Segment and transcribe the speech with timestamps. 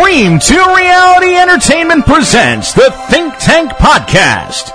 [0.00, 4.72] Dream 2 Reality Entertainment presents the Think Tank Podcast.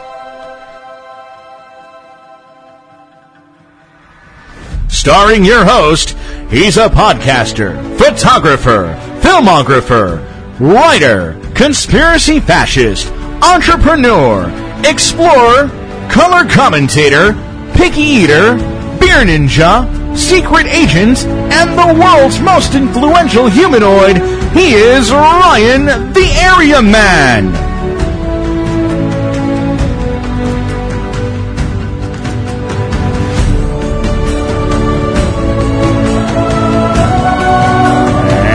[4.90, 6.18] Starring your host,
[6.50, 10.20] he's a podcaster, photographer, filmographer,
[10.60, 13.08] writer, conspiracy fascist,
[13.42, 14.50] entrepreneur,
[14.84, 15.70] explorer,
[16.12, 17.32] color commentator,
[17.74, 18.58] picky eater,
[19.00, 24.18] beer ninja, secret agent, and the world's most influential humanoid.
[24.54, 27.54] He is Ryan the Area Man.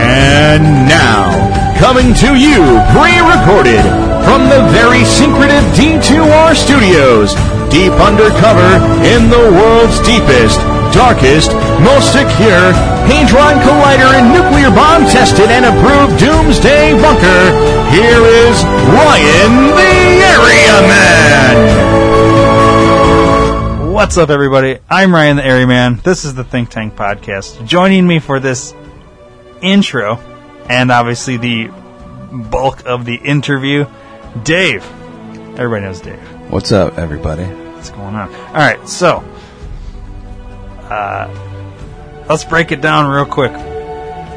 [0.01, 3.83] And now, coming to you pre-recorded
[4.25, 7.33] from the very secretive D2R studios,
[7.69, 10.59] deep undercover in the world's deepest,
[10.91, 11.51] darkest,
[11.81, 12.73] most secure
[13.05, 17.51] Hadron Collider and nuclear bomb tested and approved doomsday bunker,
[17.91, 19.93] here is Ryan the
[20.25, 21.99] Area Man!
[23.93, 24.79] What's up, everybody?
[24.89, 25.99] I'm Ryan the Area Man.
[26.03, 27.65] This is the Think Tank Podcast.
[27.65, 28.73] Joining me for this
[29.61, 30.17] intro,
[30.69, 31.69] and obviously the
[32.31, 33.85] bulk of the interview,
[34.43, 34.83] Dave.
[35.59, 36.19] Everybody knows Dave.
[36.49, 37.43] What's up, everybody?
[37.43, 38.33] What's going on?
[38.33, 39.23] All right, so
[40.89, 43.51] uh, let's break it down real quick.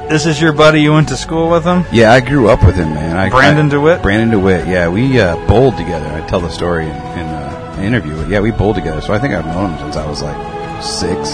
[0.08, 0.83] This is your buddy.
[0.83, 1.84] You went to school with him.
[1.92, 3.17] Yeah, I grew up with him, man.
[3.17, 4.03] I, Brandon I, DeWitt?
[4.03, 4.67] Brandon DeWitt.
[4.67, 6.06] Yeah, we uh, bowled together.
[6.06, 8.17] I tell the story in, in uh, an interview.
[8.17, 9.00] But yeah, we bowled together.
[9.00, 10.36] So I think I've known him since I was like
[10.83, 11.31] six,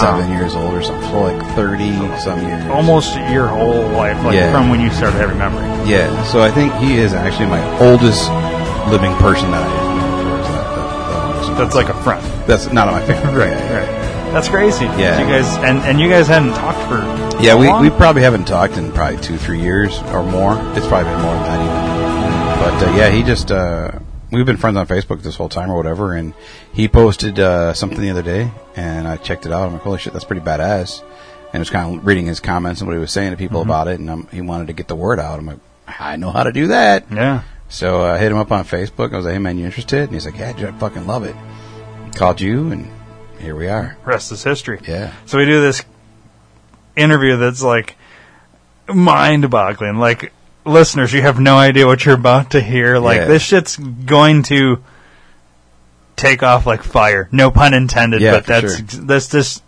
[0.00, 1.08] seven years old or something.
[1.10, 2.64] So like thirty some years.
[2.66, 4.52] Almost your whole life, like Yeah.
[4.52, 5.66] from when you started having memory.
[5.90, 6.22] Yeah.
[6.24, 8.28] So I think he is actually my oldest
[8.92, 10.40] living person that I have known for.
[10.42, 11.58] Is that, that, that.
[11.58, 12.24] That's like a friend.
[12.46, 13.34] That's not my favorite.
[13.34, 14.00] Right, Yeah, yeah.
[14.02, 14.05] right.
[14.32, 14.84] That's crazy.
[14.84, 15.20] Yeah.
[15.20, 16.98] You guys and and you guys hadn't talked for
[17.42, 17.80] Yeah, we, long?
[17.82, 20.54] we probably haven't talked in probably two, three years or more.
[20.76, 22.80] It's probably been more than that even.
[22.80, 23.92] But uh, yeah, he just uh,
[24.30, 26.34] we've been friends on Facebook this whole time or whatever, and
[26.72, 29.66] he posted uh, something the other day, and I checked it out.
[29.66, 31.00] I'm like, holy shit, that's pretty badass.
[31.02, 33.60] And I was kind of reading his comments and what he was saying to people
[33.60, 33.70] Mm-hmm.
[33.70, 35.38] about it, and um, he wanted to get the word out.
[35.38, 37.04] I'm like, I know how to do that.
[37.10, 37.42] yeah.
[37.68, 39.12] So uh, I hit him up on Facebook.
[39.12, 40.00] I was like, hey man, you interested?
[40.02, 41.34] And he's like, yeah, dude, I fucking love it.
[42.14, 42.90] Called you, and
[43.40, 43.96] here we are.
[44.04, 44.80] Rest is history.
[44.86, 45.12] Yeah.
[45.26, 45.82] So we do this
[46.96, 47.96] interview that's like
[48.88, 49.96] mind boggling.
[49.98, 50.32] Like
[50.64, 52.98] listeners, you have no idea what you're about to hear.
[52.98, 53.24] Like Yeah.
[53.26, 54.82] this shit's going to
[56.16, 57.28] take off like fire.
[57.32, 59.62] No pun intended, Yeah, but for that's that's just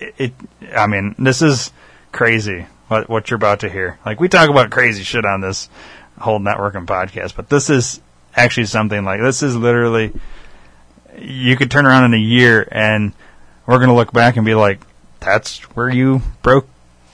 [0.00, 0.32] it, it.
[0.76, 1.72] I mean, this is
[2.10, 2.66] crazy.
[2.88, 3.98] What what you're about to hear.
[4.04, 5.68] Like we talk about crazy shit on this
[6.18, 8.00] whole networking podcast, but this is
[8.36, 10.12] actually something like this is literally
[11.18, 13.12] you could turn around in a year and
[13.66, 14.80] we're gonna look back and be like,
[15.20, 16.68] that's where you broke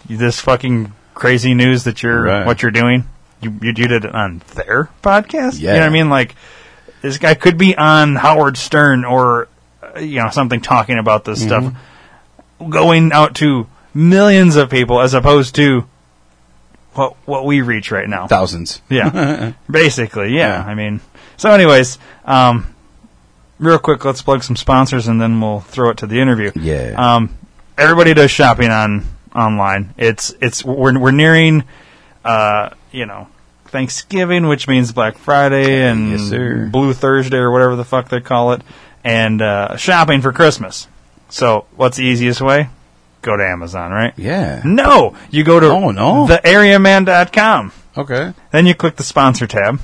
[0.09, 2.47] this fucking crazy news that you're Right.
[2.47, 3.05] what you're doing.
[3.41, 5.61] You, you did it on their podcast.
[5.61, 6.09] You know what I mean?
[6.11, 6.35] Like
[7.03, 9.49] this guy could be on Howard Stern or
[9.83, 12.71] uh, you know something talking about this stuff, Mm-hmm.
[12.71, 15.85] going out to millions of people as opposed to
[16.95, 18.27] what what we reach right now.
[18.27, 18.81] Thousands.
[18.89, 20.63] Yeah, basically, yeah.
[20.65, 20.69] Yeah.
[20.71, 21.01] I mean,
[21.37, 22.75] so anyways, um,
[23.59, 26.51] real quick, let's plug some sponsors and then we'll throw it to the interview.
[26.55, 26.95] Yeah.
[26.97, 27.37] Um,
[27.77, 29.05] everybody does shopping on
[29.35, 29.95] online.
[29.97, 31.65] It's it's we're we're nearing,
[32.25, 33.29] uh, you know,
[33.67, 36.71] Thanksgiving, which means Black Friday and Yes.
[36.71, 38.63] Blue Thursday or whatever the fuck they call it,
[39.05, 40.89] and uh, shopping for Christmas.
[41.29, 42.71] So, what's the easiest way?
[43.21, 44.15] Go to Amazon, right?
[44.17, 44.63] Yeah.
[44.65, 46.27] No, you go to Oh, no.
[46.27, 47.73] theareaman.com.
[47.97, 48.33] Okay.
[48.53, 49.81] Then you click the sponsor tab.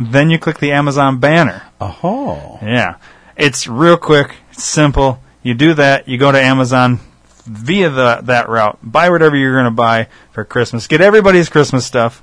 [0.00, 1.62] Then you click the Amazon banner.
[2.02, 2.58] Oh.
[2.62, 2.96] Yeah.
[3.36, 5.20] It's real quick, simple.
[5.42, 7.00] You do that, you go to Amazon
[7.46, 11.84] via the, that route, buy whatever you're going to buy for Christmas, get everybody's Christmas
[11.84, 12.22] stuff,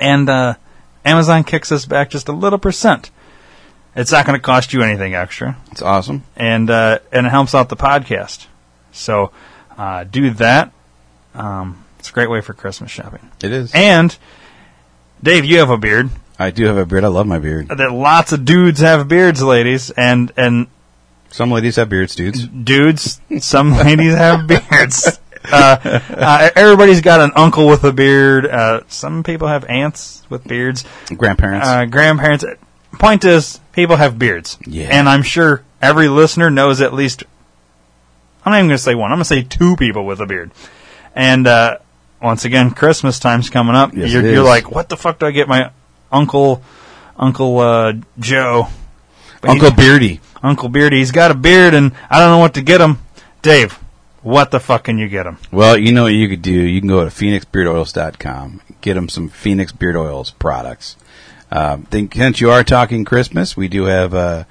[0.00, 0.54] and uh,
[1.04, 3.10] Amazon kicks us back just a little percent.
[3.94, 6.22] It's not going to cost you anything extra, It's awesome.
[6.36, 8.46] and uh, and it helps out the podcast.
[8.92, 9.32] So
[9.76, 10.72] uh, do that.
[11.34, 13.28] Um, it's a great way for Christmas shopping.
[13.42, 13.72] It is.
[13.74, 14.16] And
[15.22, 16.10] Dave, you have a beard.
[16.38, 17.04] I do have a beard.
[17.04, 17.68] I love my beard.
[17.68, 20.68] That lots of dudes have beards, ladies, and and
[21.30, 22.46] Some ladies have beards, dudes.
[22.46, 23.20] dudes.
[23.40, 25.18] Some ladies have beards.
[25.50, 28.44] Uh, uh, everybody's got an uncle with a beard.
[28.44, 30.84] Uh, some people have aunts with beards.
[31.16, 31.66] Grandparents.
[31.66, 32.44] Uh, grandparents.
[32.98, 34.58] Point is, people have beards.
[34.66, 34.88] Yeah.
[34.90, 37.22] And I'm sure every listener knows at least.
[38.44, 39.10] I'm not even going to say one.
[39.12, 40.50] I'm going to say two people with a beard.
[41.14, 41.78] And uh,
[42.20, 43.94] once again, Christmas time's coming up.
[43.94, 45.70] Yes, you're, you're like, what the fuck do I get my
[46.10, 46.62] uncle,
[47.16, 48.68] Uncle uh, Joe,
[49.42, 50.20] Uncle Beardy.
[50.42, 50.98] Uncle Beardy?
[50.98, 52.98] He's got a beard, and I don't know what to get him.
[53.42, 53.78] Dave,
[54.22, 55.38] what the fuck can you get him?
[55.50, 56.52] Well, you know what you could do.
[56.52, 60.96] You can go to phoenixbeardoils.com, get him some Phoenix Beard Oils products.
[61.50, 64.44] Um, think since you are talking Christmas, we do have uh,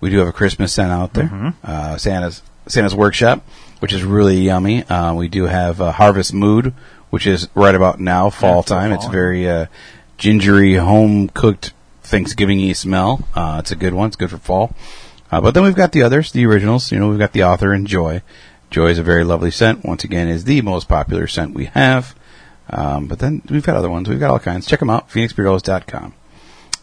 [0.00, 1.54] we do have a Christmas scent out there.
[1.64, 3.42] Uh, Santa's Santa's Workshop,
[3.78, 4.82] which is really yummy.
[4.84, 6.74] Uh, we do have uh, Harvest Mood,
[7.10, 8.92] which is right about now, fall for time.
[8.92, 9.66] It's very uh,
[10.18, 11.72] gingery, home cooked
[12.02, 13.26] Thanksgiving-y smell.
[13.34, 14.08] Uh, it's a good one.
[14.08, 14.74] It's good for fall.
[15.30, 16.92] Uh, but then we've got the others, the originals.
[16.92, 18.22] You know, we've got the Author and Joy.
[18.70, 19.84] Joy is a very lovely scent.
[19.84, 22.14] Once again, is the most popular scent we have.
[22.70, 24.08] Um, but then we've got other ones.
[24.08, 24.66] We've got all kinds.
[24.66, 25.08] Check them out.
[25.10, 26.14] PhoenixBeardOils.com.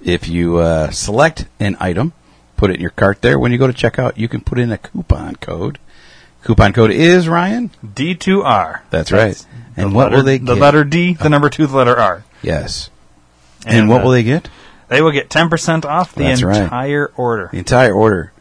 [0.02, 2.14] If you uh, select an item,
[2.58, 3.40] put it in your cart there.
[3.40, 5.80] When you go to checkout, you can put in a coupon code.
[6.44, 7.72] Coupon code is Ryan.
[7.86, 8.82] D2R.
[8.90, 9.46] That's right.
[9.78, 12.26] And what letter- will they The letter D, the number two, the letter R.
[12.42, 12.90] Yes.
[13.66, 14.50] And, what uh, will they get?
[14.90, 16.64] They will get 10% off the That's right.
[16.64, 17.50] entire order.
[17.52, 18.32] The entire order.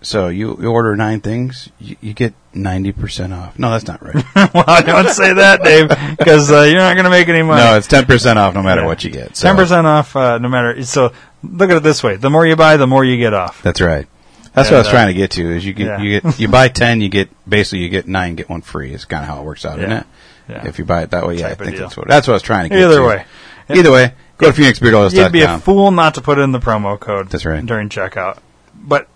[0.00, 3.58] So you, you order nine things, you, you get ninety percent off.
[3.58, 4.14] No, that's not right.
[4.54, 7.60] well, I don't say that, Dave, because uh, you're not going to make any money.
[7.60, 8.86] no, it's ten percent off no matter Yeah.
[8.86, 9.36] what you get.
[9.36, 10.84] So Ten percent off, uh, no matter.
[10.84, 13.60] So look at it this way: the more you buy, the more you get off.
[13.64, 14.06] That's right.
[14.54, 15.56] That's And, what I was uh, trying to get to.
[15.56, 16.00] Is you get yeah.
[16.00, 18.92] you get you buy ten, you get basically you get nine, get one free.
[18.92, 20.06] Is kind of how it works out, isn't it?
[20.48, 20.66] Yeah.
[20.66, 22.36] If you buy it that way, yeah, Type I think that's what that's what I
[22.36, 22.84] was trying to get.
[22.84, 23.04] Either to.
[23.04, 23.24] way,
[23.68, 25.14] either way, go to PhoenixBeardOils.com.
[25.18, 27.28] you'd be a fool not to put in the promo code.
[27.28, 27.64] That's right.
[27.64, 28.38] during checkout.
[28.74, 29.08] But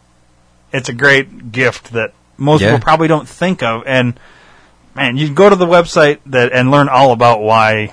[0.72, 2.68] it's a great gift that most Yeah.
[2.72, 3.82] people probably don't think of.
[3.86, 4.18] And
[4.94, 7.92] man, you can go to the website that and learn all about why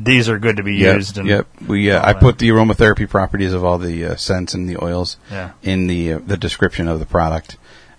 [0.00, 1.18] these are good to be Yep, used.
[1.18, 1.46] And yep.
[1.66, 2.20] We uh, I that.
[2.22, 5.50] put the aromatherapy properties of all the uh, scents and the oils Yeah.
[5.62, 7.56] in the uh, the description of the product,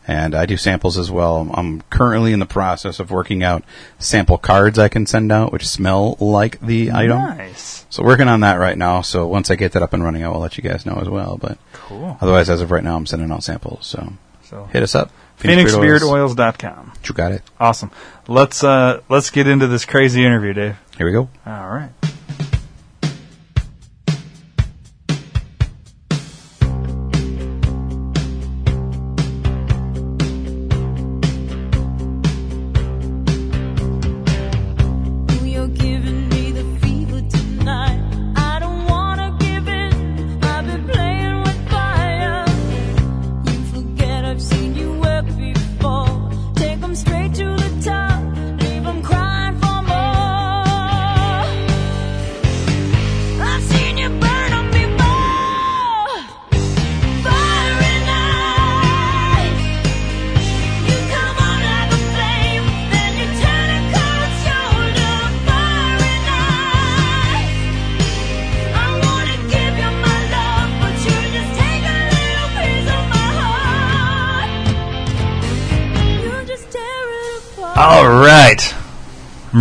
[0.09, 1.47] and I do samples as well.
[1.53, 3.63] I'm, currently in the process of working out
[3.99, 7.19] sample cards I can send out, which smell like the item.
[7.19, 9.01] Nice, So working on that right now.
[9.01, 11.07] So once I get that up and running, I will let you guys know as
[11.07, 11.37] well.
[11.37, 12.17] But cool.
[12.19, 13.85] otherwise, as of right now, I'm sending out samples.
[13.85, 14.13] So
[14.43, 15.11] So hit us up.
[15.37, 16.33] Phoenix Beard Oils.
[16.33, 16.93] PhoenixBeardOils.com.
[17.05, 17.43] You got it.
[17.59, 17.91] Awesome.
[18.27, 20.77] Let's uh let's get into this crazy interview, Dave.
[20.97, 21.29] Here we go.
[21.45, 21.91] All right.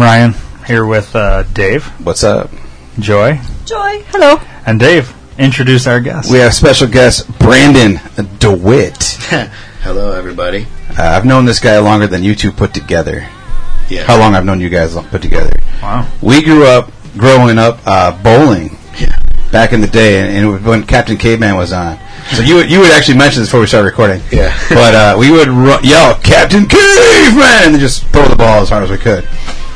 [0.09, 0.35] Ryan
[0.67, 2.51] here with uh, Dave, What's up?
[2.99, 4.41] Joy, Joy, hello.
[4.65, 5.13] and Dave.
[5.39, 6.33] Introduce our guest.
[6.33, 8.01] We have special guest Brandon
[8.39, 8.97] DeWitt.
[9.83, 10.67] Hello, everybody.
[10.99, 13.29] Uh, I've known this guy longer than you two put together.
[13.91, 14.05] Yeah.
[14.05, 15.53] How long I've known you guys put together?
[15.83, 16.11] wow.
[16.23, 19.15] We grew up growing up uh, bowling Yeah.
[19.53, 21.99] back in the day, and, and when Captain Caveman was on.
[22.33, 24.23] So you would- you would actually mention this before we started recording.
[24.33, 24.59] Yeah.
[24.71, 28.85] But uh, we would ru- yell Captain Caveman and just throw the ball as hard
[28.85, 29.29] as we could.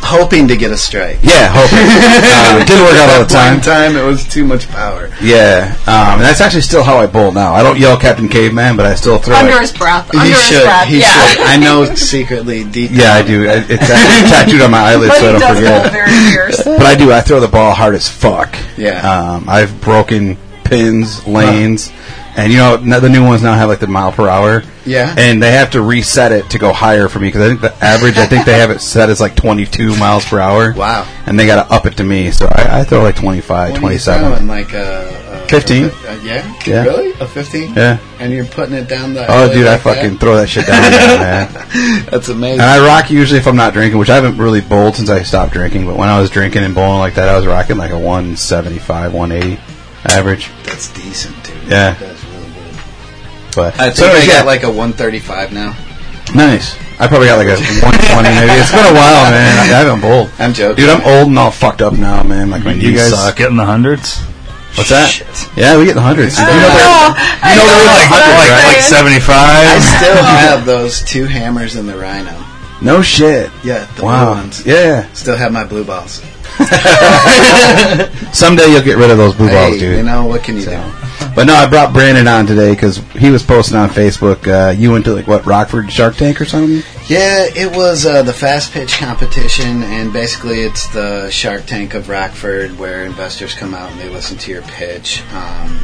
[0.05, 1.19] Hoping to get a strike.
[1.23, 1.79] Yeah, hoping.
[1.79, 3.55] uh, it didn't work out all the time.
[3.55, 5.09] One time, it was too much power.
[5.23, 7.55] Yeah, um, and that's actually still how I bowl now.
[7.55, 9.37] I don't yell Captain Caveman, but I still throw.
[9.37, 9.61] Under it.
[9.61, 10.11] his breath.
[10.11, 10.63] He Under his should.
[10.65, 10.89] breath.
[10.89, 11.27] He yeah.
[11.29, 11.41] should.
[11.43, 12.91] I know secretly deep.
[12.93, 13.45] Yeah, I do.
[13.47, 13.87] It's
[14.31, 15.93] tattooed on my eyelids, so I don't forget.
[15.93, 16.63] very fierce.
[16.83, 17.13] But I do.
[17.13, 18.57] I throw the ball hard as fuck.
[18.77, 19.01] Yeah.
[19.09, 21.93] Um, I've broken pins, lanes,
[22.37, 24.63] and you know the new ones now have like the mile per hour.
[24.85, 25.15] Yeah.
[25.17, 27.85] And they have to reset it to go higher for me because I think the
[27.85, 30.73] average I think they have it set as like 22 miles per hour.
[30.73, 31.07] Wow.
[31.27, 33.69] And they got to up it to me, so I, I throw like 25, What
[33.71, 34.49] are you 27.
[34.49, 35.85] Like a, a 15.
[35.85, 36.61] a- a- yeah?
[36.67, 36.83] Yeah.
[36.85, 37.13] Really?
[37.21, 37.75] A fifteen?
[37.75, 37.99] Yeah.
[38.19, 39.25] And you're putting it down the.
[39.29, 39.95] Oh, dude, I like that?
[39.97, 40.81] fucking throw that shit down,
[41.21, 41.53] man.
[42.11, 42.61] That's amazing.
[42.61, 45.23] And I rock usually if I'm not drinking, which I haven't really bowled since I
[45.23, 45.87] stopped drinking.
[45.87, 49.13] But when I was drinking and bowling like that, I was rocking like a 175,
[49.13, 49.61] 180
[50.07, 50.51] average.
[50.65, 51.57] That's decent, dude.
[51.65, 51.93] Yeah.
[51.95, 52.12] That's.
[53.55, 55.77] But I think so I got yeah, like a 135 now.
[56.35, 56.75] nice.
[57.01, 58.53] I probably got like a 120 maybe.
[58.61, 59.59] It's been a while, man.
[59.59, 60.31] I haven't bowled.
[60.39, 60.77] I'm joking.
[60.85, 62.49] Dude, I'm old and all fucked up now, man.
[62.51, 63.37] Like my You knees guys suck.
[63.37, 64.21] get in the hundreds?
[64.79, 65.11] What's that?
[65.11, 65.27] Shit.
[65.57, 66.39] Yeah, we get in the hundreds.
[66.39, 68.65] You know, I know know there was that's a what right?
[68.65, 69.29] Like, like 75?
[69.37, 72.33] I still have those two hammers in the Rhino.
[72.81, 73.51] no shit.
[73.65, 74.33] Yeah, the Wow.
[74.33, 74.65] blue ones.
[74.65, 75.13] Yeah.
[75.13, 76.23] Still have my blue balls.
[78.33, 79.97] Someday you'll get rid of those blue hey, balls, dude.
[79.99, 80.71] you know what can you So.
[80.71, 81.02] do?
[81.35, 84.47] But no, I brought Brandon on today because he was posting on Facebook.
[84.47, 86.83] Uh, you went to like what Rockford Shark Tank or something?
[87.09, 92.11] Yeah, it was uh, the fast pitch competition, and basically it's the Shark Tank of
[92.11, 95.23] Rockford, where investors come out and they listen to your pitch.
[95.33, 95.81] Um,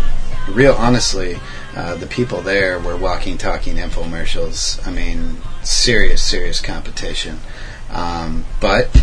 [0.50, 1.38] real honestly,
[1.75, 4.87] uh, the people there were walking, talking infomercials.
[4.87, 7.40] I mean, serious, serious competition.
[7.90, 9.02] Um, but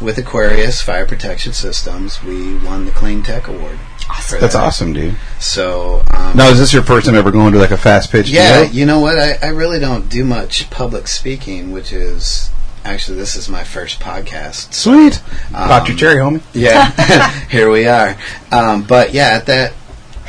[0.00, 3.78] with Aquarius Fire Protection Systems, we won the Clean Tech Award.
[4.22, 4.62] for That's that.
[4.62, 5.16] awesome, dude.
[5.40, 8.28] So um, Now, is this your first time ever going to like a fast pitch?
[8.30, 8.72] yeah, deal?
[8.72, 9.18] you know what?
[9.18, 12.50] I, I really don't do much public speaking, which is
[12.84, 14.72] actually this is my first podcast.
[14.72, 15.20] Sweet.
[15.54, 16.42] Um, your cherry, homie.
[16.54, 16.90] Yeah,
[17.48, 18.16] here we are.
[18.52, 19.72] Um, but yeah, at that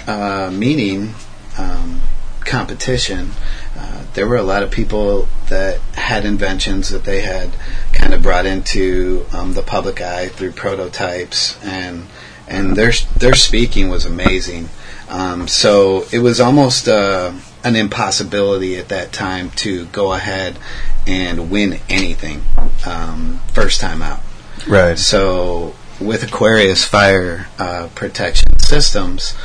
[0.07, 1.13] uh, meeting
[1.57, 2.01] um,
[2.41, 3.31] competition,
[3.79, 7.49] uh, there were a lot of people that had inventions that they had
[7.93, 12.05] kind of brought into um, the public eye through prototypes, and
[12.47, 14.69] and their their speaking was amazing.
[15.07, 17.31] Um, so it was almost uh,
[17.63, 20.59] an impossibility at that time to go ahead
[21.07, 22.41] and win anything
[22.85, 24.19] um, first time out.
[24.67, 24.99] Right.
[24.99, 29.35] So with Aquarius Fire uh, Protection Systems,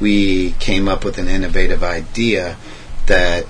[0.00, 2.56] we came up with an innovative idea
[3.06, 3.46] that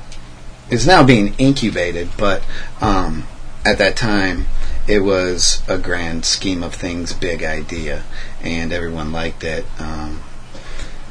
[0.74, 2.42] is now being incubated, but
[2.80, 3.24] um,
[3.64, 4.46] at that time
[4.86, 8.04] it was a grand scheme of things, big idea,
[8.42, 9.64] and everyone liked it.
[9.78, 10.20] Um,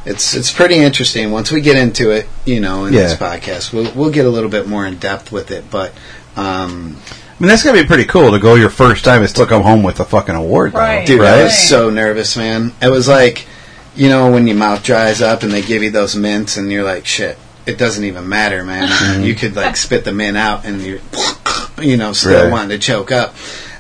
[0.06, 1.32] it's it's pretty interesting.
[1.32, 4.50] Once we get into it, you know, in this podcast, we'll we'll get a little
[4.50, 5.72] bit more in depth with it.
[5.72, 5.92] But
[6.36, 9.46] um, I mean, that's gonna be pretty cool to go your first time and still
[9.46, 10.80] come home with a fucking award, though.
[10.80, 11.08] Right.
[11.08, 12.74] Dude, I was so nervous, man.
[12.82, 13.48] It was like,
[13.96, 16.84] you know, when your mouth dries up and they give you those mints, and you're
[16.84, 19.24] like, shit, it doesn't even matter, man.
[19.24, 21.00] you could like spit the mint out, and you're,
[21.82, 22.52] you know, still Right.
[22.52, 23.36] wanting to choke up.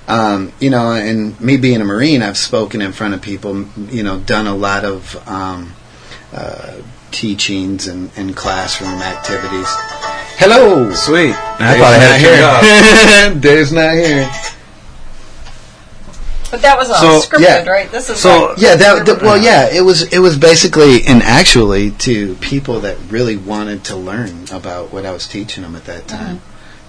[0.07, 4.03] Um, you know, and me being a Marine, I've spoken in front of people, you
[4.03, 5.73] know, done a lot of um,
[6.33, 6.73] uh,
[7.11, 9.67] teachings and, and classroom activities.
[10.35, 10.91] Hello!
[10.93, 11.33] Sweet.
[11.35, 13.41] I Dave's thought I had not it turned up.
[13.43, 13.53] here.
[13.55, 14.29] Dave's not here.
[16.53, 17.67] But that was all So- scripted, yeah.
[17.67, 17.91] right?
[17.91, 21.23] This is So- like, Yeah, that, that- well, yeah, it was it was basically and
[21.23, 25.85] actually to people that really wanted to learn about what I was teaching them at
[25.85, 26.41] that time.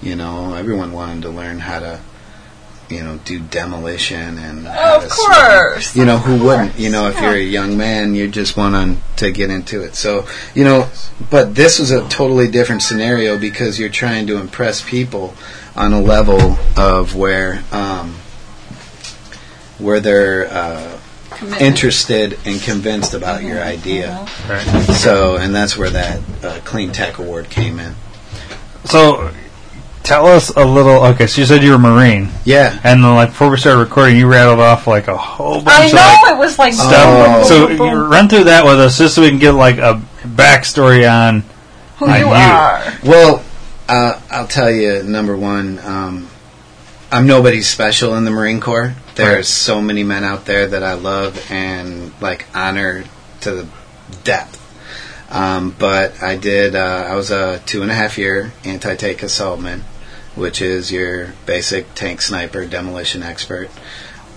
[0.02, 1.98] You know, everyone wanted to learn how to,
[2.90, 5.30] you know, do demolition and Of swim.
[5.32, 6.78] course, You know, who wouldn't?
[6.78, 7.22] You know, if yeah.
[7.30, 9.96] you're a young man, you just want to get into it.
[9.96, 10.88] So, you know,
[11.30, 15.32] but this was a totally different scenario because you're trying to impress people
[15.74, 18.16] on a level of where um,
[19.84, 20.98] where they're uh,
[21.60, 24.26] interested and convinced about your idea.
[24.48, 24.62] Right.
[24.94, 27.94] So, and that's where that uh, Clean Tech Award came in.
[28.84, 29.32] So,
[30.02, 31.04] tell us a little.
[31.06, 32.78] Okay, so you said you were a Marine, Yeah.
[32.84, 35.90] and then like before we started recording, you rattled off like a whole bunch of
[35.90, 35.94] things.
[35.94, 36.90] I of know like, it was like stuff.
[36.92, 37.44] Oh.
[37.48, 38.10] So boom, boom, you boom.
[38.10, 41.42] run through that with us just so we can get like a backstory on.
[41.98, 42.32] who on you you.
[42.32, 42.92] are.
[43.04, 43.44] Well,
[43.88, 46.28] uh, I'll tell you, number one, um,
[47.10, 48.94] I'm nobody special in the Marine Corps.
[49.14, 49.44] There's Right.
[49.46, 53.04] so many men out there that I love and like honor
[53.42, 53.66] to the
[54.24, 54.60] depth.
[55.30, 56.74] Um, but I did.
[56.76, 59.82] Uh, I was a two and a half year anti-tank assaultman,
[60.34, 63.70] which is your basic tank sniper demolition expert.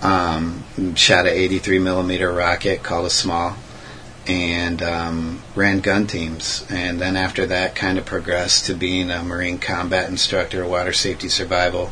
[0.02, 0.62] Um,
[0.94, 3.54] shot a 83 millimeter rocket called a SMAW,
[4.28, 6.66] and um, ran gun teams.
[6.70, 11.28] And then after that, kind of progressed to being a Marine combat instructor, water safety
[11.28, 11.86] survival,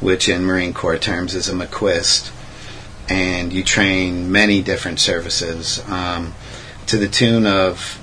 [0.00, 2.30] which in Marine Corps terms is a McQuist.
[3.08, 6.32] And you train many different services um,
[6.86, 7.98] to the tune of,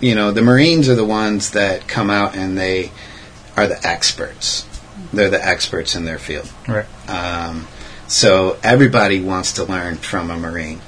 [0.00, 2.90] you know, the Marines are the ones that come out and they
[3.54, 4.66] are the experts.
[5.12, 6.50] They're the experts in their field.
[6.66, 6.86] Right.
[7.08, 7.68] Um,
[8.06, 10.80] so everybody wants to learn from a Marine,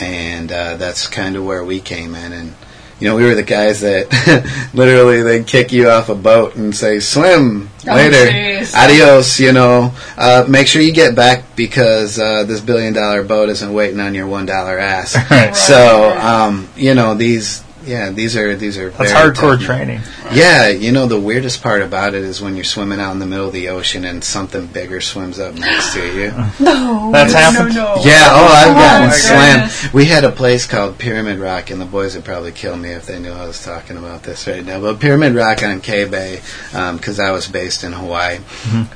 [0.00, 2.32] and uh, that's kind of where we came in.
[2.32, 2.54] And
[2.98, 6.74] you know, we were the guys that literally they'd kick you off a boat and
[6.74, 8.74] say, "Swim Oh, later, jeez.
[8.74, 13.48] adios." You know, uh, make sure you get back because uh, this billion dollar boat
[13.50, 15.14] isn't waiting on your one dollar ass.
[15.30, 15.54] Right.
[15.54, 17.62] So um, you know these.
[17.86, 20.00] Yeah, these are these are That's very hardcore tough- training.
[20.32, 23.26] yeah, you know the weirdest part about it is when you're swimming out in the
[23.26, 26.32] middle of the ocean and something bigger swims up next to you.
[26.60, 27.74] No, That's happened?
[27.76, 28.02] No, no.
[28.02, 29.70] Yeah, oh, I've gotten my slammed.
[29.70, 29.92] goodness.
[29.92, 33.06] We had a place called Pyramid Rock, and the boys would probably kill me if
[33.06, 34.80] they knew I was talking about this right now.
[34.80, 36.40] But Pyramid Rock on K Bay,
[36.72, 38.38] because I was based in Hawaii.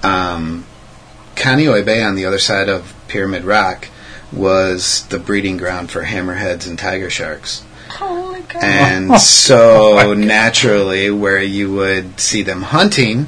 [0.03, 0.67] Um,
[1.37, 3.89] Kaneohe Bay on the other side of Pyramid Rock
[4.33, 7.65] was the breeding ground for hammerheads and tiger sharks.
[8.01, 8.61] Holy cow.
[8.61, 13.27] And so naturally, where you would see them hunting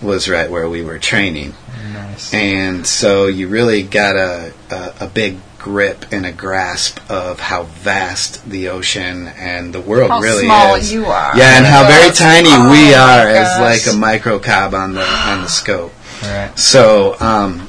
[0.00, 1.54] was right where we were training.
[1.92, 2.32] Nice.
[2.32, 7.62] And so you really got a, a, a big grip and a grasp of how
[7.62, 10.92] vast the ocean and the world How really small is.
[10.92, 11.36] you are.
[11.36, 15.04] Yeah, and how very tiny Oh we my are as like a microcosm on the
[15.04, 15.92] on the scope.
[16.22, 16.56] Right.
[16.58, 17.68] So, um,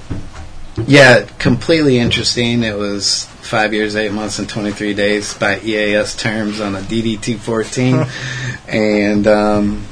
[0.88, 2.64] yeah, completely interesting.
[2.64, 8.10] It was five years, eight months, and 23 days by EAS terms on a DD214.
[8.68, 9.86] and, um,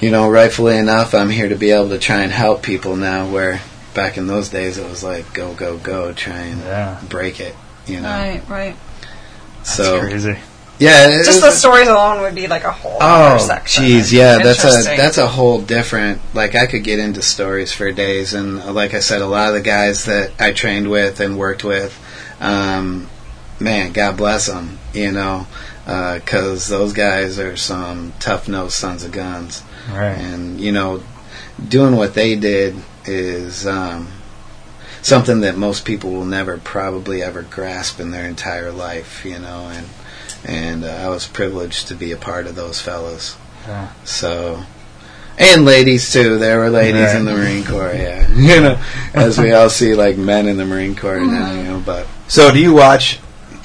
[0.00, 3.30] you know, rightfully enough, I'm here to be able to try and help people now
[3.30, 3.60] where
[3.94, 7.00] back in those days it was like, go, go, go, try and Yeah.
[7.08, 7.54] break it,
[7.86, 8.08] you know.
[8.08, 8.76] Right, right.
[9.62, 10.36] so, Crazy.
[10.80, 11.06] yeah.
[11.08, 13.84] it Just was- the stories alone would be like a whole Oh, other section.
[13.84, 16.20] jeez, yeah, that's a that's a whole different.
[16.34, 19.48] Like I could get into stories for days, and uh, like I said, a lot
[19.48, 21.96] of the guys that I trained with and worked with,
[22.40, 23.08] um,
[23.60, 25.46] man, God bless them, you know,
[25.84, 30.16] because those guys are some tough nosed sons of guns, Right.
[30.18, 31.02] and you know,
[31.68, 34.08] doing what they did is um,
[35.02, 39.68] something that most people will never probably ever grasp in their entire life, you know,
[39.72, 39.86] and
[40.46, 43.36] and uh, I was privileged to be a part of those fellows.
[43.66, 43.92] Yeah.
[44.04, 44.62] So,
[45.38, 46.38] and ladies too.
[46.38, 47.16] There were ladies Right.
[47.16, 48.28] in the Marine Corps, yeah.
[48.34, 48.78] you know,
[49.14, 51.82] as we all see, like men in the Marine Corps now, you know.
[51.84, 53.18] But So, do you watch?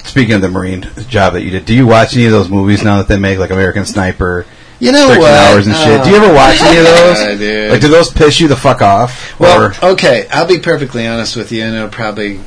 [0.04, 2.82] Speaking of the Marine job that you did, do you watch any of those movies
[2.82, 4.46] now that they make, like American Sniper,
[4.78, 5.30] you know what?
[5.30, 6.00] Hours and shit?
[6.00, 7.38] Oh, do you ever watch any of those?
[7.38, 7.70] Dude.
[7.70, 9.38] Like, do those piss you the fuck off?
[9.38, 12.40] Well, or, okay, I'll be perfectly honest with you, and it'll probably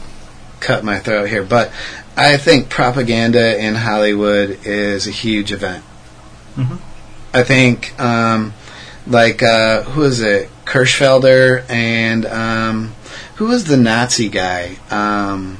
[0.60, 1.72] cut my throat here, but
[2.18, 5.84] I think propaganda in Hollywood is a huge event.
[6.58, 6.80] Mhm.
[7.36, 8.53] I think, um,
[9.07, 10.50] like, uh, who is it?
[10.65, 12.95] Kirschfelder and um,
[13.36, 14.77] who was the Nazi guy?
[14.89, 15.57] Um,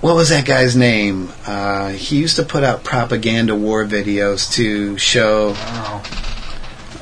[0.00, 1.30] what was that guy's name?
[1.46, 5.54] Uh, he used to put out propaganda war videos to show.
[5.56, 6.02] Oh.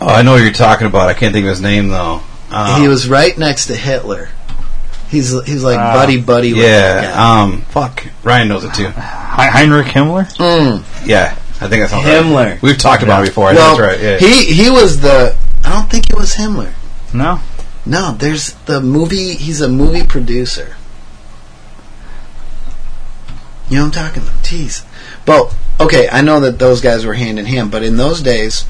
[0.01, 1.09] oh, I know what you're talking about.
[1.09, 2.21] I can't think of his name though.
[2.51, 4.29] Um, He was right next to Hitler.
[5.09, 5.95] He's he's like Ah.
[5.95, 7.03] buddy buddy yeah.
[7.15, 7.43] guy.
[7.43, 8.07] Um, fuck.
[8.25, 8.89] Ryan knows it too.
[8.89, 10.25] Heinrich Himmler?
[10.37, 12.61] Mm, Yeah, I think that's Himmler.
[12.63, 13.47] We've talked about it before.
[13.47, 14.01] Well, that's right.
[14.01, 14.19] Yeah.
[14.19, 15.37] he he was the.
[15.65, 16.73] I don't think it was Himmler.
[17.15, 17.41] No?
[17.85, 19.35] No, there's the movie.
[19.35, 20.77] He's a movie producer.
[23.69, 24.43] You know what I'm talking about?
[24.45, 24.85] Jeez.
[25.25, 28.65] But okay, I know that those guys were hand in hand, but in those days,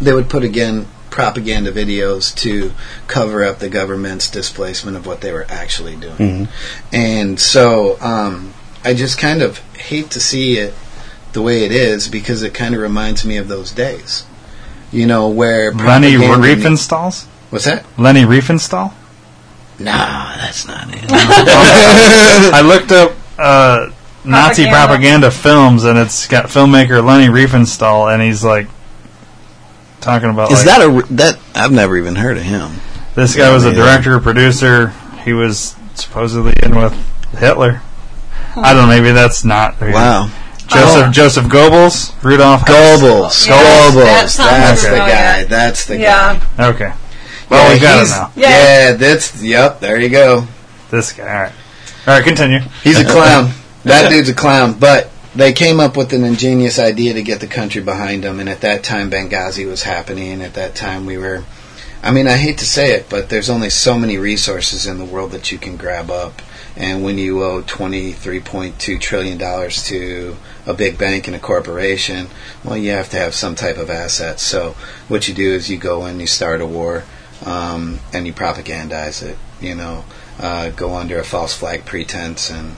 [0.00, 2.72] they would put again propaganda videos to
[3.06, 6.16] cover up the government's displacement of what they were actually doing.
[6.16, 6.48] Mhm.
[6.92, 10.74] And so um, I just kind of hate to see it
[11.32, 14.26] the way it is because it kind of reminds me of those days.
[14.92, 17.26] You know, where Leni propaganda- Riefenstahl's?
[17.50, 17.84] What's that?
[17.98, 18.92] Leni Riefenstahl?
[19.78, 21.04] Nah, that's not it.
[21.10, 23.90] I looked up uh,
[24.24, 24.86] Nazi Propaganda.
[24.86, 28.68] propaganda films, and it's got filmmaker Leni Riefenstahl, and he's like
[30.00, 31.38] talking about Is like, that a that?
[31.54, 32.72] I've never even heard of him.
[33.14, 34.88] this guy was a director, producer.
[35.24, 36.92] He was supposedly in with
[37.38, 37.80] Hitler.
[38.56, 38.88] I don't know.
[38.88, 40.30] Maybe that's not Wow,
[40.70, 41.10] Joseph Oh.
[41.10, 44.04] Joseph Goebbels, Rudolph Goebbels, Yeah, Goebbels.
[44.04, 45.12] that sounds That's the familiar.
[45.14, 45.44] guy.
[45.44, 46.38] That's the Yeah.
[46.56, 46.66] guy.
[46.68, 46.92] Okay,
[47.48, 48.30] well we got it he's- now.
[48.36, 48.48] Yeah.
[48.50, 49.80] Yeah, that's yep.
[49.80, 50.46] There you go.
[50.90, 51.24] This guy.
[51.24, 51.52] All right,
[52.06, 52.24] all right.
[52.24, 52.60] Continue.
[52.84, 53.52] He's a clown.
[53.84, 54.74] that dude's a clown.
[54.74, 58.40] But they came up with an ingenious idea to get the country behind them.
[58.40, 60.42] And at that time, Benghazi was happening.
[60.42, 61.42] At that time, we were.
[62.02, 65.04] I mean, I hate to say it, but there's only so many resources in the
[65.04, 66.40] world that you can grab up.
[66.76, 72.28] And when you owe $23.2 trillion to a big bank and a corporation,
[72.64, 74.40] well, you have to have some type of asset.
[74.40, 74.76] So
[75.08, 77.04] what you do is you go in, you start a war,
[77.44, 79.36] um, and you propagandize it.
[79.60, 80.04] You know,
[80.38, 82.76] uh, go under a false flag pretense and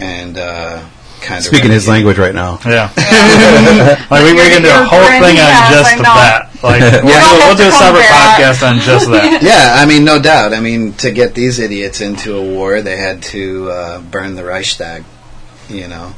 [0.00, 0.86] and uh,
[1.20, 2.58] kind of Speaking his language right now.
[2.64, 2.92] Yeah.
[4.10, 6.50] like we, we can do a whole thing on yes, just I that.
[6.62, 8.52] Like we'll, don't we'll do a separate compare.
[8.52, 9.42] podcast on just that.
[9.42, 10.54] Yeah, I mean, no doubt.
[10.54, 14.44] I mean, to get these idiots into a war, they had to uh, burn the
[14.44, 15.04] Reichstag.
[15.68, 16.14] You know.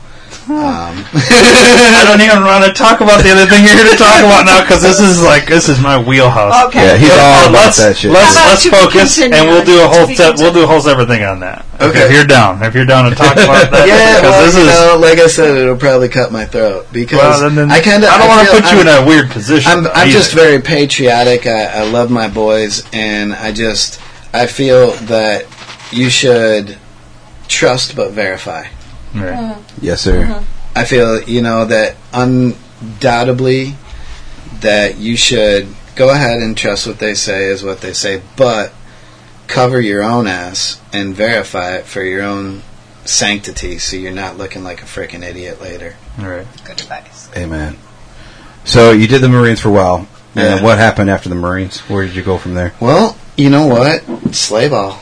[0.47, 4.23] Um, I don't even want to talk about the other thing you're here to talk
[4.23, 6.67] about now because this is like this is my wheelhouse.
[6.71, 6.87] Okay.
[6.87, 8.13] Yeah, he's all about let's, that shit.
[8.15, 9.35] Let's, How about let's to be focus, continued?
[9.39, 11.41] and we'll do a To whole be se- we'll do a whole separate thing on
[11.41, 11.67] that.
[11.83, 12.07] Okay.
[12.07, 14.63] If you're down, if you're down to talk about that, yeah, because well, this you
[14.63, 14.71] is.
[14.71, 18.03] know, like I said, it'll probably cut my throat because well, then, then I kind
[18.07, 19.67] of I don't want to put you I'm- in a weird position.
[19.73, 20.13] I'm, I'm either.
[20.15, 21.47] just very patriotic.
[21.47, 23.99] I, I love my boys, and I just
[24.33, 25.47] I feel that
[25.91, 26.79] you should
[27.49, 28.67] trust but verify.
[29.17, 29.33] Right.
[29.33, 29.61] Uh-huh.
[29.81, 30.23] Yes, sir.
[30.25, 30.43] Uh-huh.
[30.75, 33.75] I feel you know that undoubtedly
[34.61, 38.73] that you should go ahead and trust what they say is what they say, but
[39.47, 42.63] cover your own ass and verify it for your own
[43.05, 45.97] sanctity, so you're not looking like a freaking idiot later.
[46.19, 46.47] All right.
[46.65, 47.31] Good advice.
[47.37, 47.77] Amen.
[48.65, 49.97] So you did the Marines for a while.
[50.35, 50.55] And Yeah.
[50.57, 51.79] then what happened after the Marines?
[51.89, 52.75] Where did you go from there?
[52.81, 54.35] Well, you know what?
[54.35, 54.99] Slave all.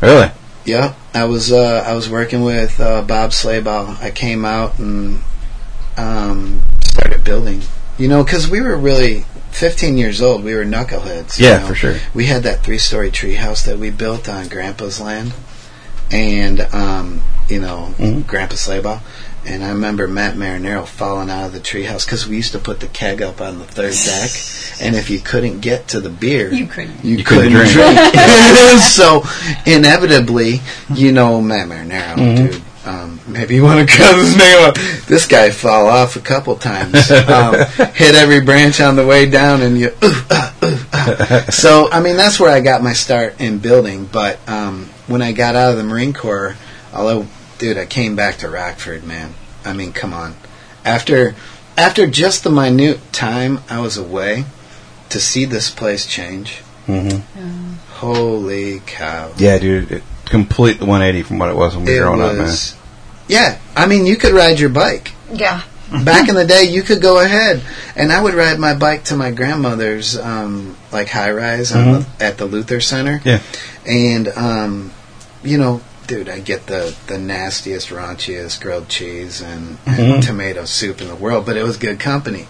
[0.00, 0.30] Really?
[0.66, 4.00] Yep, I was uh, I was working with uh, Bob Slayball.
[4.02, 5.20] I came out and
[5.96, 7.62] um, started building.
[7.98, 9.20] You know, because we were really
[9.52, 10.42] 15 years old.
[10.44, 11.38] We were knuckleheads.
[11.38, 11.66] you Yeah, know.
[11.68, 11.96] for sure.
[12.12, 15.32] We had that three-story treehouse that we built on Grandpa's land,
[16.10, 18.26] and um, you know, Mhm.
[18.26, 19.00] Grandpa Slayball.
[19.46, 22.80] And I remember Matt Marinero falling out of the treehouse because we used to put
[22.80, 24.30] the keg up on the third deck,
[24.84, 27.04] and if you couldn't get to the beer, You couldn't.
[27.04, 27.98] you, You couldn't, couldn't drink.
[28.80, 29.22] so
[29.64, 30.60] inevitably,
[30.92, 32.46] you know, Matt Marinero, Mm-hmm.
[32.46, 32.62] dude.
[32.86, 34.76] Um, maybe you want to cut his name up.
[35.08, 37.10] This guy fell off a couple times.
[37.10, 37.54] Um,
[37.94, 39.88] hit every branch on the way down, and you.
[39.88, 41.46] Ooh, ah, ooh, ah.
[41.50, 44.06] So I mean, that's where I got my start in building.
[44.06, 46.54] But um, when I got out of the Marine Corps,
[46.94, 47.26] although,
[47.58, 49.34] dude, I came back to Rockford, man.
[49.64, 50.34] I mean, come on.
[50.84, 51.34] After
[51.76, 54.44] after just the minute time I was away,
[55.10, 56.58] to see this place change.
[56.86, 59.32] hmm Holy cow!
[59.38, 59.90] Yeah, dude.
[59.90, 62.42] It, complete 180 from what it was when we were It growing up, man.
[62.42, 62.74] was.
[63.28, 65.12] Yeah, I mean, you could ride your bike.
[65.32, 65.62] Yeah.
[66.04, 67.62] Back in the day, you could go ahead,
[67.94, 72.06] and I would ride my bike to my grandmother's, um, like high rise on the,
[72.20, 73.20] at the Luther Center.
[73.24, 73.40] Yeah.
[73.86, 74.92] and um,
[75.44, 80.26] you know, dude, I get the the nastiest, raunchiest grilled cheese and, and Mhm.
[80.26, 82.46] tomato soup in the world, but it was good company.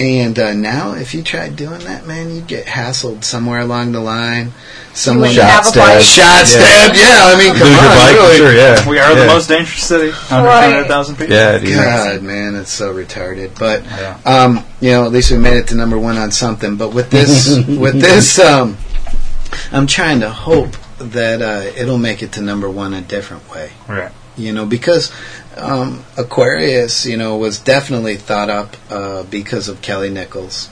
[0.00, 3.98] And uh, now, if you tried doing that, man, you'd get hassled somewhere along the
[4.00, 4.52] line.
[4.94, 5.76] Someone wouldn't have a stabbed.
[5.98, 6.04] bike.
[6.04, 6.96] shot, stabbed.
[6.96, 8.36] Yeah, I mean, come Lose on, your bike, really.
[8.36, 8.88] sure, yeah.
[8.88, 9.18] We are yeah.
[9.22, 10.12] the most dangerous city.
[10.30, 10.66] Under Right.
[10.68, 11.34] 200,000 people.
[11.34, 11.74] Yeah, dude.
[11.74, 13.58] God, man, it's so retarded.
[13.58, 14.18] But Yeah.
[14.24, 16.76] um, you know, at least we made it to number one on something.
[16.76, 18.76] But with this, with this, um,
[19.72, 23.72] I'm trying to hope that uh, it'll make it to number one a different way.
[23.88, 24.12] Right.
[24.36, 25.12] You know, because
[25.56, 30.70] um, Aquarius, you know, was definitely thought up uh, because of Kelly Nichols,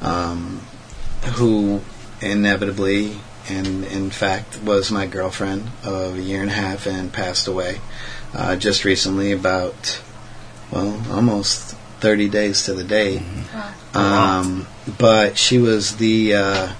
[0.00, 0.60] um,
[1.34, 1.82] who
[2.20, 3.16] inevitably
[3.48, 7.80] and in fact was my girlfriend of a year and a half and passed away
[8.34, 10.00] uh, just recently about
[10.70, 13.22] well almost 30 days to the day
[13.94, 14.66] um,
[14.98, 16.72] but she was the uh,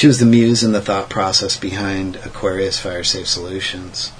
[0.00, 4.10] she was the muse and the thought process behind Aquarius Fire Safe Solutions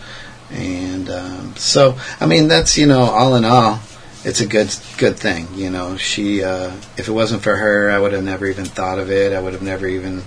[0.50, 3.80] and um, so I mean that's you know all in all
[4.22, 7.98] it's a good good thing you know she uh, if it wasn't for her I
[7.98, 10.22] would have never even thought of it I would have never even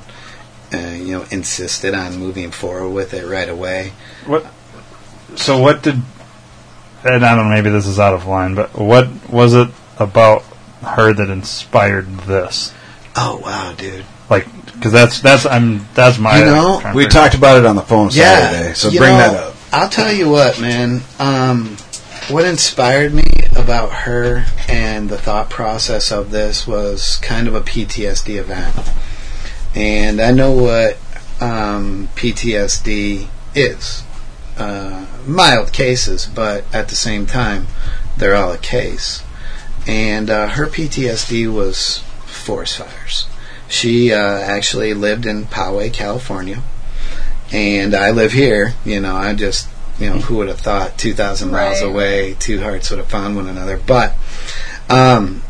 [0.74, 3.94] uh, you know insisted on moving forward with it right away
[4.26, 4.48] What?
[5.36, 6.02] So what did?
[7.06, 7.54] And I don't know.
[7.54, 9.68] Maybe this is out of line, but what was it
[10.00, 10.42] about
[10.82, 12.74] her that inspired this?
[13.16, 16.40] oh wow dude Like, because that's that's I'm that's my.
[16.40, 19.56] You know, We talked about it on the phone Saturday, so bring know, that up.
[19.72, 21.02] I'll tell you what, man.
[21.20, 21.78] Um,
[22.30, 23.24] what inspired me
[23.56, 28.76] about her and the thought process of this was kind of a PTSD event,
[29.76, 30.98] and I know what
[31.42, 34.04] um, PTSD is.
[34.58, 37.68] Uh, mild cases, but at the same time,
[38.18, 39.24] they're all a case.
[39.88, 43.28] And uh, her PTSD was forest fires.
[43.74, 46.62] She uh, actually lived in Poway, California
[47.52, 48.74] and I live here.
[48.86, 49.68] You know, I just,
[50.00, 51.90] you know, who would have thought 2,000 miles Right.
[51.90, 53.78] away, two hearts would have found one another.
[53.78, 54.14] But
[54.90, 55.44] um,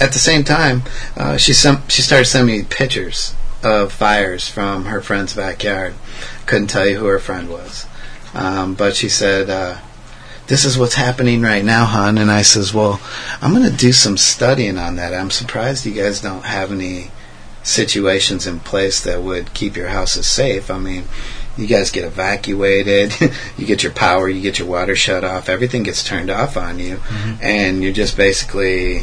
[0.00, 0.82] at the same time,
[1.16, 5.94] uh, she sem- she started sending me pictures of fires from her friend's backyard.
[6.46, 7.86] Couldn't tell you who her friend was,
[8.34, 9.50] um, but she said.
[9.50, 9.78] Uh,
[10.46, 12.16] this is what's happening right now, hon.
[12.16, 13.02] And I says, well,
[13.42, 15.12] I'm going to do some studying on that.
[15.12, 17.10] I'm surprised you guys don't have any
[17.62, 20.70] situations in place that would keep your houses safe.
[20.70, 21.04] I mean,
[21.56, 23.14] you guys get evacuated,
[23.56, 26.78] you get your power, you get your water shut off, everything gets turned off on
[26.78, 27.00] you,
[27.42, 29.00] and you're just basically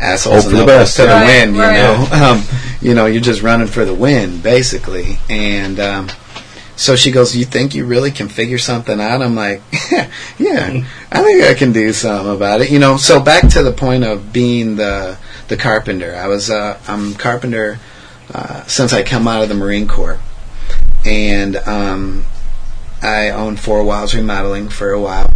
[0.00, 0.96] assholes Hope and for the best.
[0.96, 1.56] to the Right, wind.
[1.56, 1.76] You right.
[1.76, 2.42] know, um,
[2.80, 5.80] you know, you're just running for the wind, basically, and.
[5.80, 6.08] Um,
[6.76, 9.62] so she goes, "You think you really can figure something out?" I'm like,
[10.38, 12.98] "Yeah, I think I can do something about it." You know.
[12.98, 16.14] So back to the point of being the the carpenter.
[16.14, 17.78] I was uh, I'm carpenter
[18.32, 20.20] uh, since I come out of the Marine Corps,
[21.04, 22.26] and um,
[23.02, 25.30] I owned Four Walls Remodeling for a while.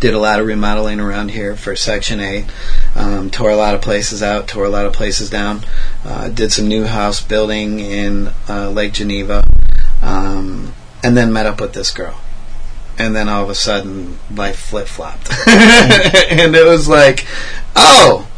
[0.00, 2.46] Did a lot of remodeling around here for Section 8.
[2.94, 5.60] Um, tore a lot of places out, tore a lot of places down.
[6.06, 9.46] Uh, did some new house building in uh, Lake Geneva.
[10.02, 12.20] Um, and then met up with this girl.
[12.98, 15.30] And then all of a sudden, life flip flopped.
[15.48, 17.26] and it was like,
[17.74, 18.28] oh,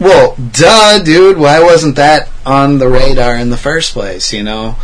[0.00, 4.76] well, duh, dude, why wasn't that on the radar in the first place, you know?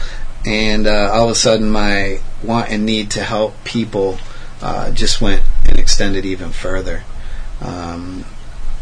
[0.44, 4.18] And uh, all of a sudden, my want and need to help people
[4.60, 7.04] uh, just went and extended even further.
[7.60, 8.24] Um,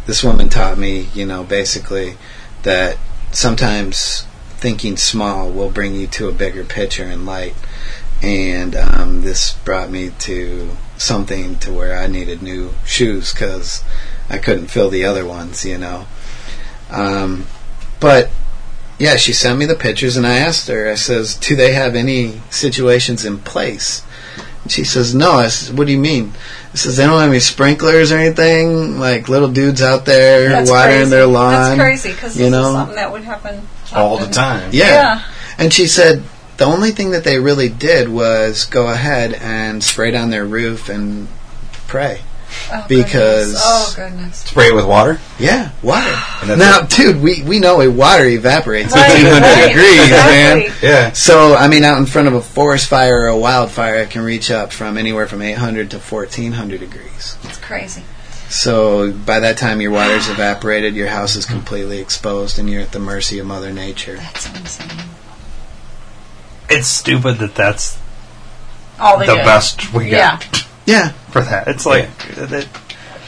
[0.07, 2.17] this woman taught me, you know, basically
[2.63, 2.97] that
[3.33, 4.27] sometimes
[4.61, 7.55] thinking small will bring you to a bigger picture and light.
[8.23, 13.83] and um, this brought me to something to where I needed new shoes because
[14.29, 16.07] I couldn't fill the other ones, you know.
[16.91, 17.47] Um,
[17.99, 18.29] but
[18.99, 20.91] yeah, she sent me the pictures, and I asked her.
[20.91, 24.03] I says, "Do they have any situations in place?"
[24.63, 26.35] And she says, "No." I says, "What do you mean?"
[26.75, 30.71] I says, "They don't have any sprinklers or anything, like little dudes out there That's
[30.71, 31.11] watering crazy.
[31.11, 32.67] their lawn." That's crazy because you this know?
[32.69, 34.71] is something that would happen all the time.
[34.73, 34.87] Yeah.
[34.87, 35.23] Yeah.
[35.59, 36.23] And she said
[36.57, 40.89] the only thing that they really did was go ahead and spray down their roof
[40.89, 41.29] and
[41.87, 42.21] pray.
[42.73, 43.63] Oh, Because- goodness.
[43.65, 45.21] oh goodness, Spray it with water.
[45.39, 46.13] Yeah, water.
[46.43, 46.91] And now, it.
[46.91, 48.93] dude, we, we know a water evaporates.
[48.93, 50.69] Right, 1500 right, degrees, exactly.
[50.69, 50.77] man.
[50.83, 51.13] Yeah.
[51.13, 54.23] So, I mean, out in front of a forest fire or a wildfire, it can
[54.23, 57.37] reach up from anywhere from 800 to 1400 degrees.
[57.45, 58.03] It's crazy.
[58.51, 62.91] So, by that time your water's evaporated, your house is completely exposed, and you're at
[62.91, 64.17] the mercy of Mother Nature.
[64.17, 64.89] That's insane.
[66.69, 67.97] It's stupid that that's
[68.99, 69.45] All they the did.
[69.45, 70.13] best we get.
[70.19, 70.37] Yeah.
[70.39, 71.09] got Yeah.
[71.31, 71.69] for that.
[71.69, 72.67] It's like that-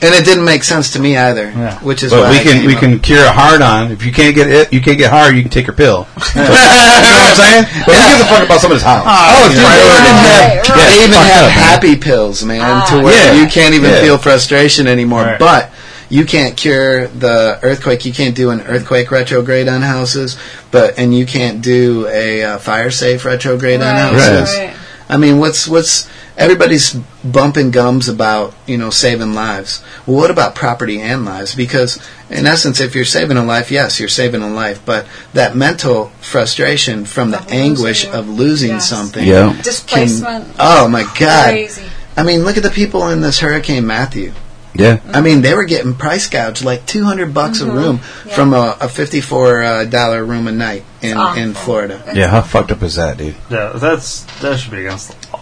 [0.02, 1.78] And it didn't make sense to me either, Yeah.
[1.78, 3.92] which is But why we I can came we up- can cure a hard on.
[3.92, 5.36] If you can't get it, you can't get hard.
[5.36, 6.08] You can take your pill.
[6.34, 7.64] you know what I'm saying?
[7.86, 9.04] But who gives a fuck about somebody's house?
[9.06, 11.50] Oh, dude, they even have, Right, they even have up, man.
[11.50, 12.86] happy pills, man, Ah.
[12.90, 13.40] to where Yeah.
[13.40, 14.00] you can't even Yeah.
[14.00, 15.22] feel frustration anymore.
[15.24, 15.38] Right.
[15.38, 15.70] But
[16.08, 18.04] you can't cure the earthquake.
[18.04, 20.36] You can't do an earthquake retrograde on houses,
[20.72, 24.50] but and you can't do a uh, fire safe retrograde on houses.
[24.58, 24.70] right.
[25.08, 26.06] I mean, what's what's
[26.37, 29.83] everybody's bumping gums about you know saving lives.
[30.07, 31.55] Well, what about property and lives?
[31.55, 31.99] Because
[32.31, 36.07] in essence, if you're saving a life, yes, you're saving a life, but that mental
[36.21, 38.11] frustration from the Of anguish it.
[38.14, 38.88] of losing Yes.
[38.88, 39.53] something, Yeah.
[39.53, 40.47] can- Displacement.
[40.59, 41.51] oh my God!
[41.51, 41.83] Crazy.
[42.16, 44.33] I mean, look at the people in this Hurricane Matthew.
[44.75, 45.01] Yeah.
[45.12, 48.29] I mean, they were getting price gouged like two hundred bucks a room Mm-hmm.
[48.31, 48.35] Yeah.
[48.35, 51.53] from a, a fifty-four uh, dollar room a night in in.
[51.53, 52.03] Florida.
[52.14, 52.29] Yeah.
[52.29, 53.35] How fucked up is that, dude?
[53.51, 55.41] Yeah, that's that should be against the law.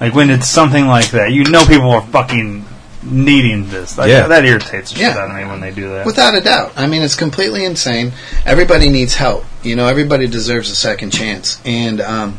[0.00, 2.64] Like when it's something like that, you know people are fucking
[3.02, 3.94] needing this.
[3.94, 4.26] That, Yeah.
[4.26, 5.18] that irritates the shit Yeah.
[5.22, 6.04] out of me when they do that.
[6.06, 6.72] Without a doubt.
[6.76, 8.12] I mean, it's completely insane.
[8.44, 9.44] Everybody needs help.
[9.62, 11.58] You know, everybody deserves a second chance.
[11.64, 12.38] And um,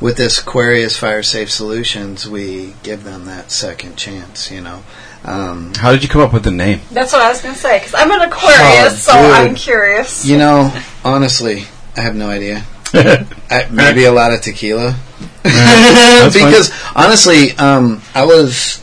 [0.00, 4.82] with this Aquarius Fire Safe Solutions, we give them that second chance, you know.
[5.24, 6.80] Um, How did you come up with the name?
[6.92, 9.12] That's what I was gonna say because I'm an Aquarius, Oh, so.
[9.12, 10.24] I'm curious.
[10.24, 10.72] you know,
[11.04, 11.64] honestly,
[11.96, 12.64] I have no idea.
[12.94, 14.94] I, maybe a lot of tequila.
[15.42, 16.46] That's fine.
[16.50, 18.82] because honestly, um, I was.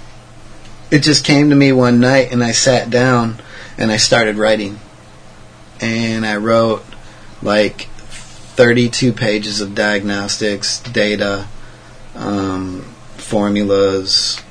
[0.91, 3.41] It just came to me one night, and I sat down
[3.77, 4.79] and I started writing,
[5.81, 6.83] and I wrote
[7.41, 11.47] like thirty-two pages of diagnostics, data,
[12.15, 12.81] um,
[13.17, 14.41] formulas,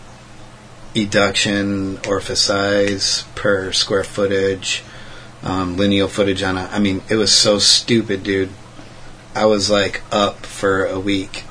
[0.95, 4.83] eduction, orifice size per square footage,
[5.43, 6.65] um, lineal footage on a.
[6.65, 8.51] I mean, it was so stupid, dude.
[9.35, 11.45] I was like up for a week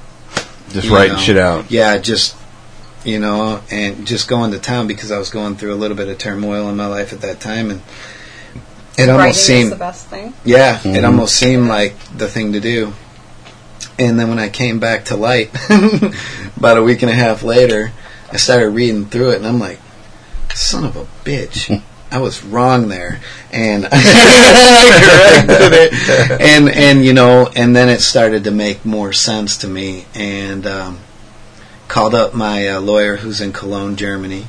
[0.73, 1.19] Just you writing know.
[1.19, 1.71] shit out.
[1.71, 2.35] yeah, just
[3.05, 6.07] you know, and just going to town because I was going through a little bit
[6.09, 7.81] of turmoil in my life at that time, and
[8.97, 10.33] it Writing almost is seemed, the best thing.
[10.45, 11.05] yeah, it Mhm.
[11.05, 12.93] almost seemed like the thing to do.
[13.99, 15.51] And then when I came back to light,
[16.57, 17.91] about a week and a half later,
[18.31, 19.79] I started reading through it, and I'm like,
[20.55, 21.81] son of a bitch.
[22.13, 23.19] I was wrong there,
[23.51, 29.13] and I corrected it, and and you know, and then it started to make more
[29.13, 30.99] sense to me, and um,
[31.87, 34.45] called up my uh, lawyer who's in Cologne, Germany,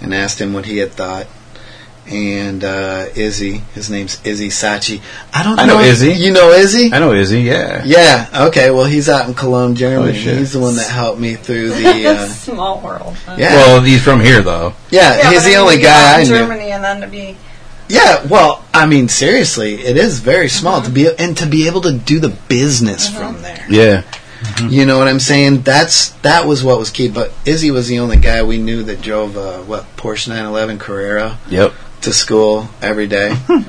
[0.00, 1.26] and asked him what he had thought.
[2.06, 5.00] And uh, Izzy, his name's Izzy Sachi.
[5.32, 6.12] I don't I know Izzy.
[6.12, 6.92] You know Izzy?
[6.92, 7.40] I know Izzy.
[7.42, 7.82] Yeah.
[7.84, 8.28] Yeah.
[8.48, 8.70] Okay.
[8.70, 10.10] Well, he's out in Cologne, Germany.
[10.12, 10.36] Holy shit.
[10.38, 12.08] He's the one that helped me through the.
[12.08, 13.14] Uh, Small world.
[13.24, 13.36] huh?
[13.38, 13.54] yeah.
[13.54, 14.74] Well, he's from here though.
[14.90, 15.16] yeah.
[15.18, 16.28] Yeah, he's the only guy out I knew.
[16.30, 17.36] Germany, and then to be
[17.88, 21.82] Yeah, well, I mean, seriously, it is very small to be and to be able
[21.82, 23.64] to do the business from there.
[23.70, 24.02] Yeah.
[24.68, 25.60] You know what I'm saying?
[25.62, 27.08] That's that was what was key.
[27.08, 31.38] But Izzy was the only guy we knew that drove uh, what Porsche 911 Carrera
[31.48, 31.72] Yep.
[32.02, 33.34] To school every day.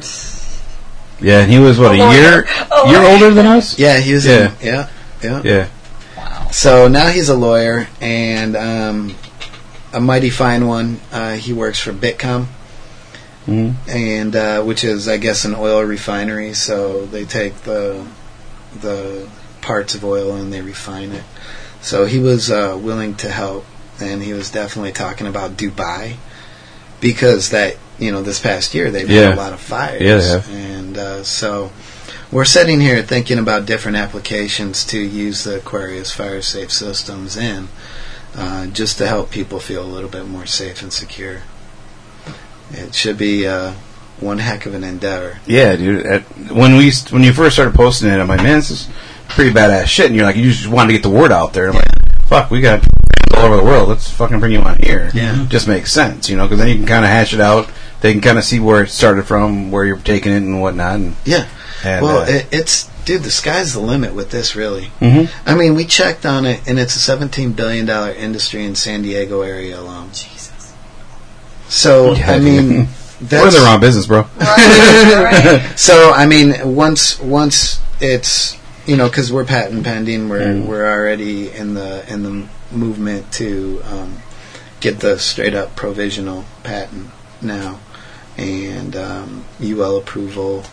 [1.21, 1.39] Yeah.
[1.41, 3.79] And he was what a A year A year older than us.
[3.79, 4.25] yeah, he was.
[4.25, 4.51] Yeah.
[4.59, 4.89] In, yeah,
[5.21, 5.41] yeah.
[5.43, 6.49] Yeah.
[6.51, 9.15] So now he's a lawyer and um,
[9.93, 10.99] a mighty fine one.
[11.13, 12.47] Uh, he works for Bitcom.
[13.47, 13.75] Mhm.
[13.89, 16.53] and uh, which is, I guess, an oil refinery.
[16.53, 18.05] So they take the
[18.81, 19.27] the
[19.61, 21.23] parts of oil and they refine it.
[21.81, 23.65] So he was uh, willing to help,
[24.01, 26.15] and he was definitely talking about Dubai
[27.01, 29.21] because that you know this past year they've Yeah.
[29.29, 30.01] had a lot of fires.
[30.01, 30.49] Yeah, they have.
[30.51, 31.71] and uh, so.
[32.31, 37.67] We're sitting here thinking about different applications to use the Aquarius fire safe systems in,
[38.35, 41.43] uh, just to help people feel a little bit more safe and secure.
[42.71, 43.73] It should be uh,
[44.19, 45.39] one heck of an endeavor.
[45.45, 46.05] Yeah, dude.
[46.07, 48.89] At, when we when you first started posting it, I'm like, man, this is
[49.29, 51.71] pretty badass shit, and you're like, you just wanted to get the word out there.
[51.71, 51.85] Like,
[52.25, 52.83] fuck, we got
[53.35, 53.89] all over the world.
[53.89, 55.11] Let's fucking bring you on here.
[55.13, 55.45] Yeah.
[55.49, 57.69] just makes sense, you know, because then you can kind of hash it out.
[58.03, 60.95] They can kind of see where it started from, where you're taking it, and whatnot.
[60.97, 61.47] And, Yeah.
[61.83, 64.55] and, well, uh, it, it's dude, the sky's the limit with this.
[64.55, 64.91] Really.
[65.01, 65.29] Mhm.
[65.45, 69.01] I mean, we checked on it, and it's a 17 billion dollar industry in San
[69.03, 70.09] Diego area alone.
[70.11, 70.51] Jesus.
[71.69, 72.43] So Yeah, I dude.
[72.43, 72.87] mean,
[73.31, 74.27] we're in the wrong business, bro.
[74.37, 75.61] Right.
[75.77, 80.65] So I mean, once once it's you know because we're patent pending, we're Mm.
[80.65, 84.17] we're already in the in the movement to um,
[84.81, 87.09] get the straight up provisional patent
[87.41, 87.79] now,
[88.37, 90.63] and um, UL approval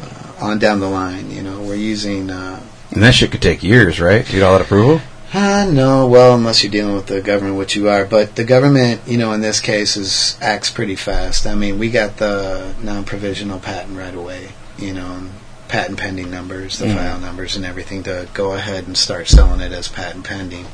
[0.00, 1.30] uh, on down the line.
[1.30, 2.30] You know, we're using.
[2.30, 2.60] Uh,
[2.92, 4.24] And that shit could take years, right?
[4.24, 5.00] To get all that approval.
[5.32, 8.04] uh, no, well, unless you're dealing with the government, which you are.
[8.04, 11.46] But the government, you know, in this case, is acts pretty fast.
[11.46, 14.50] I mean, we got the non-provisional patent right away.
[14.78, 15.30] You know, and
[15.68, 16.94] patent pending numbers, the Mhm.
[16.96, 20.66] file numbers, and everything to go ahead and start selling it as patent pending.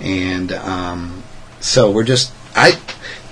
[0.00, 1.22] And um,
[1.60, 2.78] so we're just, I,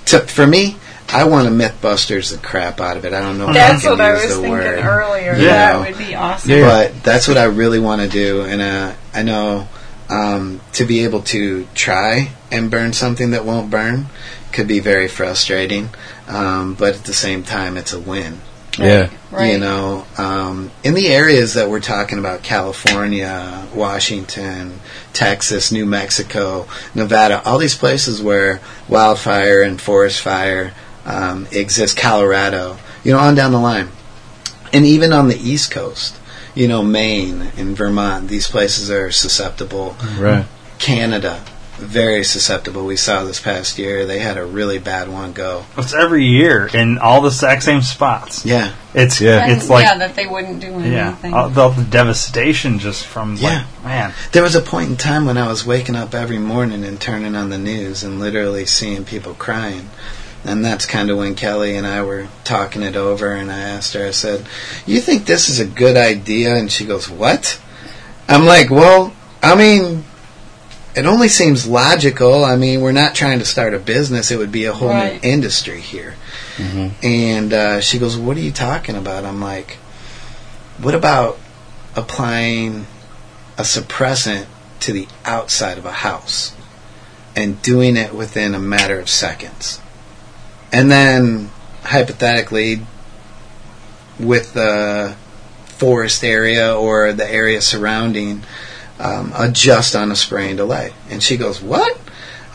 [0.05, 0.77] to, for me,
[1.13, 3.13] I want to MythBusters the crap out of it.
[3.13, 3.49] I don't know.
[3.49, 4.79] if That's I can what I was thinking word.
[4.83, 5.35] earlier.
[5.35, 6.51] Yeah, That would be awesome.
[6.51, 6.61] Yeah.
[6.67, 9.67] But that's what I really want to do, and uh, I know
[10.09, 14.07] um, to be able to try and burn something that won't burn
[14.51, 15.89] could be very frustrating.
[16.27, 18.39] Um, but at the same time, it's a win.
[18.77, 19.11] Yeah.
[19.31, 19.53] Right.
[19.53, 24.79] You know, um, in the areas that we're talking about, California, Washington,
[25.13, 30.73] Texas, New Mexico, Nevada, all these places where wildfire and forest fire
[31.05, 33.89] um, exist, Colorado, you know, on down the line.
[34.71, 36.19] And even on the East Coast,
[36.55, 39.95] you know, Maine and Vermont, these places are susceptible.
[40.17, 40.45] Right.
[40.79, 41.43] Canada,
[41.77, 42.85] very susceptible.
[42.85, 45.65] We saw this past year, they had a really bad one go.
[45.77, 48.45] It's every year in all the exact same spots.
[48.45, 48.73] Yeah.
[48.93, 49.47] It's Yeah.
[49.47, 51.33] it's like yeah, that they wouldn't do yeah, anything.
[51.33, 53.65] all the, the devastation just from Yeah.
[53.75, 54.13] like man.
[54.31, 57.35] There was a point in time when I was waking up every morning and turning
[57.35, 59.89] on the news and literally seeing people crying.
[60.45, 63.93] And that's kind of when Kelly and I were talking it over, and I asked
[63.93, 64.45] her, I said,
[64.85, 66.55] You think this is a good idea?
[66.55, 67.61] And she goes, What?
[68.27, 70.03] I'm like, Well, I mean,
[70.95, 72.43] it only seems logical.
[72.43, 75.23] I mean, we're not trying to start a business, it would be a whole Right.
[75.23, 76.15] new industry here.
[77.01, 79.23] And uh, she goes, What are you talking about?
[79.25, 79.77] I'm like,
[80.79, 81.39] What about
[81.95, 82.85] applying
[83.57, 84.45] a suppressant
[84.81, 86.53] to the outside of a house
[87.35, 89.79] and doing it within a matter of seconds?
[90.73, 91.51] And then,
[91.83, 92.81] hypothetically,
[94.19, 95.15] with the
[95.65, 98.43] forest area or the area surrounding,
[98.99, 100.93] um, adjust on a spray and delay.
[101.09, 101.99] And she goes, What?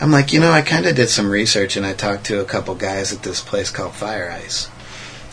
[0.01, 2.45] I'm like, you know, I kind of did some research and I talked to a
[2.45, 4.69] couple guys at this place called Fire Ice.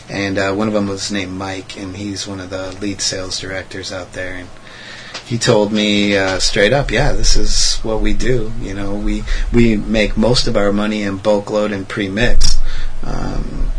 [0.09, 3.39] And uh, one of them was named Mike, and he's one of the lead sales
[3.41, 4.35] directors out there.
[4.35, 4.47] And
[5.27, 8.53] he told me uh, straight up, yeah, this is what we do.
[8.61, 12.57] You know, we we make most of our money in bulk load and pre-mix.
[13.03, 13.71] Um,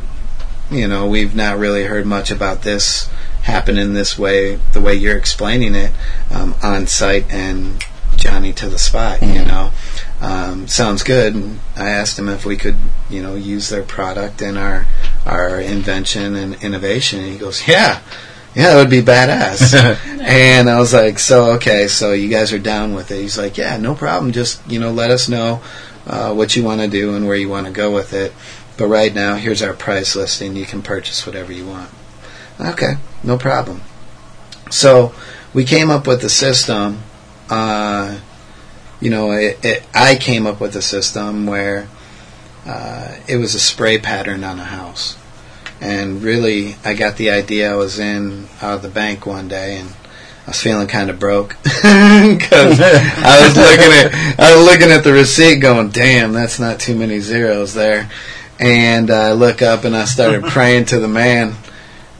[0.70, 3.08] you know, we've not really heard much about this
[3.42, 5.92] happening this way, the way you're explaining it,
[6.30, 7.82] um, on site and
[8.16, 9.22] Johnny to the spot.
[9.22, 9.70] You know,
[10.20, 11.34] um, sounds good.
[11.34, 12.76] And I asked him if we could,
[13.08, 14.86] you know, use their product and our
[15.24, 17.20] our invention and innovation.
[17.20, 18.02] And he goes, yeah.
[18.58, 19.72] Yeah, that would be badass.
[20.20, 23.20] and I was like, so okay, so you guys are down with it?
[23.20, 24.32] He's like, yeah, no problem.
[24.32, 25.62] Just you know, let us know
[26.08, 28.32] uh, what you want to do and where you want to go with it.
[28.76, 30.56] But right now, here's our price listing.
[30.56, 31.88] You can purchase whatever you want.
[32.60, 33.80] Okay, no problem.
[34.72, 35.14] So
[35.54, 36.98] we came up with a system.
[37.48, 38.18] Uh,
[39.00, 41.86] you know, it, it, I came up with a system where
[42.66, 45.16] uh, it was a spray pattern on a house.
[45.80, 47.70] And really, I got the idea.
[47.70, 49.90] I was in out of the bank one day, and
[50.46, 55.04] I was feeling kind of broke because I was looking at I was looking at
[55.04, 58.10] the receipt, going, "Damn, that's not too many zeros there."
[58.58, 61.54] And I look up and I started praying to the man,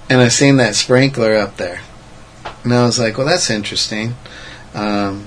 [0.08, 1.80] and I seen that sprinkler up there,
[2.62, 4.14] and I was like, "Well, that's interesting."
[4.72, 5.26] Um,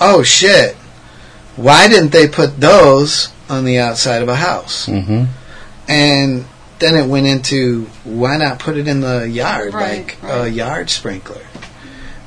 [0.00, 0.76] oh shit!
[1.56, 4.86] Why didn't they put those on the outside of a house?
[4.86, 5.24] Mm-hmm.
[5.88, 6.44] And
[6.82, 10.90] then it went into why not put it in the yard, Right, like a yard
[10.90, 11.46] sprinkler?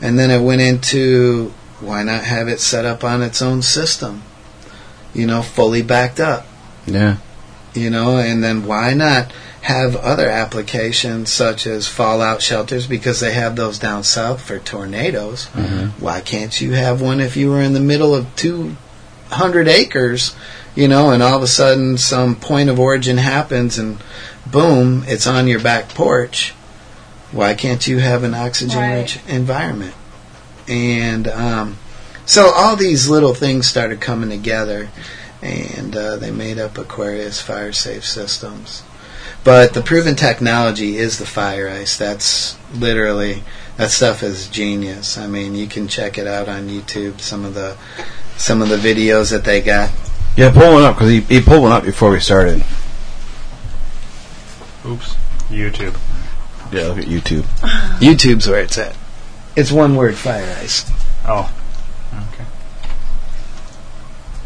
[0.01, 4.23] And then it went into why not have it set up on its own system,
[5.13, 6.47] you know, fully backed up,
[6.87, 7.17] Yeah.
[7.73, 9.31] you know, and then why not
[9.61, 15.47] have other applications such as fallout shelters because they have those down south for tornadoes.
[15.53, 16.03] Mm-hmm.
[16.03, 20.35] Why can't you have one if you were in the middle of 200 acres,
[20.75, 23.97] you know, and all of a sudden some point of origin happens and
[24.51, 26.51] boom, it's on your back porch?
[27.31, 29.95] Why can't you have an oxygen rich environment?
[30.67, 31.77] and um,
[32.25, 34.89] so all these little things started coming together,
[35.41, 38.83] and uh, they made up Aquarius Fire Safe Systems.
[39.43, 41.97] But the proven technology is the fire ice.
[41.97, 43.43] That's literally
[43.77, 45.17] that stuff is genius.
[45.17, 47.19] I mean, you can check it out on YouTube.
[47.21, 47.77] Some of the
[48.37, 49.91] some of the videos that they got.
[50.35, 52.63] Yeah, pull one up because he, he pulled one up before we started.
[54.85, 55.15] Oops.
[55.49, 55.97] YouTube.
[56.71, 57.41] Yeah, look at YouTube.
[57.99, 58.95] YouTube's where it's at.
[59.55, 60.89] It's one word, fire ice.
[61.25, 61.51] Oh.
[62.33, 62.43] Okay.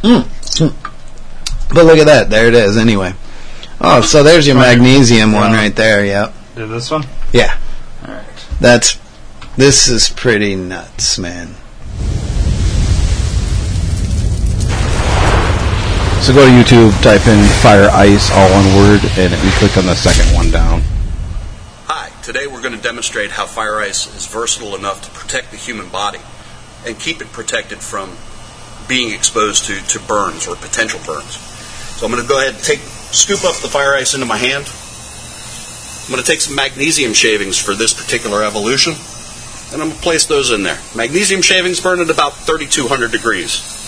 [0.04, 0.64] Hmm.
[0.64, 1.74] Hmm.
[1.74, 2.30] But look at that.
[2.30, 2.78] There it is.
[2.78, 3.14] Anyway.
[3.82, 6.06] Oh, so there's your magnesium one right there.
[6.06, 6.34] Yep.
[6.56, 7.06] Did this one?
[7.32, 7.58] Yeah.
[8.06, 8.26] Alright.
[8.60, 9.00] That's.
[9.56, 11.56] This is pretty nuts, man.
[16.22, 19.86] So go to YouTube, type in fire ice, all one word, and we click on
[19.86, 20.82] the second one down.
[21.88, 25.58] Hi, today we're going to demonstrate how fire ice is versatile enough to protect the
[25.58, 26.20] human body
[26.86, 28.18] and keep it protected from
[28.90, 31.38] being exposed to, to burns or potential burns.
[31.98, 34.38] So I'm going to go ahead and take, scoop up the fire ice into my
[34.38, 34.68] hand.
[36.04, 38.92] I'm going to take some magnesium shavings for this particular evolution,
[39.72, 40.80] and I'm going to place those in there.
[40.94, 43.79] Magnesium shavings burn at about 3,200 degrees.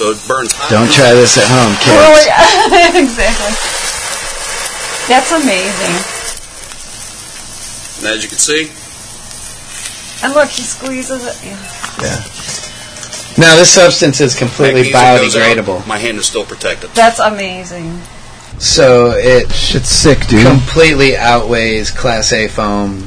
[0.00, 0.72] So it burns hot.
[0.72, 1.92] Don't try this at home, kids.
[1.92, 3.04] Really?
[3.04, 3.52] exactly.
[5.12, 5.96] That's amazing.
[8.00, 8.72] And as you can see,
[10.24, 11.36] And look, he squeezes it.
[11.44, 11.60] Yeah.
[12.00, 12.16] Yeah.
[13.36, 16.88] Now this substance is completely magnesium out, biodegradable, my hand is still protected.
[16.92, 18.00] That's amazing.
[18.58, 20.46] so it Shit's sick, dude.
[20.46, 23.06] completely outweighs Class A foam.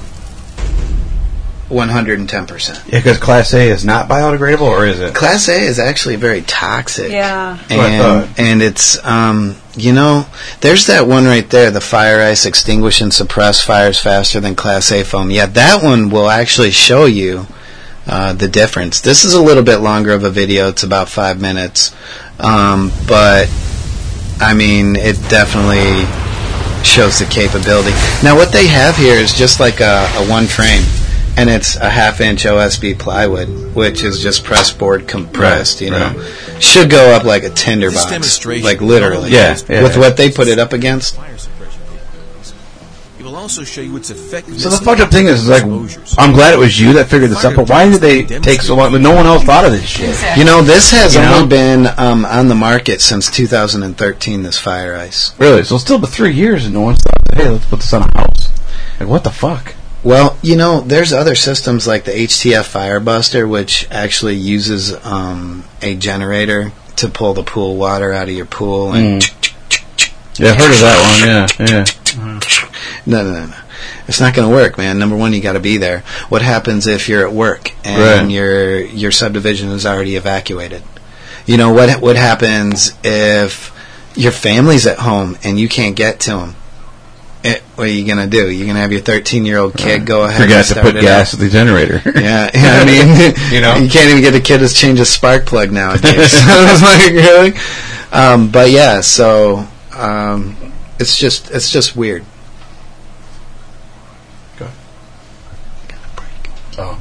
[1.73, 2.83] One hundred and ten percent.
[2.85, 5.15] Yeah, because Class A is not biodegradable, or is it?
[5.15, 7.11] Class A is actually very toxic.
[7.11, 7.57] Yeah.
[7.57, 8.39] what I and thought.
[8.39, 10.27] and it's um you know
[10.61, 14.91] there's that one right there the fire ice extinguish and suppress fires faster than class
[14.91, 17.47] A foam yeah that one will actually show you
[18.05, 21.41] uh, the difference this is a little bit longer of a video it's about five
[21.41, 21.95] minutes
[22.39, 23.49] um, but
[24.39, 26.05] I mean it definitely
[26.83, 27.91] shows the capability
[28.23, 30.83] now what they have here is just like a, a one frame
[31.37, 35.81] and it's a half inch OSB plywood, which is just press board compressed.
[35.81, 36.29] You know,
[36.59, 39.31] should go up like a tinderbox, demonstration like literally.
[39.31, 39.83] Yeah, yeah.
[39.83, 41.15] with what they put it up against.
[41.15, 42.53] fire suppression capabilities.
[43.19, 44.63] It will also show you its effectiveness.
[44.63, 47.43] So the fucked up thing is, like, I'm glad it was you that figured this
[47.45, 49.01] out, but why did they take so long?
[49.01, 50.37] No one else thought of this shit.
[50.37, 51.45] You know, this has You know?
[51.47, 54.43] been um, on the market since 2013.
[54.43, 55.37] This fire ice.
[55.39, 55.63] Really?
[55.63, 58.03] So it's still been three years and no one's thought, hey, let's put this on
[58.03, 58.49] a house.
[58.99, 59.73] Like, what the fuck?
[60.03, 65.95] Well, you know, there's other systems like the HTF Firebuster, which actually uses um, a
[65.95, 68.93] generator to pull the pool water out of your pool.
[68.93, 69.23] And
[70.37, 71.85] Yeah, I've heard of that one, yeah,
[72.17, 72.39] yeah.
[73.05, 73.55] no, no, no, no.
[74.07, 74.99] It's not going to work, man.
[74.99, 75.99] Number one, you got to be there.
[76.27, 78.29] What happens if you're at work and Right.
[78.33, 80.83] your your subdivision is already evacuated?
[81.45, 82.01] You know what?
[82.01, 83.71] What happens if
[84.15, 86.55] your family's at home and you can't get to them?
[87.45, 88.49] It, what are you going to do?
[88.49, 90.85] You're going to have your 13 year old kid go ahead Forgot and to start
[90.85, 91.39] put it gas up.
[91.39, 92.01] at the generator.
[92.15, 93.75] Yeah, yeah, I mean, You know?
[93.75, 96.31] you can't even get a kid to change a spark plug nowadays.
[96.31, 97.53] So it's like really,
[98.13, 99.01] um, but yeah.
[99.01, 100.55] So um,
[100.99, 102.23] it's just it's just weird.
[106.77, 106.99] Well,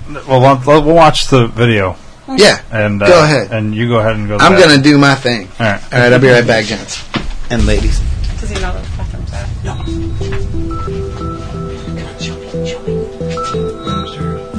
[0.66, 1.96] we'll, we'll watch the video.
[2.28, 3.52] Yeah, And uh, Go ahead.
[3.52, 4.36] And you go ahead and go.
[4.38, 4.62] I'm back.
[4.68, 5.48] gonna do my thing.
[5.58, 5.82] All right.
[5.92, 7.02] All right, I'll be right back, gents
[7.50, 8.00] and ladies.
[8.40, 9.48] Does he know the bathroom's at?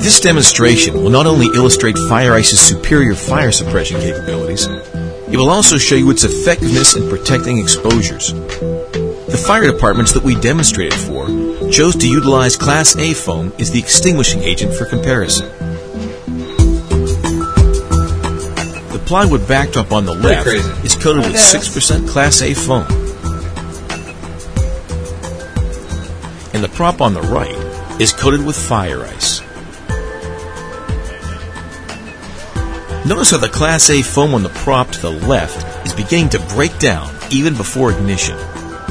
[0.04, 5.78] This demonstration will not only illustrate Fire Ice's superior fire suppression capabilities, it will also
[5.78, 8.34] show you its effectiveness in protecting exposures.
[8.34, 11.26] The fire departments that we demonstrated for
[11.72, 15.48] chose to utilize Class A foam as the extinguishing agent for comparison.
[18.92, 20.50] The plywood backdrop on the left
[20.84, 22.88] is coated with 6% Class A foam.
[26.54, 27.56] And the prop on the right
[28.02, 29.33] is coated with fire ice.
[33.06, 36.40] Notice how the Class A foam on the prop to the left is beginning to
[36.56, 38.38] break down even before ignition.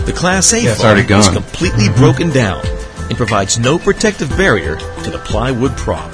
[0.04, 2.62] The Class A Yeah, foam is completely broken down
[3.08, 6.10] and provides no protective barrier to the plywood prop.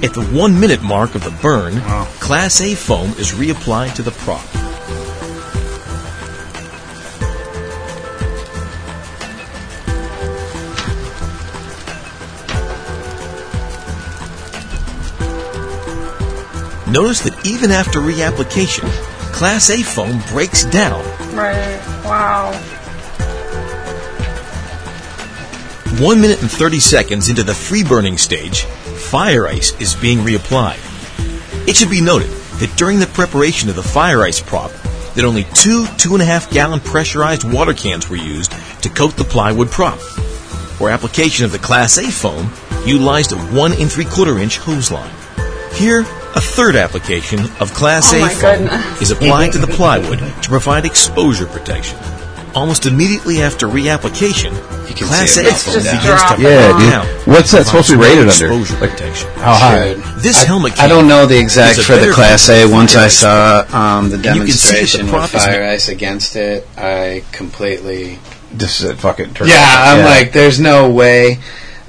[0.00, 1.80] At the one minute mark of the burn,
[2.20, 4.46] Class A foam is reapplied to the prop.
[16.90, 18.88] Notice that even after reapplication,
[19.32, 21.04] Class A foam breaks down.
[21.34, 21.80] Right.
[22.04, 22.52] Wow.
[26.00, 30.78] 1 minute and 30 seconds into the free burning stage, fire ice is being reapplied.
[31.68, 34.70] It should be noted that during the preparation of the fire ice prop,
[35.14, 39.16] that only two two and a half gallon pressurized water cans were used to coat
[39.16, 39.98] the plywood prop.
[39.98, 42.52] For application of the Class A foam,
[42.86, 45.12] utilized a one and three quarter inch hose line.
[45.72, 46.04] Here,
[46.36, 49.02] a third application of Class Oh A foam goodness.
[49.02, 51.98] is applied to the plywood to provide exposure protection.
[52.54, 54.52] Almost immediately after reapplication,
[54.88, 56.90] You can Class A it foam begins to Yeah, dude.
[56.90, 57.06] down.
[57.26, 58.30] What's that supposed to be rated under?
[58.30, 59.28] Exposure Like, protection.
[59.36, 59.94] how high?
[60.18, 62.66] This I, helmet I don't know the is exact a for the better Class A.
[62.66, 65.88] Once I saw um, the you can see that the demonstration with is fire ice
[65.88, 68.18] against it, I completely
[68.56, 69.34] Just said fucking.
[69.34, 69.98] turn Yeah, it on.
[70.00, 71.38] I'm like, there's no way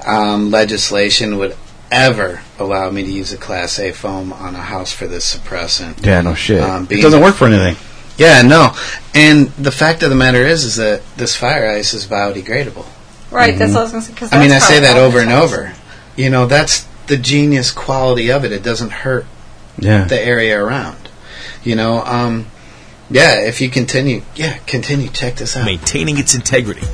[0.06, 1.56] um, legislation would
[1.90, 6.04] ever allow me to use a Class A foam on a house for this suppressant.
[6.04, 6.60] yeah, no shit.
[6.62, 7.76] Um, it doesn't work for anything.
[8.16, 8.74] Yeah, no.
[9.14, 12.86] And the fact of the matter is, is that this fire ice is biodegradable.
[13.30, 13.56] Right.
[13.58, 14.14] That's what I was going to say.
[14.14, 15.72] 'cause I mean, I say that over and over.
[16.16, 18.52] You know, that's the genius quality of it.
[18.52, 19.24] It doesn't hurt
[19.78, 20.04] Yeah.
[20.04, 21.08] the area around.
[21.64, 22.46] You know, um,
[23.10, 23.40] yeah.
[23.40, 25.08] If you continue, yeah, continue.
[25.08, 25.64] Check this out.
[25.64, 26.86] maintaining its integrity.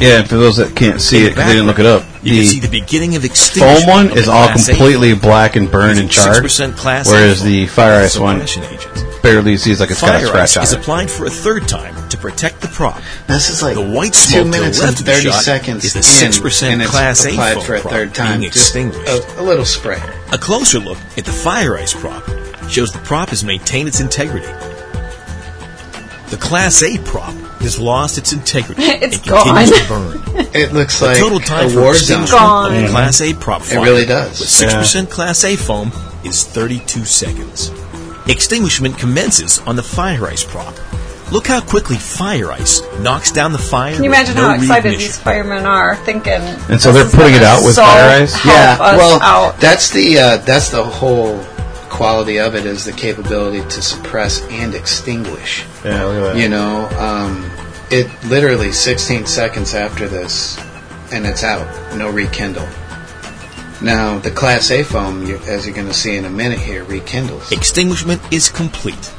[0.00, 2.44] Yeah, for those that can't see In it they didn't look it up, You can
[2.46, 3.80] see the the beginning of extinction.
[3.82, 7.10] foam one is all Class A completely black and burned and charred, 6% Class A
[7.12, 9.22] whereas foam the fire ice one suppression agent.
[9.22, 10.78] barely sees like it's got a Fire scratch ice on is it.
[10.80, 13.00] applied for a third time to protect the prop.
[13.26, 15.30] This is like The white two smoke to the minutes left and of the thirty
[15.30, 17.92] shot seconds is the in, 6% and it's Class A applied foam for a prop
[17.92, 18.40] third time.
[18.40, 19.08] being Just extinguished.
[19.36, 20.00] a, a little spray.
[20.32, 22.22] A closer look at the fire ice prop
[22.70, 24.46] shows the prop has maintained its integrity.
[26.30, 30.12] The Class A prop has lost its integrity It's and continues gone.
[30.20, 30.46] to burn.
[30.54, 31.90] It looks The like total time a for zone.
[31.94, 32.74] extinguishment Gone.
[32.76, 34.40] of the Class A prop It really does.
[34.40, 35.92] with 6% Class A foam
[36.24, 37.70] is 32 seconds.
[38.26, 40.74] Extinguishment commences on the fire ice prop.
[41.32, 43.94] Look how quickly fire ice knocks down the fire.
[43.94, 46.40] Can you imagine no how excited these firemen are thinking?
[46.70, 48.32] And so they're putting it out with so fire ice?
[48.34, 49.60] help Yeah, us well, out.
[49.60, 51.38] that's the uh, that's the whole
[51.88, 55.64] quality of it is the capability to suppress and extinguish.
[55.84, 56.36] Yeah, look at that.
[56.36, 57.50] You know, um,
[57.90, 60.58] it literally 16 seconds after this,
[61.12, 61.96] and it's out.
[61.96, 62.68] No rekindle.
[63.80, 66.84] Now the Class A foam, you, as you're going to see in a minute here,
[66.84, 67.52] rekindles.
[67.52, 69.12] Extinguishment is complete.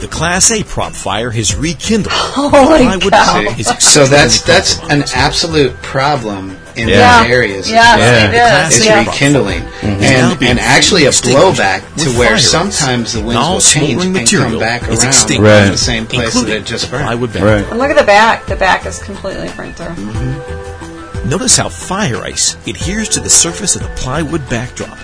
[0.00, 2.12] The Class A prop fire has rekindled.
[2.12, 3.40] Holy Plywood cow.
[3.58, 7.22] is So that's that's an absolute problem in Yeah.
[7.22, 7.70] those areas.
[7.70, 8.24] Yes, Yeah.
[8.24, 8.76] it Class is.
[8.78, 9.02] It's A Yeah.
[9.02, 10.00] prop rekindling, mm-hmm.
[10.00, 14.14] now and and actually a blowback to where fire sometimes the winds will change and
[14.30, 15.64] come back is around extinguished, Right.
[15.66, 17.04] to the same place that it just the burned.
[17.04, 17.42] plywood back.
[17.42, 17.66] Right.
[17.70, 18.46] And look at the back.
[18.46, 19.86] The back is completely burnt through.
[19.86, 21.28] Mm-hmm.
[21.28, 24.96] Notice how fire ice adheres to the surface of the plywood backdrop.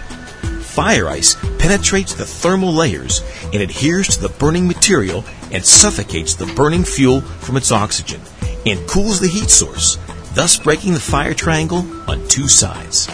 [0.62, 3.20] Fire ice penetrates the thermal layers
[3.52, 8.20] and adheres to the burning material and suffocates the burning fuel from its oxygen
[8.66, 9.98] and cools the heat source,
[10.35, 13.09] thus breaking the fire triangle on two sides.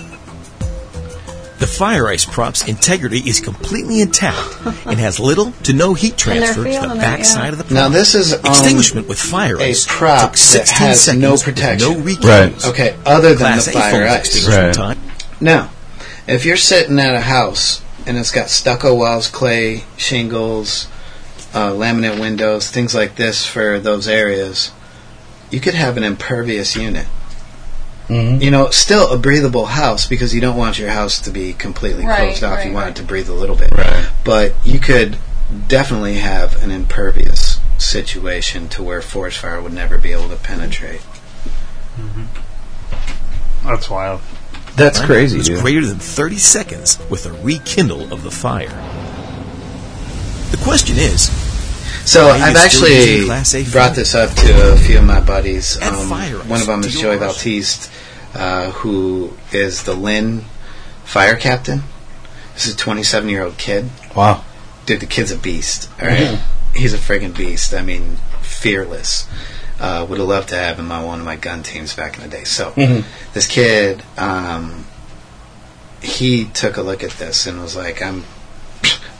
[1.61, 4.57] The fire ice prop's integrity is completely intact
[4.87, 7.25] and has little to no heat transfer to the feeling it, back yeah.
[7.25, 7.75] side of the prop.
[7.75, 11.37] Now this is um, Extinguishment with fire a ice prop took that has seconds no
[11.37, 11.93] protection.
[11.93, 12.67] no rekindles.
[12.67, 14.19] Okay, other than Class the fire foam's ice.
[14.21, 14.75] extinguishment Right.
[14.75, 14.99] time
[15.39, 15.71] Now,
[16.27, 20.87] if you're sitting at a house and it's got stucco walls, clay, shingles,
[21.53, 24.71] uh, laminate windows, things like this for those areas,
[25.51, 27.07] you could have an impervious unit.
[28.09, 28.43] Mhm.
[28.43, 32.05] You know, still a breathable house because you don't want your house to be completely
[32.05, 32.57] Right, closed off.
[32.59, 32.91] right, you want right.
[32.97, 33.73] it to breathe a little bit.
[33.77, 34.07] Right.
[34.25, 35.17] But you could
[35.69, 41.01] definitely have an impervious situation to where forest fire would never be able to penetrate.
[43.65, 44.21] That's wild.
[44.77, 45.07] That's Right?
[45.07, 45.61] crazy, It was dude.
[45.61, 48.73] greater than 30 seconds with a rekindle of the fire.
[50.51, 51.31] The question is,
[52.05, 53.27] So Why I've actually
[53.71, 55.81] brought this up to a few of my buddies.
[55.81, 57.21] Um, fire one of them is Joey yours.
[57.21, 57.91] Baptiste,
[58.35, 60.45] uh, who is the Lynn
[61.05, 61.83] fire captain.
[62.55, 63.91] This is a 27 year old kid.
[64.15, 64.45] Wow.
[64.87, 65.89] Dude, the kid's a beast.
[66.01, 66.41] All right?
[66.75, 67.75] He's a friggin' beast.
[67.75, 69.29] I mean, fearless.
[69.79, 72.23] Uh, would have loved to have him on one of my gun teams back in
[72.23, 72.45] the day.
[72.45, 72.73] So,
[73.33, 74.85] this kid, um,
[76.03, 78.25] he took a look at this and was like, "I'm,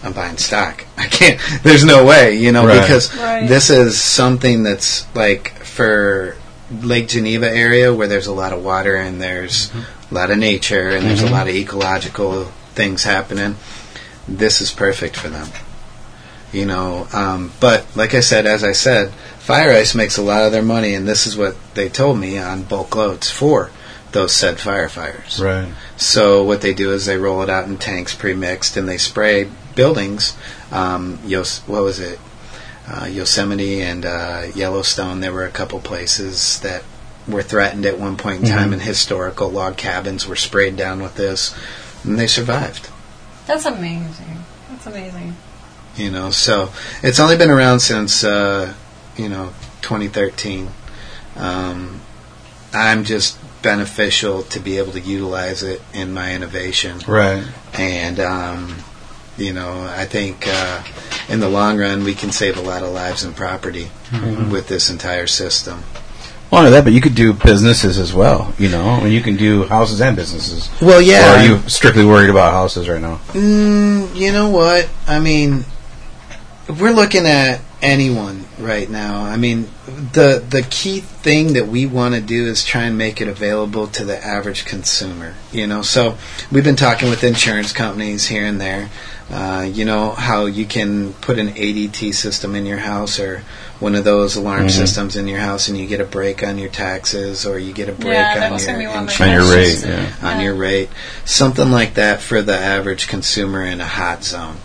[0.03, 0.85] I'm buying stock.
[0.99, 1.39] I can't.
[1.63, 2.81] There's no way, you know, Right.
[2.81, 3.49] because Right.
[3.49, 6.37] this is something that's like for
[6.83, 9.71] Lake Geneva area where there's a lot of water and there's
[10.11, 12.45] a lot of nature and there's a lot of ecological
[12.75, 13.57] things happening.
[14.29, 15.49] This is perfect for them."
[16.53, 20.43] You know, um, but like I said, as I said, Fire Ice makes a lot
[20.43, 23.71] of their money, and this is what they told me on bulk loads for
[24.13, 25.41] those said firefighters.
[25.41, 25.73] Right.
[25.97, 29.49] So what they do is they roll it out in tanks pre-mixed and they spray
[29.75, 30.37] buildings.
[30.73, 32.19] Um, Yos- what was it?
[32.89, 35.21] Uh, Yosemite and uh, Yellowstone.
[35.21, 36.83] There were a couple places that
[37.29, 41.15] were threatened at one point in time, and historical log cabins were sprayed down with
[41.15, 41.55] this,
[42.03, 42.91] and they survived.
[43.47, 44.39] That's amazing.
[44.71, 45.37] That's amazing.
[45.97, 46.71] You know, so
[47.03, 48.75] it's only been around since uh,
[49.17, 49.53] you know
[49.83, 50.69] 2013.
[51.37, 52.01] Um,
[52.73, 56.99] I'm just beneficial to be able to utilize it in my innovation.
[57.07, 57.47] Right.
[57.75, 58.77] and um,
[59.37, 60.83] you know I think uh,
[61.29, 63.91] in the long run we can save a lot of lives and property
[64.51, 65.83] with this entire system.
[66.51, 68.53] Well, not that, but you could do businesses as well.
[68.59, 70.69] You know, I mean, you can do houses and businesses.
[70.83, 73.21] Well, Or yeah, are you strictly worried about houses right now?
[73.29, 74.89] Mm, you know what?
[75.07, 75.65] I mean,
[76.81, 79.23] we're looking at anyone right now.
[79.23, 79.69] I mean,
[80.13, 83.87] the the key thing that we want to do is try and make it available
[83.89, 85.35] to the average consumer.
[85.53, 86.17] You know, so
[86.51, 88.91] we've been talking with insurance companies here and there.
[89.31, 93.43] Uh, you know how you can put an ADT system in your house or
[93.79, 94.71] one of those alarm Mhm.
[94.73, 97.89] systems in your house, and you get a break on your taxes or you get
[97.89, 100.29] a break Yeah, on your gonna be one of my insurance On your rate, yeah.
[100.29, 100.91] on your rate,
[101.25, 104.57] something like that for the average consumer in a hot zone.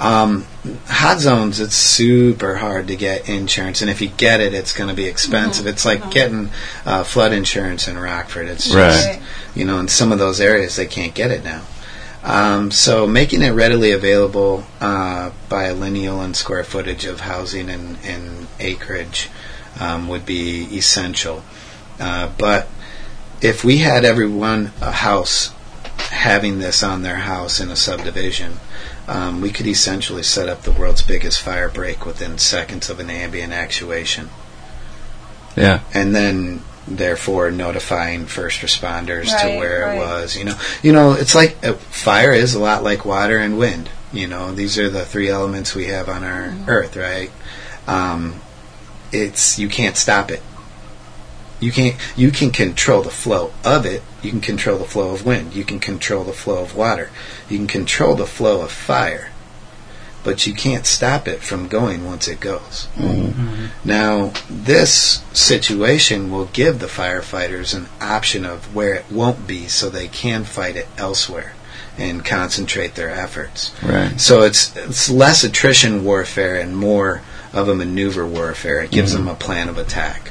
[0.00, 0.46] Um,
[0.86, 4.88] hot zones, it's super hard to get insurance, and if you get it, it's going
[4.88, 5.66] to be expensive.
[5.66, 6.48] It's like getting
[6.86, 8.48] uh, flood insurance in Rockford.
[8.48, 9.20] It's just, Right.
[9.54, 11.62] you know, in some of those areas, they can't get it now.
[12.22, 17.68] Um, so making it readily available uh, by a lineal and square footage of housing
[17.70, 19.28] and, and acreage
[19.78, 21.42] um, would be essential.
[21.98, 22.68] Uh, but
[23.42, 25.52] if we had everyone a house
[26.10, 28.52] having this on their house in a subdivision,
[29.10, 33.10] um, we could essentially set up the world's biggest fire break within seconds of an
[33.10, 34.30] ambient actuation
[35.56, 35.80] Yeah.
[35.92, 39.96] and then therefore notifying first responders to where right.
[39.96, 40.36] it was.
[40.36, 43.90] You know, you know, it's like uh, fire is a lot like water and wind.
[44.12, 46.68] You know, these are the three elements we have on our Mm-hmm.
[46.70, 47.30] earth, right?
[47.86, 48.40] Um,
[49.12, 50.42] it's you can't stop it.
[51.60, 51.96] You can't.
[52.16, 54.02] You can control the flow of it.
[54.22, 55.54] You can control the flow of wind.
[55.54, 57.10] You can control the flow of water.
[57.48, 59.30] You can control the flow of fire.
[60.22, 62.88] But you can't stop it from going once it goes.
[62.96, 63.66] Mm-hmm.
[63.84, 69.88] Now, this situation will give the firefighters an option of where it won't be so
[69.88, 71.54] they can fight it elsewhere
[71.96, 73.72] and concentrate their efforts.
[73.82, 74.20] Right.
[74.20, 78.82] So it's it's less attrition warfare and more of a maneuver warfare.
[78.82, 79.26] It gives mm-hmm.
[79.26, 80.30] them a plan of attack.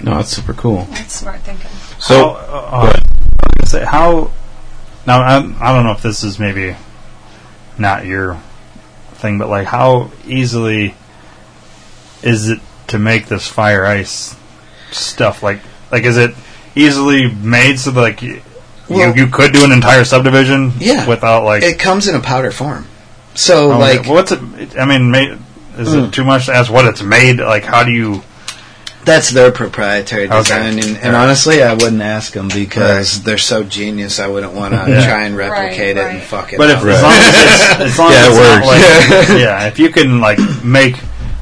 [0.00, 0.84] No, that's super cool.
[0.90, 1.70] That's smart thinking.
[1.98, 4.30] So, uh, uh, I was gonna say how.
[5.06, 6.76] Now, I'm, I don't know if this is maybe
[7.78, 8.40] not your
[9.14, 10.94] thing, but like, how easily
[12.22, 14.36] is it to make this fire ice
[14.92, 15.42] stuff?
[15.42, 16.34] Like, like is it
[16.74, 18.40] easily made so that like you
[18.88, 20.72] Well- you could do an entire subdivision?
[20.78, 21.06] Yeah.
[21.06, 21.62] without like.
[21.62, 22.86] It comes in a powder form.
[23.34, 24.40] So oh, like what's it?
[24.78, 25.36] I mean, ma-
[25.78, 26.08] is Mm.
[26.08, 27.38] it too much to ask what it's made?
[27.40, 28.22] Like, how do you?
[29.08, 30.38] That's their proprietary Okay.
[30.38, 31.22] design, and, and Right.
[31.22, 34.20] honestly, I wouldn't ask them because they're so genius.
[34.20, 35.06] I wouldn't want to Yeah.
[35.06, 36.82] try and replicate Right, it and fuck it But up.
[36.82, 39.28] if as long as it's, as long Yeah, as it it's not works.
[39.30, 40.96] like, yeah, if you can like make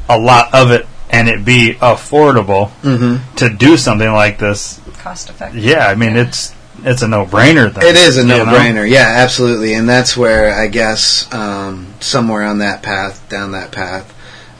[0.08, 3.20] a lot of it and it be affordable Mhm.
[3.36, 5.62] to do something like this, Cost effective.
[5.62, 6.52] yeah, I mean it's
[6.84, 7.72] it's a no brainer.
[7.74, 8.88] Then It is a no-brainer.
[8.88, 9.72] Yeah, absolutely.
[9.74, 14.04] And that's where I guess um, somewhere on that path, down that path,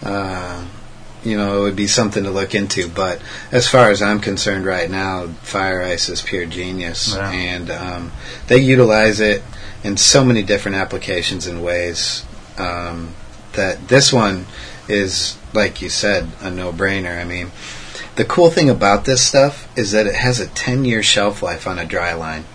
[0.05, 0.57] uh,
[1.27, 2.89] you know, it would be something to look into.
[2.89, 3.21] But
[3.53, 7.31] as far as I'm concerned, right now, Fire Ice is pure genius, Yeah.
[7.31, 8.13] and um,
[8.47, 9.43] they utilize it
[9.85, 12.25] in so many different applications and ways
[12.59, 13.15] um,
[13.53, 14.47] that this one
[14.89, 17.21] is, like you said, a no-brainer.
[17.21, 17.51] I mean.
[18.17, 21.67] The cool thing about this stuff is that it has a 10 year shelf life
[21.67, 22.47] on a dry line.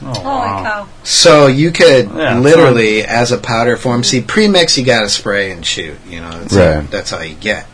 [0.00, 0.88] Oh, wow.
[1.04, 5.50] So you could Yeah, literally, as a powder form, see pre-mix, you got to spray
[5.50, 5.98] and shoot.
[6.08, 6.90] You know, that's, Right.
[6.90, 7.66] that's all you get.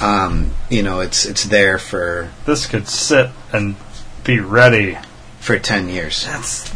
[0.00, 3.76] Um, you know, it's it's there for This could sit and
[4.24, 4.98] be ready.
[5.40, 6.16] for ten years.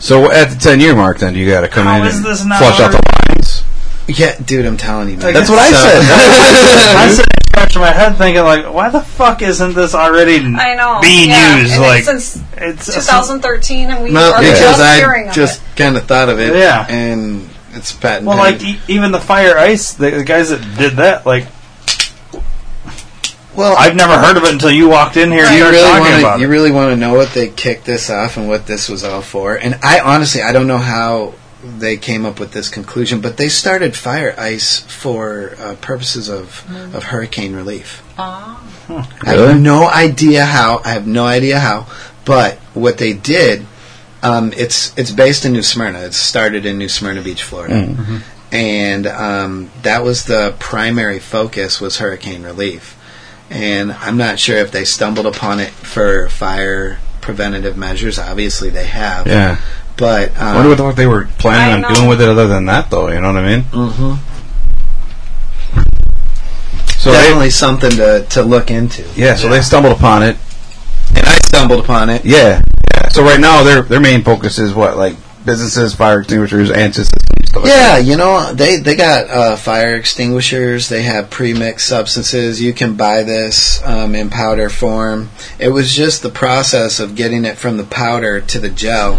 [0.01, 2.25] So at the ten year mark, then you got to come How in is and
[2.25, 3.65] this not flush out the lines.
[4.07, 5.33] Yeah, dude, I'm telling you, man.
[5.35, 6.97] That's what I So- said.
[6.97, 10.75] I'm sitting there scratching my head thinking like, why the fuck isn't this already I
[10.75, 11.01] know.
[11.03, 11.59] being yeah.
[11.59, 11.73] used?
[11.75, 15.35] and like it's since it's 2013, and we No, are because just I hearing of
[15.35, 15.77] just it.
[15.77, 16.55] kind of thought of it.
[16.57, 16.87] Yeah.
[16.89, 18.27] and it's patent.
[18.27, 21.47] Well, like e- even the fire ice, the, the guys that did that, like
[23.59, 25.89] well, I've never heard of it until you walked in here and you started really
[25.89, 26.51] talking want about to you it.
[26.51, 29.57] really want to know what they kicked this off and what this was all for.
[29.57, 31.35] And I honestly I don't know how
[31.65, 36.65] they came up with this conclusion, but they started fire ice for uh, purposes of
[36.95, 38.03] of hurricane relief.
[38.17, 38.63] Ah.
[38.89, 40.81] I have no idea how.
[40.85, 41.87] I have no idea how,
[42.25, 43.67] But what they did,
[44.23, 45.99] um, it's it's based in New Smyrna.
[46.01, 47.97] It started in New Smyrna Beach, Florida,
[48.53, 52.95] and um, that was the primary focus was hurricane relief.
[53.51, 58.19] And I'm not sure if they stumbled upon it for fire preventative measures.
[58.19, 59.27] Obviously, they have.
[59.27, 59.59] Yeah.
[59.97, 62.67] But I um, wonder what, what they were planning on doing with it other than
[62.67, 63.09] that, though.
[63.09, 63.63] You know what I mean?
[63.65, 64.19] mhm.
[66.99, 69.05] So they, definitely something to, to look into.
[69.15, 70.37] yeah, so they stumbled upon it.
[71.15, 72.25] And I stumbled upon it.
[72.25, 72.61] Yeah,
[72.95, 73.09] yeah.
[73.09, 77.23] So right now, their their main focus is what, like businesses, fire extinguishers, and systems.
[77.65, 80.89] Yeah, you know they they got uh, fire extinguishers.
[80.89, 82.61] They have pre-mixed substances.
[82.61, 85.31] You can buy this um, in powder form.
[85.59, 89.17] It was just the process of getting it from the powder to the gel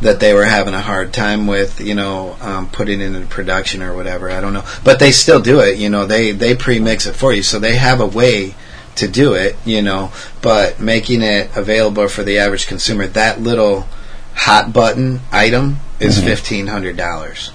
[0.00, 1.80] that they were having a hard time with.
[1.80, 4.30] You know, um, putting it into production or whatever.
[4.30, 5.78] I don't know, but they still do it.
[5.78, 8.54] You know, they they pre-mix it for you, so they have a way
[8.96, 9.56] to do it.
[9.64, 10.12] You know,
[10.42, 13.86] but making it available for the average consumer, that little
[14.34, 17.52] hot button item is fifteen hundred dollars.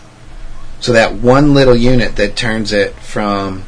[0.86, 3.64] So that one little unit that turns it from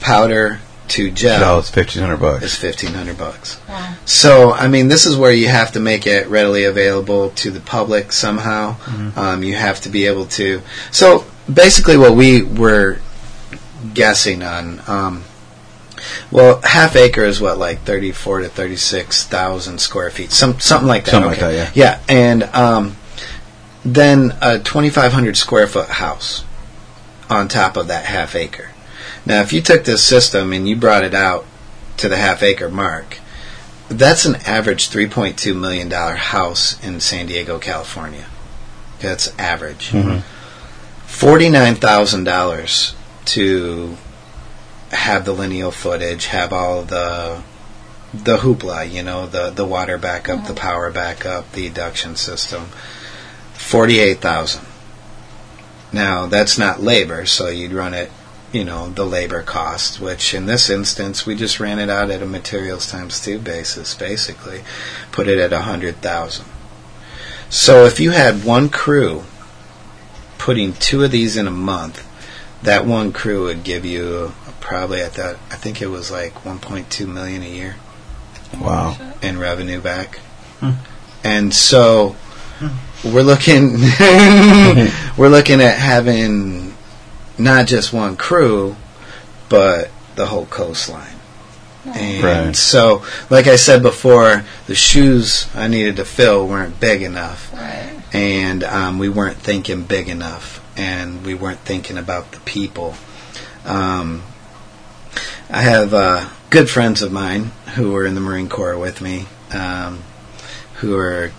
[0.00, 2.44] powder to gel No, it's fifteen hundred bucks.
[2.44, 3.58] is fifteen hundred bucks.
[4.04, 7.60] So I mean, this is where you have to make it readily available to the
[7.60, 8.76] public somehow.
[9.16, 10.60] Um, you have to be able to.
[10.90, 12.98] So basically, what we were
[13.94, 14.82] guessing on.
[14.86, 15.24] Um,
[16.30, 21.06] well, half acre is what, like thirty-four to thirty-six thousand square feet, some something like
[21.06, 21.12] that.
[21.12, 21.56] Something like okay.
[21.56, 22.96] that, Yeah, and um,
[23.84, 26.44] then a twenty-five hundred square foot house
[27.28, 28.70] on top of that half acre.
[29.26, 31.46] Now, if you took this system and you brought it out
[31.98, 33.18] to the half acre mark,
[33.88, 38.26] that's an average $3.2 million house in San Diego, California.
[39.00, 39.90] That's average.
[39.90, 40.20] Mm-hmm.
[41.06, 42.94] $49,000
[43.26, 43.96] to
[44.90, 47.42] have the lineal footage, have all the
[48.12, 52.68] the hoopla, you know, the the water backup, the power backup, the induction system.
[53.54, 54.64] 48,000.
[55.92, 58.10] Now, that's not labor, so you'd run it,
[58.52, 62.22] you know, the labor cost, which in this instance, we just ran it out at
[62.22, 64.62] a materials times two basis, basically.
[65.12, 66.44] Put it at a 100,000.
[67.48, 69.24] So if you had one crew
[70.38, 72.04] putting two of these in a month,
[72.62, 77.06] that one crew would give you probably at that, I think it was like 1.2
[77.06, 77.76] million a year
[78.58, 78.96] Wow.
[79.22, 80.18] in revenue back.
[80.60, 80.70] Hmm.
[81.22, 82.16] And so
[82.58, 82.68] hmm.
[83.04, 83.72] We're looking
[85.16, 86.74] we're looking at having
[87.38, 88.76] not just one crew,
[89.48, 91.08] but the whole coastline.
[91.86, 92.56] And Right.
[92.56, 98.00] so, like I said before, the shoes I needed to fill weren't big enough, Right.
[98.12, 102.94] and um, we weren't thinking big enough, and we weren't thinking about the people.
[103.66, 104.22] Um,
[105.50, 109.26] I have uh, good friends of mine who were in the Marine Corps with me,
[109.52, 110.02] um,
[110.76, 111.32] who are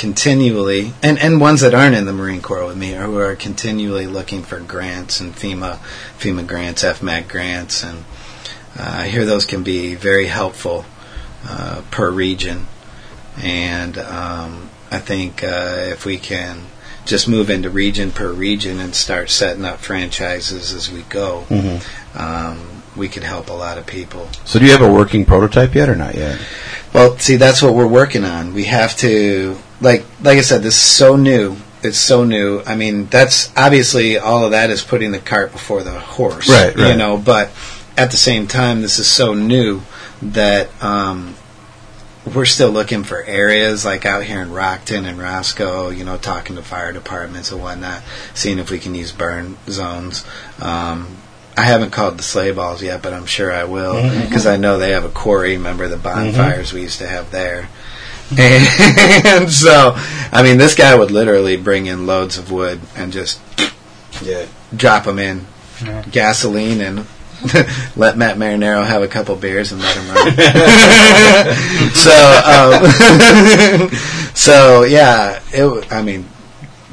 [0.00, 4.06] continually, and, and ones that aren't in the Marine Corps with me, who are continually
[4.06, 5.76] looking for grants and FEMA,
[6.18, 7.98] FEMA grants, FMAC grants, and
[8.78, 10.86] uh, I hear those can be very helpful
[11.46, 12.66] uh, per region.
[13.36, 16.62] And um, I think uh, if we can
[17.04, 21.44] just move into region per region and start setting up franchises as we go,
[22.14, 24.30] um, we could help a lot of people.
[24.46, 26.40] So do you have a working prototype yet or not yet?
[26.94, 28.54] Well, see, that's what we're working on.
[28.54, 31.56] We have to, like, like I said, this is so new.
[31.82, 32.62] It's so new.
[32.66, 36.76] I mean, that's obviously all of that is putting the cart before the horse, Right,
[36.90, 37.50] You know, but
[37.96, 39.80] at the same time, this is so new
[40.22, 41.34] that um,
[42.34, 45.88] we're still looking for areas like out here in Rockton and Roscoe.
[45.88, 48.02] You know, talking to fire departments and whatnot,
[48.34, 50.24] seeing if we can use burn zones.
[50.60, 51.16] Um,
[51.56, 54.78] I haven't called the sleigh balls yet, but I'm sure I will because I know
[54.78, 55.56] they have a quarry.
[55.56, 57.68] Remember the bonfires we used to have there.
[58.38, 59.94] And so,
[60.32, 63.40] I mean, this guy would literally bring in loads of wood and just
[64.22, 64.46] Yeah.
[64.74, 65.46] drop them in
[66.10, 67.06] gasoline and
[67.96, 70.34] let Matt Marinero have a couple beers and let him run.
[71.94, 72.12] so,
[72.46, 73.90] um,
[74.34, 75.90] so yeah, it.
[75.92, 76.28] I mean,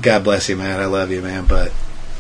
[0.02, 0.80] God bless you, Matt.
[0.80, 1.74] I love you, man, but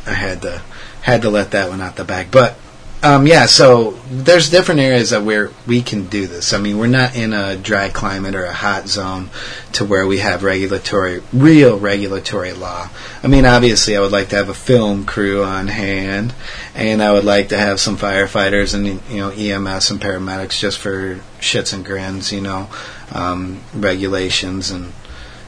[0.06, 0.62] I had to
[1.02, 2.28] had to let that one out the bag.
[2.30, 2.58] But
[3.04, 6.52] um, yeah, so there's different areas that where we can do this.
[6.52, 9.30] I mean, we're not in a dry climate or a hot zone
[9.74, 12.90] to where we have regulatory, real regulatory law.
[13.22, 16.34] I mean, obviously, I would like to have a film crew on hand,
[16.74, 20.80] and I would like to have some firefighters and you know EMS and paramedics just
[20.80, 22.68] for shits and grins, you know,
[23.12, 24.92] um, regulations and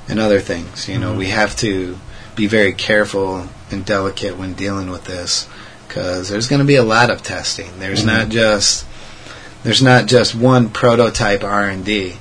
[0.07, 0.87] and other things.
[0.87, 1.97] You know, we have to
[2.35, 5.47] be very careful and delicate when dealing with this
[5.99, 7.77] because there's going to be a lot of testing.
[7.77, 8.85] There's not just
[9.63, 12.15] there's not just one prototype R and D.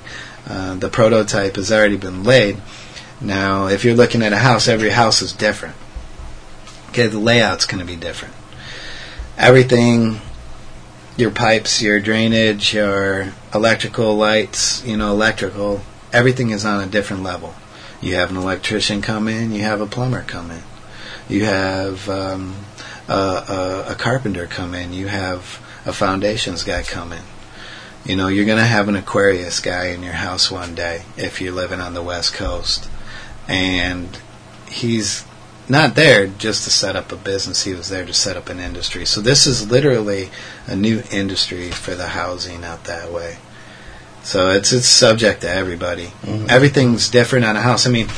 [0.48, 2.60] Uh, the prototype has already been laid.
[3.20, 5.76] Now, if you're looking at a house, every house is different.
[6.88, 8.34] Okay, the layout's going to be different.
[9.36, 10.20] Everything,
[11.16, 17.22] your pipes, your drainage, your electrical lights, you know, electrical, everything is on a different
[17.22, 17.54] level.
[18.00, 20.62] You have an electrician come in, you have a plumber come in,
[21.28, 22.56] you have um,
[23.08, 27.22] a, a, a carpenter come in, you have a foundations guy come in.
[28.04, 31.40] You know, you're going to have an Aquarius guy in your house one day if
[31.40, 32.88] you're living on the West Coast.
[33.48, 34.18] And
[34.68, 35.24] he's
[35.68, 38.60] not there just to set up a business, he was there to set up an
[38.60, 39.04] industry.
[39.04, 40.30] So this is literally
[40.66, 43.38] a new industry for the housing out that way.
[44.22, 46.12] So it's it's subject to everybody.
[46.50, 47.86] Everything's different on a house.
[47.86, 48.08] I mean,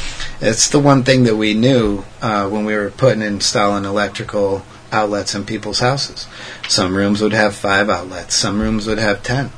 [0.41, 5.35] it's the one thing that we knew uh, when we were putting installing electrical outlets
[5.35, 6.27] in people's houses.
[6.69, 8.35] Some rooms would have five outlets.
[8.35, 9.51] Some rooms would have ten.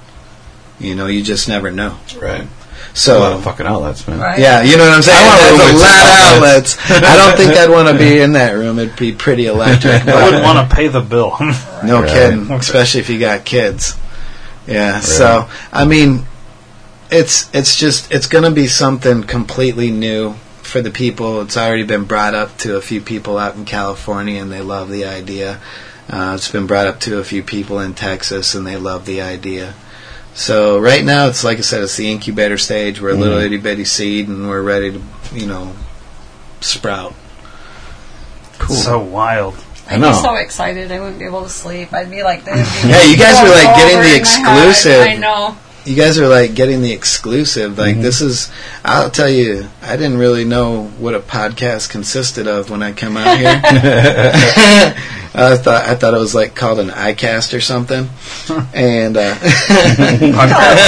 [0.79, 1.99] You know, you just never know.
[2.21, 2.47] Right.
[2.95, 4.19] So a lot of fucking outlets, man.
[4.19, 4.39] Right.
[4.39, 5.17] yeah, you know what I'm saying.
[5.19, 6.91] I want a That's a lot of six outlets.
[7.13, 8.79] I don't think I'd want to be in that room.
[8.79, 10.03] It'd be pretty electric.
[10.07, 11.37] I wouldn't want to pay the bill.
[11.85, 12.09] No Right.
[12.11, 13.97] kidding, especially if you got kids.
[14.67, 15.01] Yeah.
[15.01, 16.25] So I mean,
[17.11, 21.41] it's it's just it's going to be something completely new for the people.
[21.43, 24.89] It's already been brought up to a few people out in California, and they love
[24.91, 25.61] the idea.
[26.09, 29.21] Uh, it's been brought up to a few people in Texas, and they love the
[29.23, 29.75] idea.
[30.35, 33.01] So right now, it's like I said, it's the incubator stage.
[33.01, 35.03] We're a little itty bitty seed, and we're ready to,
[35.35, 35.75] you know,
[36.61, 37.15] sprout.
[38.59, 38.77] Cool.
[38.77, 39.55] so wild.
[39.89, 40.11] I'd know.
[40.11, 41.93] be so excited I wouldn't be able to sleep.
[41.93, 44.21] I'd be like, there'd be Yeah, you guys were, like, getting the in my head.
[44.21, 45.01] exclusive.
[45.03, 45.57] I know.
[45.85, 47.79] You guys are like getting the exclusive.
[47.79, 48.51] Like this is,
[48.85, 53.17] I'll tell you, I didn't really know what a podcast consisted of when I come
[53.17, 53.61] out here.
[55.35, 58.09] I thought I thought it was like called an iCast or something,
[58.75, 59.35] and uh,
[60.35, 60.79] Pop tart,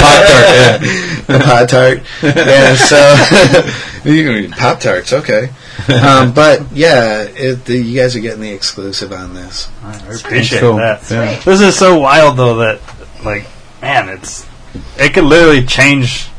[0.51, 1.35] yeah.
[1.35, 2.01] a Pop Tart.
[2.21, 5.49] Yeah, so Pop Tarts, okay.
[5.91, 9.67] Um, but yeah, it, the, you guys are getting the exclusive on this.
[9.83, 10.77] I appreciate Cool.
[10.77, 11.09] that.
[11.09, 11.39] Yeah.
[11.39, 12.79] This is so wild though that
[13.23, 13.47] like
[13.81, 14.45] man, it's
[14.97, 16.29] it could literally change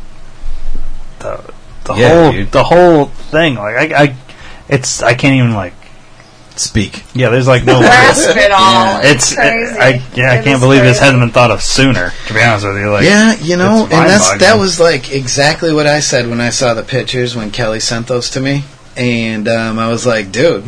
[1.20, 1.40] the
[1.84, 2.52] the Yeah, whole dude.
[2.52, 3.54] the whole thing.
[3.56, 4.16] Like I, I
[4.68, 5.72] it's I can't even like
[6.56, 7.04] Speak.
[7.14, 7.28] yeah.
[7.28, 9.00] There's like no Grasp it all.
[9.02, 9.78] It's crazy.
[9.78, 10.32] I yeah.
[10.32, 11.04] I can't is believe this crazy.
[11.04, 12.12] hasn't been thought of sooner.
[12.28, 15.74] To be honest with you, like yeah, you know, and that's that was like exactly
[15.74, 18.64] what I said when I saw the pictures when Kelly sent those to me,
[18.96, 20.64] and um, I was like, dude,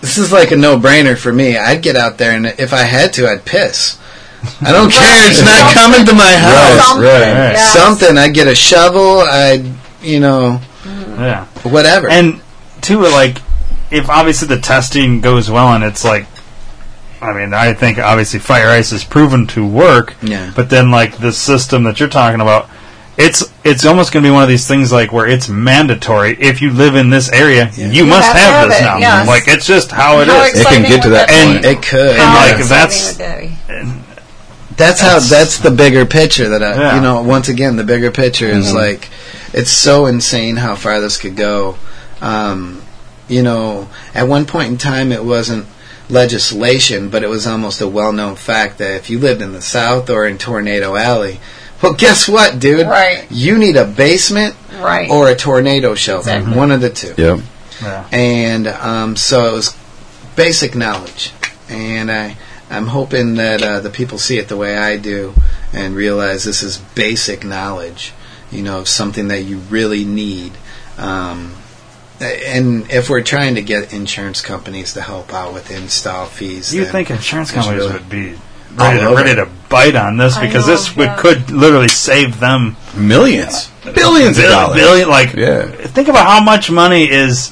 [0.00, 1.56] this is like a no-brainer for me.
[1.56, 3.99] I'd get out there, and if I had to, I'd piss.
[4.62, 5.30] I don't care.
[5.30, 6.86] It's not coming to my house.
[6.86, 7.04] Something.
[7.04, 7.52] right.
[7.54, 7.72] Yes.
[7.72, 8.18] Something.
[8.18, 9.20] I'd get a shovel.
[9.20, 9.64] I'd,
[10.02, 11.20] you know, mm-hmm.
[11.20, 11.44] yeah.
[11.70, 12.08] whatever.
[12.08, 12.40] And
[12.80, 13.38] two, like,
[13.90, 16.26] if obviously the testing goes well and it's like,
[17.20, 20.14] I mean, I think obviously fire ice is proven to work.
[20.22, 20.52] Yeah.
[20.56, 22.70] But then, like, the system that you're talking about,
[23.18, 26.30] it's it's almost going to be one of these things like where it's mandatory.
[26.40, 27.90] If you live in this area, Yeah.
[27.90, 28.96] you must have have, have this it, now.
[28.96, 29.26] yes.
[29.28, 30.58] Like, it's just how it How is.
[30.60, 31.68] It can get to that And- be?
[31.68, 32.08] it could.
[32.08, 33.49] and, How like, exciting that's- would be?
[34.80, 35.18] That's how.
[35.20, 36.74] That's the bigger picture that I.
[36.74, 36.96] Yeah.
[36.96, 39.08] You know, once again, the bigger picture is like,
[39.52, 41.76] it's so insane how far this could go.
[42.20, 42.82] Um,
[43.28, 45.66] you know, at one point in time, it wasn't
[46.08, 50.10] legislation, but it was almost a well-known fact that if you lived in the South
[50.10, 51.40] or in Tornado Alley,
[51.82, 52.86] well, guess what, dude?
[52.86, 53.26] Right.
[53.30, 55.08] You need a basement Right.
[55.10, 56.30] or a tornado shelter.
[56.30, 56.56] Exactly.
[56.56, 57.40] One of the two Yep.
[57.82, 58.08] Yeah.
[58.12, 59.76] and um, so it was
[60.36, 61.32] basic knowledge.
[61.68, 62.36] And I,
[62.70, 65.34] I'm hoping that uh, the people see it the way I do
[65.72, 68.12] and realize this is basic knowledge,
[68.50, 70.52] you know, of something that you really need.
[70.96, 71.54] Um,
[72.20, 76.84] and if we're trying to get insurance companies to help out with install fees, You
[76.84, 78.34] think insurance companies really- would be
[78.76, 81.16] ready to, ready to bite on this because know, this would yeah.
[81.16, 83.68] could literally save them Millions.
[83.94, 84.76] Billions of dollars.
[84.76, 85.66] billion- like, Yeah.
[85.86, 87.50] think about how much money is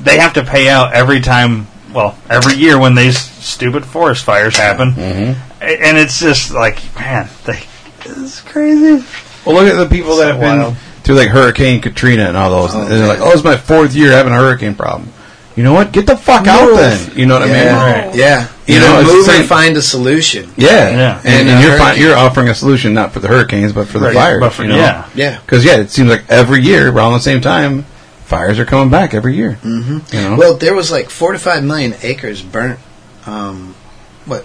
[0.00, 1.66] they have to pay out every time.
[1.92, 5.48] Well, every year when these stupid forest fires happen, Mm-hmm.
[5.62, 7.60] And it's just like, man, they,
[8.04, 9.04] it's crazy.
[9.46, 10.74] Well, look at the people that So have been
[11.04, 12.74] through like Hurricane Katrina and all those.
[12.74, 15.10] and they're like, "Oh, it's my fourth year having a hurricane problem."
[15.54, 15.92] You know what?
[15.92, 17.16] Get the fuck out then.
[17.16, 17.54] You know what I mean?
[17.56, 18.14] yeah, Right.
[18.16, 18.48] yeah.
[18.66, 20.50] You Either know, it's move and find a solution.
[20.56, 21.18] Yeah, Yeah.
[21.18, 23.98] And, And, and you're fi- you're offering a solution not for the hurricanes but for
[23.98, 24.14] the Right.
[24.14, 24.40] fires.
[24.40, 24.76] But for- you know?
[24.76, 25.04] yeah.
[25.14, 25.38] Yeah.
[25.40, 27.84] Because yeah, it seems like every year around the same time,
[28.32, 29.58] fires are coming back every year.
[29.62, 29.98] Mm-hmm.
[30.16, 32.80] You know, Well, there was like four to five million acres burnt.
[33.26, 33.74] Um,
[34.24, 34.44] what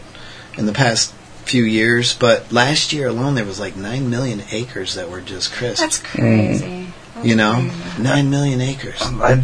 [0.57, 1.13] in the past
[1.45, 5.53] few years, but last year alone there was like nine million acres that were just
[5.53, 5.81] crisp.
[5.81, 6.87] That's crazy.
[7.23, 8.99] you know, nine million acres.
[9.01, 9.35] I,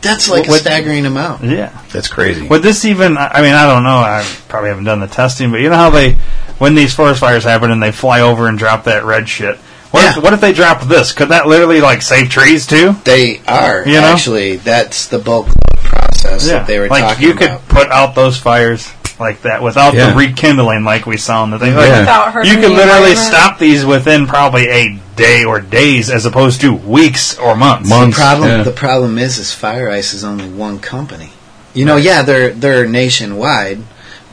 [0.00, 1.44] That's like What- a staggering amount.
[1.44, 1.78] yeah.
[1.92, 2.48] that's crazy.
[2.48, 3.18] Would this even?
[3.18, 3.98] I mean, I don't know.
[3.98, 6.14] I probably haven't done the testing, but you know how they,
[6.58, 9.58] when these forest fires happen and they fly over and drop that red shit.
[9.90, 10.10] What, Yeah.
[10.18, 11.12] if, what if they drop this?
[11.12, 12.94] Could that literally like save trees too?
[13.04, 14.12] They are You know?
[14.12, 14.56] actually.
[14.56, 17.60] That's the bulk load process that they were like talking you about.
[17.60, 18.88] could put out those fires
[19.18, 20.10] like that without Yeah.
[20.10, 21.74] the rekindling, like we saw in the thing.
[21.74, 22.00] Like, Yeah.
[22.00, 26.60] Without hurting You could literally stop these within probably a day or days, as opposed
[26.62, 27.88] to weeks or months.
[27.90, 28.16] Months.
[28.16, 28.62] The problem, yeah.
[28.62, 31.30] the problem is, is Fire Ice is only one company.
[31.74, 33.80] You know, yeah, they're they're nationwide,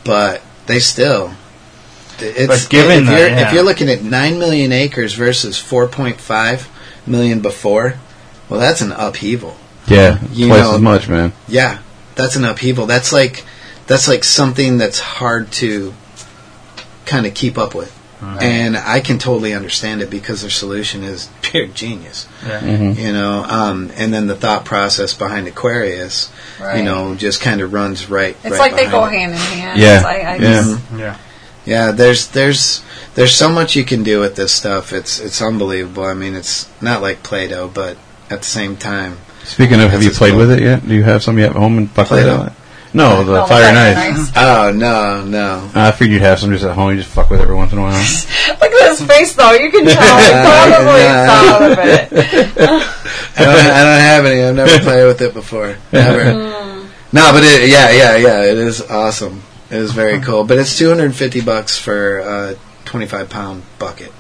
[0.05, 1.34] but they still.
[2.20, 3.47] It's But given if that, you're yeah.
[3.47, 6.68] if you're looking at nine million acres versus four point five
[7.05, 7.95] million before,
[8.49, 9.55] well, that's an upheaval.
[9.88, 11.34] yeah, You twice know- as much, man.
[11.47, 11.80] Yeah,
[12.15, 12.86] that's an upheaval.
[12.86, 13.43] That's like
[13.88, 15.93] that's like something that's hard to
[17.05, 17.93] kind of keep up with.
[18.20, 22.28] And I can totally understand it because their solution is pure genius.
[22.45, 22.59] Yeah.
[22.61, 22.99] Mm-hmm.
[22.99, 26.80] You know, um, and then the thought process behind Aquarius, Right.
[26.80, 28.36] you know, just kind of runs right.
[28.43, 29.11] It's right like they go it.
[29.11, 29.80] hand in hand.
[29.80, 29.95] Yeah.
[29.97, 30.61] It's like, I Yeah.
[30.63, 30.87] just-
[31.68, 31.88] Yeah.
[31.88, 32.82] Yeah, there's there's
[33.15, 34.93] there's so much you can do with this stuff.
[34.93, 36.03] It's it's unbelievable.
[36.05, 37.97] I mean, it's not like Play-Doh, but
[38.30, 40.39] at the same time, Speaking of, have you played cool.
[40.39, 40.88] with it yet?
[40.88, 42.45] Do you have some yet at home and fuck with Play-Doh?
[42.47, 42.53] it?
[42.93, 44.18] No, oh, the Oh, fire Fire knife.
[44.18, 44.32] Knife.
[44.38, 45.70] oh no, no.
[45.76, 46.91] I figured you'd have some just at home.
[46.91, 47.91] You just fuck with it every once in a while.
[48.61, 49.51] Look at his face, though.
[49.51, 51.28] You can tell he probably Yeah.
[51.28, 52.13] thought of it.
[53.38, 54.41] I don't, I don't have any.
[54.43, 55.78] I've never played with it before.
[55.91, 56.32] Never.
[56.34, 56.88] Hmm.
[57.11, 58.43] no, but it, yeah, yeah, yeah.
[58.43, 59.43] It is awesome.
[59.70, 60.43] It is very cool.
[60.43, 62.55] But it's two hundred and fifty bucks for a
[62.86, 64.11] twenty-five pound bucket,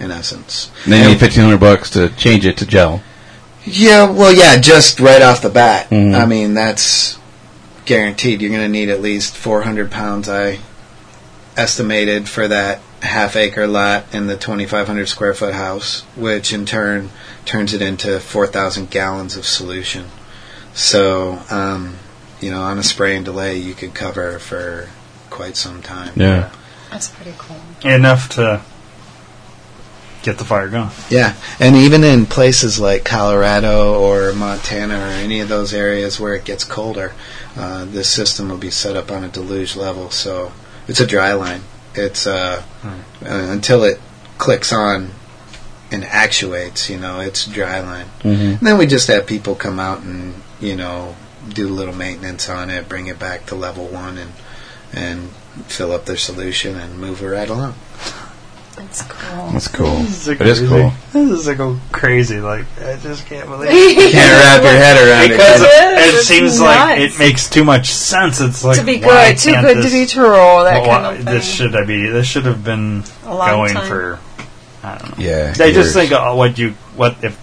[0.00, 0.70] in essence.
[0.84, 3.02] And then you need fifteen hundred bucks to change it to gel.
[3.64, 5.88] Yeah, well, yeah, just right off the bat.
[5.90, 6.18] Mhm.
[6.18, 7.18] I mean, that's
[7.84, 8.40] guaranteed.
[8.40, 10.58] You're going to need at least 400 pounds, I
[11.56, 17.10] estimated, for that half acre lot in the 2,500 square foot house, which in turn
[17.44, 20.06] turns it into 4,000 gallons of solution.
[20.74, 21.96] So, um,
[22.42, 24.88] you know, on a spray and delay, you could cover for
[25.30, 26.12] quite some time.
[26.16, 26.50] Yeah.
[26.90, 27.56] That's pretty cool.
[27.82, 28.62] Enough to
[30.22, 30.90] get the fire going.
[31.10, 36.34] Yeah, and even in places like Colorado or Montana or any of those areas where
[36.34, 37.12] it gets colder,
[37.56, 40.10] uh, this system will be set up on a deluge level.
[40.10, 40.52] So
[40.88, 41.62] it's a dry line.
[41.94, 44.00] It's uh, uh, until it
[44.38, 45.10] clicks on
[45.90, 46.88] and actuates.
[46.88, 48.06] You know, it's dry line.
[48.20, 48.58] Mm-hmm.
[48.58, 51.16] And then we just have people come out and you know
[51.48, 54.32] do a little maintenance on it, bring it back to level one, and
[54.92, 55.30] and
[55.66, 57.74] fill up their solution and move it right along.
[58.76, 59.50] That's cool.
[59.52, 59.96] That's cool.
[59.96, 60.66] This is It is crazy.
[60.66, 60.92] cool.
[61.12, 62.40] This is like go crazy.
[62.40, 63.70] Like I just can't believe.
[63.72, 65.66] you Can't wrap your head around because it.
[65.66, 66.26] It it, is.
[66.28, 67.14] seems It's like nuts.
[67.14, 68.40] it makes too much sense.
[68.40, 70.22] It's like to be good, too good this, to be true.
[70.32, 71.24] That well, kind why- of thing.
[71.26, 72.06] this should I be?
[72.08, 73.88] This should have been A long going time.
[73.88, 74.18] for.
[74.82, 75.24] I don't know.
[75.24, 75.52] Yeah.
[75.52, 77.38] They just think oh, what you what if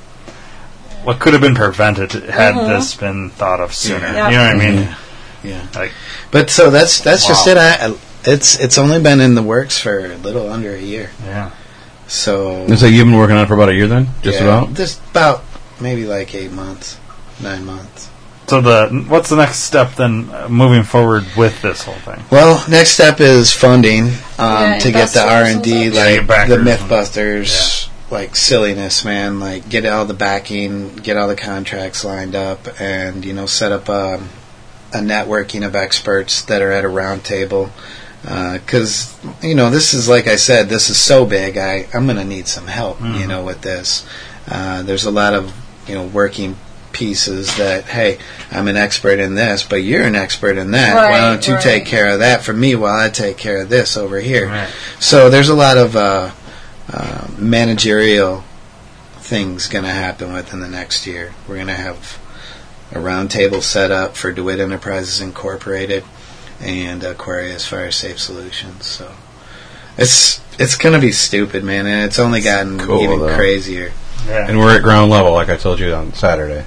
[1.09, 4.05] what could have been prevented had this been thought of sooner.
[4.05, 4.29] Yeah.
[4.29, 4.95] You know what I mean?
[5.43, 5.67] Yeah.
[5.73, 5.91] Like
[6.31, 7.57] But so that's that's just it.
[7.57, 7.95] I,
[8.25, 11.09] it's it's only been in the works for a little under a year.
[11.25, 11.51] yeah.
[12.07, 14.07] So And so you've been working on it for about a year then?
[14.21, 14.73] Just yeah, about?
[14.75, 15.43] just about
[15.79, 16.99] maybe like eight months,
[17.41, 18.09] nine months.
[18.47, 22.23] So the what's the next step then uh, moving forward with this whole thing?
[22.31, 24.05] Well, next step is funding
[24.37, 26.05] um, Yeah, to get the R and D, investors and such.
[26.05, 29.39] like the backers and- MythBusters, like silliness, man.
[29.39, 33.71] Like get all the backing, get all the contracts lined up, and you know set
[33.71, 34.15] up a,
[34.93, 37.71] a networking of experts that are at a round table.
[38.21, 41.57] Because you know this is like I said, this is so big.
[41.57, 42.99] I I'm going to need some help.
[43.01, 44.05] You know with this.
[44.47, 45.53] Uh, there's a lot of
[45.87, 46.55] you know working
[46.91, 48.17] pieces that hey
[48.51, 51.53] i'm an expert in this but you're an expert in that why Right, don't you
[51.53, 51.63] right.
[51.63, 54.69] take care of that for me while i take care of this over here Right.
[54.99, 56.31] so there's a lot of uh,
[56.91, 58.43] uh, managerial
[59.17, 62.19] things going to happen within the next year we're going to have
[62.91, 66.03] a roundtable set up for dewitt enterprises incorporated
[66.61, 69.11] and aquarius fire safe solutions so
[69.97, 73.35] it's it's going to be stupid man and it's only gotten cool, even though.
[73.35, 73.91] crazier
[74.27, 74.47] Yeah.
[74.49, 76.65] And we're at ground level, like I told you on Saturday.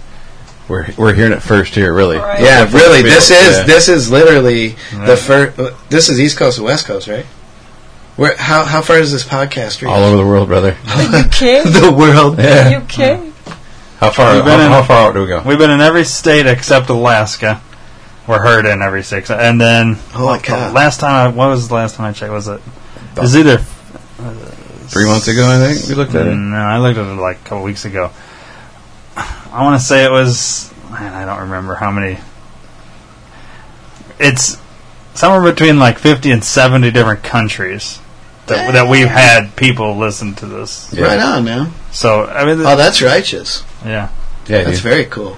[0.69, 2.17] We're we're hearing it first here, really.
[2.17, 2.41] Right.
[2.41, 3.03] Yeah, really.
[3.03, 3.65] This is Yeah.
[3.65, 5.05] this is literally Yeah.
[5.05, 5.57] the first.
[5.91, 7.27] This is East Coast and West Coast, right?
[8.17, 9.91] Where how how far does this podcast reach?
[9.91, 10.73] all over the world, brother.
[10.87, 11.39] UK?
[11.65, 12.39] the world.
[12.39, 12.81] Yeah.
[12.83, 13.33] UK?
[13.99, 14.35] How far?
[14.35, 15.43] We've How, been in- how far out do we go?
[15.45, 17.63] We've been in every state except Alaska.
[18.27, 20.71] We're heard in every state, and then Holy what- cow.
[20.73, 22.33] last time I what was the last time I checked?
[22.33, 22.61] Was it?
[23.17, 23.59] It was either
[24.21, 24.35] uh,
[24.89, 26.35] Three months ago, I think we looked at it.
[26.35, 28.11] No, I looked at it like a couple weeks ago.
[29.17, 30.71] I want to say it was.
[30.91, 32.19] Man, I don't remember how many.
[34.19, 34.59] It's
[35.15, 38.01] somewhere between like fifty and seventy different countries
[38.47, 40.93] that that we've had people listen to this.
[40.93, 41.05] Yeah.
[41.05, 41.73] Right on, man.
[41.93, 43.63] So I mean, Oh, that's righteous.
[43.85, 44.09] yeah,
[44.47, 44.91] Yeah, That's dude.
[44.91, 45.37] very cool.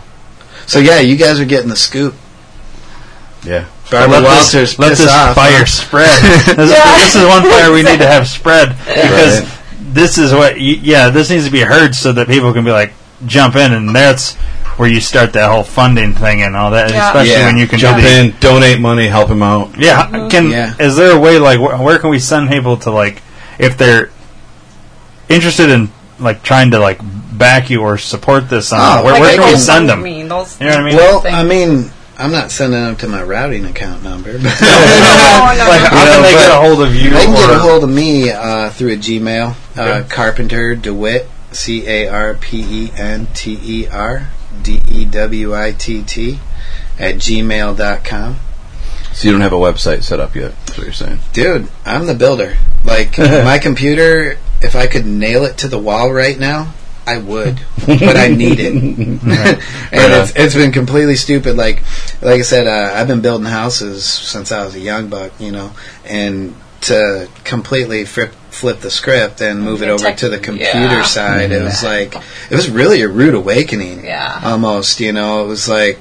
[0.66, 2.14] So yeah, you guys are getting the scoop.
[3.44, 3.66] yeah.
[3.90, 5.64] Barbara let Walters, this, let this off, fire huh?
[5.66, 6.22] spread.
[6.22, 9.46] this, is, this is one fire we need to have spread because
[9.92, 12.70] this is what you, yeah this needs to be heard so that people can be
[12.72, 12.92] like
[13.26, 14.36] jump in and that's
[14.76, 17.08] where you start that whole funding thing and all that Yeah.
[17.08, 17.46] especially Yeah.
[17.46, 19.70] when you can jump do the, in, donate money, help him out.
[19.78, 20.74] yeah can Yeah.
[20.78, 23.22] is there a way like wh- where can we send people to like
[23.58, 24.10] if they're
[25.28, 27.00] interested in like trying to like
[27.36, 30.18] back you or support this somehow, Oh, where, like where can we send them Me,
[30.18, 31.34] you know what I mean Well, thing.
[31.34, 34.32] I mean, I'm not sending them to my routing account number.
[34.34, 37.50] but- no, no, like how can they get a hold of you They can get
[37.50, 39.50] a hold of me uh, through a Gmail.
[39.76, 40.08] Uh, Okay.
[40.08, 44.28] Carpenter DeWitt, C A R P E N T E R
[44.62, 46.38] D E W I T T,
[46.98, 48.36] at gmail.com.
[49.12, 50.54] So you don't have a website set up yet.
[50.66, 51.20] That's what you're saying.
[51.32, 52.56] Dude, I'm the builder.
[52.84, 56.74] Like, my computer, if I could nail it to the wall right now,
[57.06, 58.72] I would, but I need it.
[58.74, 59.20] and
[59.92, 61.56] it's, it's been completely stupid.
[61.56, 61.82] Like,
[62.22, 65.52] like I said, uh, I've been building houses since I was a young buck, you
[65.52, 65.72] know,
[66.04, 71.02] and to completely flip, flip the script and move it over to the computer yeah.
[71.02, 72.14] side, it was like,
[72.50, 74.04] it was really a rude awakening.
[74.04, 74.40] Yeah.
[74.44, 75.98] Almost, you know, it was like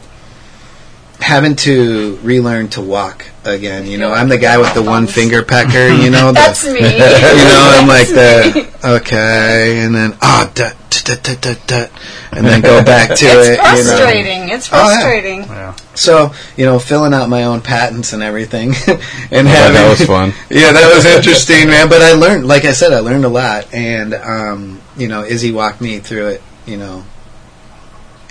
[1.23, 3.87] having to relearn to walk again.
[3.87, 6.73] You know, I'm the guy with the one finger pecker, you know, the, That's me.
[6.81, 11.91] you know, I'm like the okay, and then oh, dut, dut, dut, dut, dut,
[12.33, 13.51] and then go back to It's it.
[13.51, 13.97] You know.
[13.97, 14.49] frustrating.
[14.49, 14.93] It's Oh, yeah.
[15.01, 15.39] frustrating.
[15.43, 15.75] yeah.
[15.95, 20.05] So you know, filling out my own patents and everything, and Oh, having that was
[20.05, 20.33] fun.
[20.49, 21.87] yeah, that was interesting, man.
[21.89, 25.51] But I learned, like I said, I learned a lot, and um, you know, Izzy
[25.51, 26.41] walked me through it.
[26.65, 27.03] You know,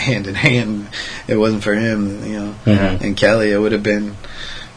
[0.02, 0.88] hand in hand.
[1.28, 3.00] It wasn't for him, you know, Mhm.
[3.00, 3.52] and Kelly.
[3.52, 4.16] It would have been.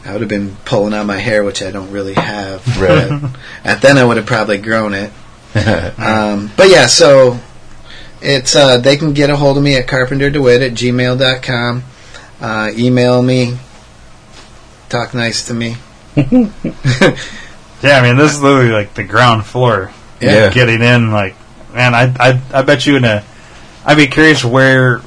[0.04, 2.64] I would have been pulling out my hair, which I don't really have.
[2.80, 3.20] Right.
[3.64, 5.10] At then, I would have probably grown it.
[5.98, 7.38] Um, but yeah, so
[8.20, 11.82] it's uh, they can get a hold of me at carpenterdewitt at gmail.com.
[12.40, 13.56] Uh, email me.
[14.90, 15.76] Talk nice to me.
[17.82, 19.92] Yeah, I mean, this is literally like the ground floor.
[20.20, 20.50] Yeah.
[20.50, 21.34] Getting in, like,
[21.74, 23.22] man, I, I, I bet you in a,
[23.84, 25.02] I'd be curious where,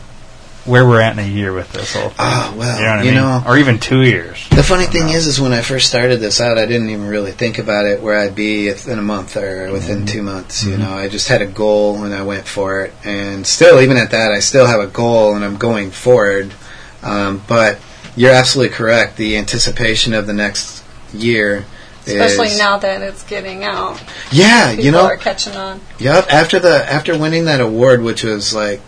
[0.70, 2.16] where we're at in a year with this whole thing.
[2.20, 3.16] Oh well, you know what I you mean?
[3.16, 4.48] know, or even two years.
[4.50, 7.32] The funny thing is, is when I first started this out, I didn't even really
[7.32, 10.06] think about it where I'd be if- in a month or within mm-hmm.
[10.06, 10.64] two months.
[10.64, 10.82] You mm-hmm.
[10.82, 12.94] know, I just had a goal and I went for it.
[13.04, 16.54] And still, even at that, I still have a goal and I'm going forward.
[17.02, 17.80] Um, but
[18.16, 19.18] you're absolutely correct.
[19.18, 21.66] The anticipation of the next year,
[22.06, 24.02] Especially now that it's getting out.
[24.32, 25.82] Yeah, People you know, are catching on.
[26.00, 26.28] Yep.
[26.32, 28.82] After the after winning that award, which was like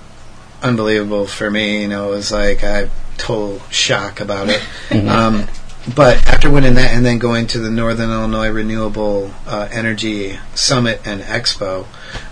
[0.61, 4.61] unbelievable for me, you know, it was like I total shock about it.
[5.07, 5.47] um,
[5.95, 11.01] but after winning that, and then going to the Northern Illinois Renewable uh, Energy Summit
[11.05, 11.85] and Expo,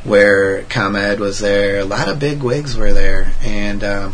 [0.04, 4.14] where ComEd was there, a lot of big wigs were there, and um,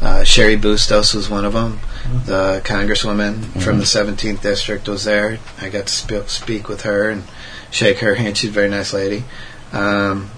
[0.00, 1.78] uh, Cheri Bustos was one of them.
[2.24, 5.38] The congresswoman from the 17th district was there.
[5.60, 7.24] I got to sp- speak with her and
[7.70, 8.36] shake her hand.
[8.36, 9.24] She's a very nice lady.
[9.72, 10.30] Um,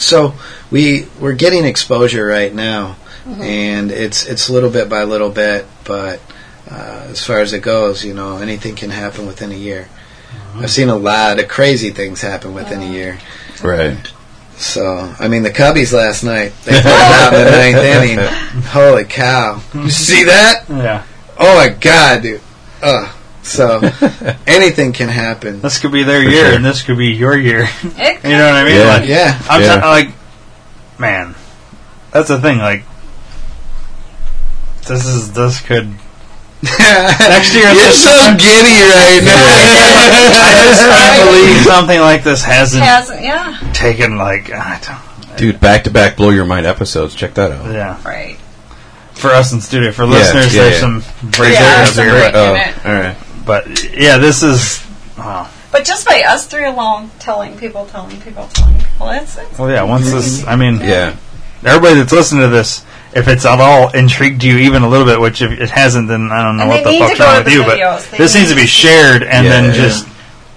[0.00, 0.34] so
[0.70, 2.96] we we're getting exposure right now,
[3.26, 5.66] and it's it's little bit by little bit.
[5.84, 6.20] But
[6.70, 9.88] uh, as far as it goes, you know, anything can happen within a year.
[10.54, 13.18] I've seen a lot of crazy things happen within a year.
[13.62, 13.96] Right.
[14.56, 18.62] So I mean, the Cubbies last night they pulled out in the ninth inning.
[18.64, 19.62] Holy cow!
[19.74, 20.64] You see that?
[20.68, 21.04] Yeah.
[21.38, 22.40] Oh my god, dude.
[22.82, 23.16] Ugh.
[23.50, 23.80] So
[24.46, 25.60] anything can happen.
[25.60, 26.54] This could be their For year, sure.
[26.54, 27.68] and this could be your year.
[27.82, 28.76] You know what I mean?
[28.76, 28.86] Yeah.
[28.88, 29.42] Like, Yeah.
[29.48, 29.80] I'm Yeah.
[29.80, 30.10] ta- like,
[30.98, 31.34] man,
[32.12, 32.58] that's the thing.
[32.58, 32.84] Like,
[34.86, 35.88] this is this could
[36.62, 40.96] Next year, You're this- so giddy right I just now.
[40.98, 43.22] can't believe something like this hasn't hasn't.
[43.22, 43.56] Yeah.
[43.72, 47.14] taken like I don't, Dude, back to back blow your mind episodes.
[47.14, 47.72] Check that out.
[47.72, 48.00] yeah.
[48.04, 48.36] Right.
[49.14, 50.80] For us in studio, for Yeah, listeners, yeah, there's yeah.
[50.80, 52.32] some break Yeah, areas some here, break.
[52.32, 53.16] but, Oh, all right.
[53.44, 54.84] But yeah, this is.
[55.18, 55.48] Wow.
[55.72, 59.70] But just by us three alone, telling people, telling people, telling people, it's, it's Well,
[59.70, 59.82] yeah.
[59.82, 61.16] Once this, I mean, Yeah.
[61.64, 62.84] everybody that's listening to this,
[63.14, 66.30] if it's at all intrigued you even a little bit, which if it hasn't, then
[66.32, 67.62] I don't know And what the fuck's wrong with the you.
[67.62, 68.02] But.
[68.10, 69.72] They this needs to be shared and Yeah, then yeah.
[69.72, 70.08] just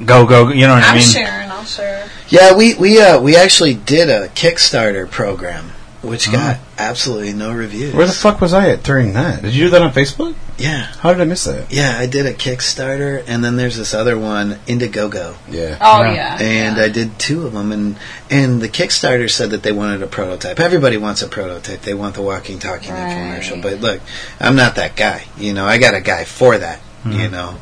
[0.06, 0.50] go, go.
[0.50, 1.04] You know what I mean?
[1.04, 1.52] I'm sharing.
[1.52, 2.10] I'll share.
[2.30, 5.72] Yeah, we we uh, we actually did a Kickstarter program,
[6.04, 7.94] which got absolutely no reviews.
[7.96, 9.42] Where the fuck was I at during that?
[9.42, 10.36] Did you do that on Facebook?
[10.60, 11.72] Yeah, How did I miss that?
[11.74, 15.78] yeah, I did a Kickstarter, and then there's this other one, Indiegogo, Yeah.
[15.82, 16.14] Oh Yeah.
[16.14, 16.38] yeah.
[16.40, 16.84] and yeah.
[16.84, 17.72] I did two of them.
[17.72, 17.96] And
[18.30, 20.60] and the Kickstarter said that they wanted a prototype.
[20.60, 21.82] Everybody wants a prototype.
[21.82, 23.40] They want the walking, talking Right.
[23.42, 23.62] infomercial.
[23.64, 24.02] But look,
[24.40, 25.24] I'm not that guy.
[25.38, 26.80] You know, I got a guy for that.
[27.10, 27.56] You know,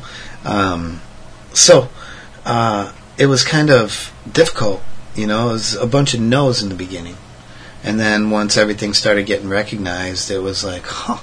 [0.44, 1.00] um,
[1.52, 1.88] so
[2.44, 4.82] uh, it was kind of difficult.
[5.16, 7.16] You know, it was a bunch of no's in the beginning,
[7.84, 11.18] and then once everything started getting recognized, it was like, huh,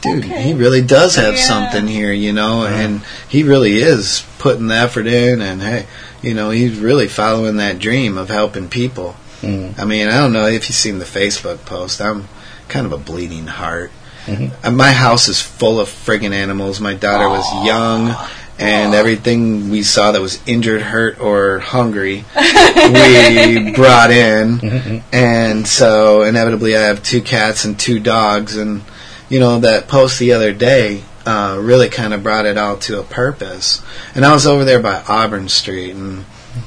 [0.00, 0.42] dude, Okay.
[0.42, 1.44] he really does have Yeah.
[1.44, 2.12] something here.
[2.12, 5.40] You know, and he really is putting the effort in.
[5.42, 5.86] And hey,
[6.20, 9.14] You know, he's really following that dream of helping people.
[9.40, 9.78] Mm.
[9.78, 12.00] I mean, I don't know if you've seen the Facebook post.
[12.00, 12.26] I'm
[12.68, 13.92] kind of a bleeding heart.
[14.26, 14.50] Mhm.
[14.64, 16.80] Uh, My house is full of friggin' animals.
[16.80, 18.16] My daughter was young,
[18.58, 25.02] and everything we saw that was injured, hurt, or hungry, we brought in.
[25.12, 28.56] And so, inevitably, I have two cats and two dogs.
[28.56, 28.82] And,
[29.28, 32.98] you know, that post the other day uh, really kind of brought it all to
[32.98, 33.82] a purpose.
[34.14, 36.24] And I was over there by Auburn Street, and,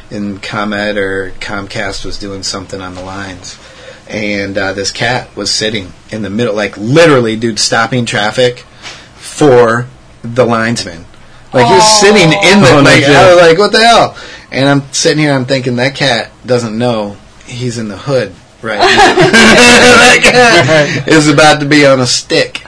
[0.09, 3.59] and ComEd or Comcast was doing something on the lines
[4.11, 8.59] and uh, this cat was sitting in the middle, like literally, dude, stopping traffic
[9.15, 9.87] for
[10.21, 11.05] the linesman.
[11.53, 13.09] Like he was sitting in the, Oh, like shit.
[13.15, 14.17] I was like, what the hell?
[14.51, 18.79] And I'm sitting here, I'm thinking that cat doesn't know he's in the hood right
[18.79, 18.85] now.
[18.87, 20.19] that
[21.03, 22.63] cat is about to be on a stick.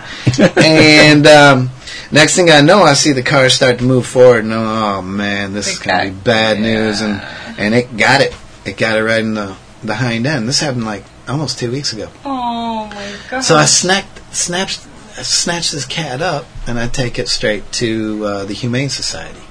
[0.58, 1.70] and um,
[2.12, 5.54] next thing I know, I see the car start to move forward, and oh man,
[5.54, 6.24] this is going to be cat.
[6.24, 7.02] bad news.
[7.02, 7.22] And
[7.58, 8.36] and it got it.
[8.66, 10.48] It got it right in the the hind end.
[10.48, 12.10] This happened like almost two weeks ago.
[12.26, 13.42] Oh my god.
[13.42, 14.82] So I snapped snatched,
[15.18, 19.44] I snatched this cat up, and I take it straight to uh, the Humane Society.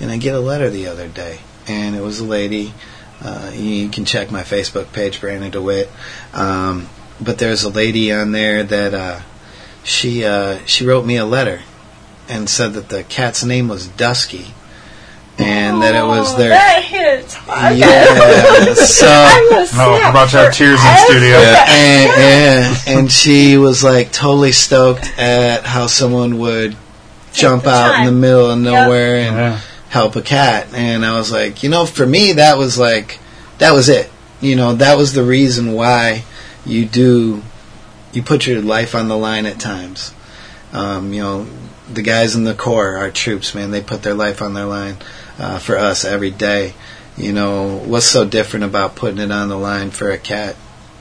[0.00, 2.72] And I get a letter the other day, and it was a lady.
[3.20, 5.90] Uh, you can check my Facebook page, Brandon DeWitt.
[6.32, 6.88] Um,
[7.20, 9.20] but there's a lady on there that uh,
[9.84, 11.60] she uh, she wrote me a letter
[12.28, 14.54] and said that the cat's name was Dusky,
[15.38, 17.76] and that it was Oh, their That hits hard.
[17.76, 18.74] yeah.
[18.74, 21.04] So I'm gonna Oh, about to have tears in forever.
[21.06, 21.36] studio.
[21.36, 26.76] and, and and she was like totally stoked at how someone would
[27.32, 28.64] jump the out in the middle of Yep.
[28.72, 29.58] nowhere and Yeah.
[29.88, 30.68] help a cat.
[30.74, 33.18] And I was like, you know, for me that was like
[33.58, 34.10] that was it.
[34.40, 36.24] You know, that was the reason why
[36.66, 37.42] you do
[38.12, 40.12] you put your life on the line at times.
[40.74, 41.46] Um, you know,
[41.92, 44.96] the guys in the Corps, our troops, man, they put their life on their line
[45.42, 46.72] uh, for us every day.
[47.16, 50.56] You know, what's so different about putting it on the line for a cat?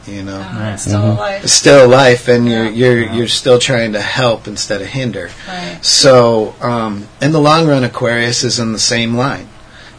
[0.07, 1.43] You know, Oh, it's still alive.
[1.43, 5.29] it's still life, and you're you're you're still trying to help instead of hinder.
[5.47, 5.77] Right.
[5.85, 9.47] So, um, in the long run, Aquarius is in the same line.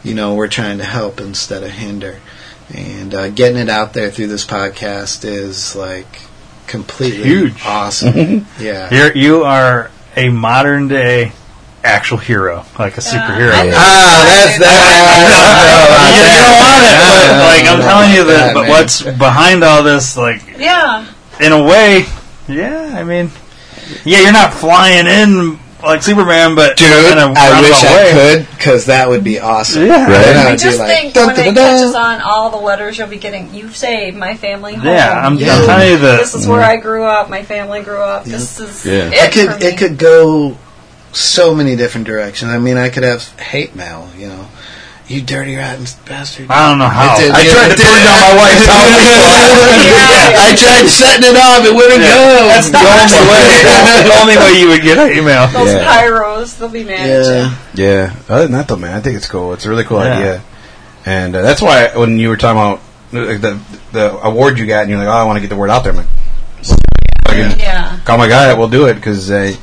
[0.03, 2.19] You know, we're trying to help instead of hinder,
[2.75, 6.21] and uh, getting it out there through this podcast is like
[6.67, 7.63] completely Huge.
[7.65, 8.45] awesome.
[8.61, 8.93] yeah.
[8.93, 11.31] You're, you are a modern day
[11.85, 13.53] actual hero, like a superhero.
[13.53, 13.73] I know.
[13.75, 16.09] Ah, that's that.
[16.15, 16.99] you, you don't want it,
[17.29, 18.47] but like I'm telling you that.
[18.47, 21.07] that, But what's behind all this, like Yeah.
[21.41, 22.07] in a way,
[22.49, 22.95] yeah.
[22.97, 23.31] I mean,
[24.05, 27.97] yeah, you're not flying in like Superman, but Dude, in a I wish roundabout I
[27.97, 28.13] way.
[28.45, 29.85] could, because that would be awesome.
[29.87, 30.03] Yeah.
[30.05, 30.11] Right.
[30.11, 32.51] Then I I'd be just like, think dun, when dun, it dun, catches on all
[32.51, 34.87] the letters you'll be getting, you saved my family home.
[34.87, 35.57] Yeah, I'm, Yeah.
[35.57, 36.19] I'm telling you that.
[36.21, 37.29] This is where I grew up.
[37.31, 38.23] My family grew up.
[38.25, 39.09] This is Yeah.
[39.09, 39.67] it, it for could me.
[39.67, 40.57] it could go
[41.13, 42.51] so many different directions.
[42.51, 44.09] I mean, I could have hate mail.
[44.17, 44.49] You know,
[45.09, 46.51] you dirty rotten bastard.
[46.51, 47.17] I don't know how.
[47.17, 48.99] It did- I it tried to did- turn down my wife's house.
[50.33, 51.65] I tried setting it off.
[51.65, 52.49] It wouldn't go.
[52.49, 53.45] That's the only way.
[53.63, 55.47] That's the only way you would get an email.
[55.49, 56.03] Those Yeah.
[56.03, 57.27] pyros, they'll be mad at
[57.77, 57.85] you.
[57.85, 58.13] Yeah.
[58.15, 58.17] Yeah.
[58.29, 59.53] Other than that, though, man, I think it's cool.
[59.53, 60.15] It's a really cool Yeah.
[60.17, 60.43] idea,
[61.05, 62.81] and uh, that's why when you were talking about
[63.11, 63.61] the, the
[63.93, 65.85] the award you got, and you're like, "Oh, I want to get the word out
[65.85, 66.07] there." I'm like,
[67.59, 67.99] Yeah.
[68.05, 68.53] call my guy.
[68.55, 69.55] We'll do it because uh,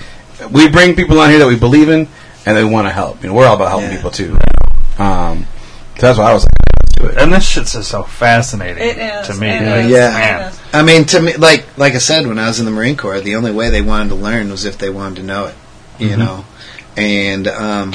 [0.52, 2.08] we bring people on here that we believe in
[2.46, 3.22] and they want to help.
[3.24, 3.96] You know, we're all about helping Yeah.
[3.96, 4.38] people too.
[4.98, 5.46] Um,
[5.96, 6.54] so that's why I was like,
[6.84, 9.28] "Let's do it." And this shit's just so fascinating It is.
[9.28, 9.50] to me.
[9.50, 9.92] It Like, is.
[9.92, 10.10] Yeah.
[10.10, 10.54] man.
[10.74, 13.20] I mean, to me, like like I said, when I was in the Marine Corps,
[13.22, 15.56] the only way they wanted to learn was if they wanted to know it.
[16.00, 16.46] You know,
[16.96, 17.94] and um,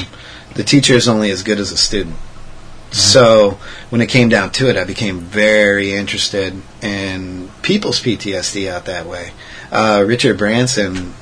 [0.53, 2.15] the teacher is only as good as a student.
[2.91, 3.57] So
[3.89, 9.07] when it came down to it, I became very interested in people's PTSD out that
[9.07, 9.31] way.
[9.71, 11.13] Uh, Richard Branson,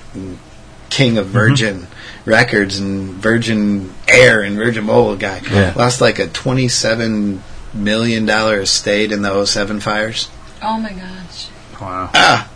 [0.93, 1.87] king of Virgin
[2.25, 5.73] Records and Virgin Air and Virgin Mobile guy, Yeah.
[5.75, 7.41] lost like a twenty-seven
[7.73, 10.29] million dollar estate in the 07 fires.
[10.61, 11.47] Oh my gosh.
[11.81, 12.11] Wow.
[12.13, 12.47] Ah,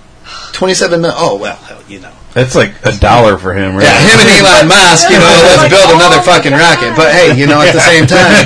[0.53, 1.11] 27 mil.
[1.15, 2.11] Oh, well, hell, you know.
[2.33, 3.83] That's like a dollar for him, right?
[3.83, 5.25] Yeah, him and Elon Musk, you know,
[5.57, 6.93] let's build another fucking rocket.
[6.95, 8.45] But hey, you know, at the same time.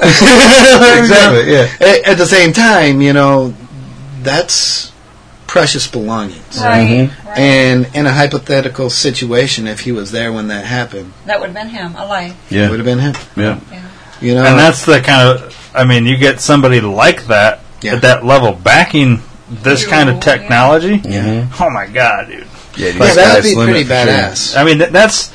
[1.04, 1.52] exactly.
[1.52, 1.68] Yeah.
[1.80, 3.54] At, at the same time, you know,
[4.22, 4.89] that's
[5.50, 6.60] precious belongings.
[6.60, 6.86] Right.
[7.10, 7.28] Mm-hmm.
[7.28, 7.38] right.
[7.38, 11.56] And in a hypothetical situation, if he was there when that happened, that would have
[11.56, 12.36] been him, alive.
[12.50, 12.70] it Yeah.
[12.70, 13.14] would have been him.
[13.34, 13.58] Yeah.
[13.72, 13.82] Yeah.
[14.20, 17.94] You know, And that's the kind of, I mean, you get somebody like that Yeah.
[17.94, 20.20] at that level backing this kind of Yeah.
[20.20, 21.00] technology.
[21.04, 21.46] Yeah.
[21.58, 22.46] Oh my god, dude!
[22.76, 22.92] Yeah.
[22.92, 24.06] dude, yeah, that would be pretty for sure.
[24.06, 24.56] badass.
[24.56, 25.30] I mean, th- that's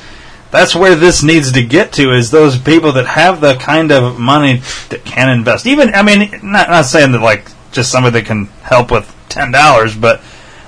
[0.50, 4.18] that's where this needs to get to is those people that have the kind of
[4.18, 5.66] money that can invest.
[5.66, 7.44] Even, I mean, not not saying that like
[7.76, 10.20] just somebody that can help with ten dollars, but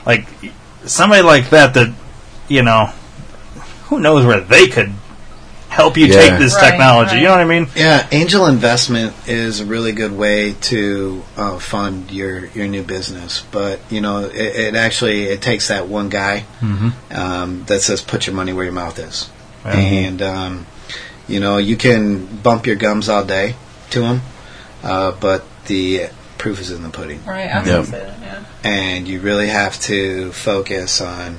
[0.06, 0.26] like
[0.84, 1.92] somebody like that that
[2.48, 2.86] you know,
[3.86, 4.92] who knows where they could
[5.68, 6.20] help you Yeah.
[6.20, 7.16] take this Right, technology.
[7.16, 7.68] You know what I mean?
[7.76, 13.44] Yeah, angel investment is a really good way to uh, fund your, your new business.
[13.50, 16.44] But you know, it, it actually it takes that one guy
[17.10, 19.28] um, that says put your money where your mouth is,
[19.64, 19.72] Yeah.
[19.76, 20.66] and um,
[21.28, 23.54] you know you can bump your gums all day
[23.90, 24.20] to them,
[24.82, 26.08] uh, but the
[26.38, 27.84] proof is in the pudding, Right, I was Yep.
[27.86, 28.44] say that, yeah.
[28.70, 31.38] and you really have to focus on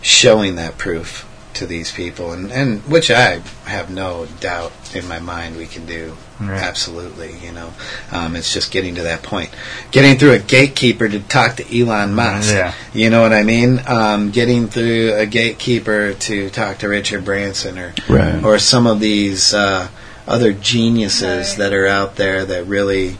[0.00, 5.18] showing that proof to these people, and, and which I have no doubt in my
[5.20, 6.16] mind we can do.
[6.40, 6.60] Right.
[6.60, 7.72] Absolutely, you know,
[8.10, 9.50] um, it's just getting to that point,
[9.92, 12.50] getting through a gatekeeper to talk to Elon Musk.
[12.52, 12.72] Yeah.
[12.92, 13.80] You know what I mean?
[13.86, 18.42] Um, getting through a gatekeeper to talk to Richard Branson or Right.
[18.42, 19.86] or some of these uh,
[20.26, 21.58] other geniuses Right.
[21.58, 23.18] that are out there that really,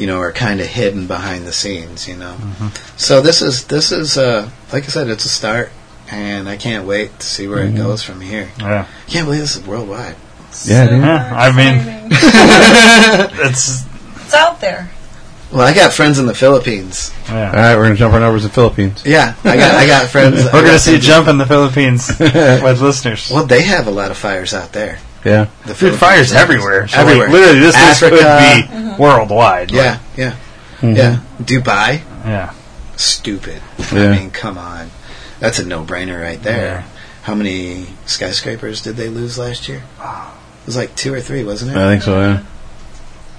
[0.00, 2.08] you know, are kind of hidden behind the scenes.
[2.08, 2.68] You know, Mm-hmm.
[2.96, 5.70] so this is this is uh, like I said, it's a start,
[6.10, 7.76] and I can't wait to see where Mm-hmm.
[7.76, 8.48] it goes from here.
[8.58, 8.86] Yeah.
[8.88, 10.16] I Can't believe this is worldwide.
[10.64, 11.00] Yeah, dude.
[11.02, 12.10] Yeah, I mean-
[13.46, 13.84] It's
[14.24, 14.90] it's out there.
[15.52, 17.12] Well, I got friends in the Philippines.
[17.28, 17.50] All yeah.
[17.54, 19.02] right, we're gonna jump right over to the Philippines.
[19.04, 20.44] Yeah, I got I got friends.
[20.44, 23.30] We're gonna see a jump in the Philippines with listeners.
[23.32, 24.98] Well, they have a lot of fires out there.
[25.24, 25.48] Yeah.
[25.66, 26.88] The Dude, fires everywhere.
[26.88, 27.28] So, like, Everywhere.
[27.30, 28.68] literally, this, this could Africa.
[28.72, 29.02] be mm-hmm.
[29.02, 29.70] worldwide.
[29.70, 30.36] Yeah, yeah,
[30.80, 30.96] mm-hmm.
[30.96, 31.20] yeah.
[31.42, 32.54] Dubai, Yeah.
[32.96, 33.60] stupid.
[33.92, 34.10] Yeah.
[34.10, 34.90] I mean, come on,
[35.38, 36.80] that's a no-brainer right there.
[36.80, 36.84] Yeah.
[37.22, 39.82] How many skyscrapers did they lose last year?
[40.00, 41.76] It was like two or three, wasn't it?
[41.76, 42.18] I think so.
[42.20, 42.42] Yeah.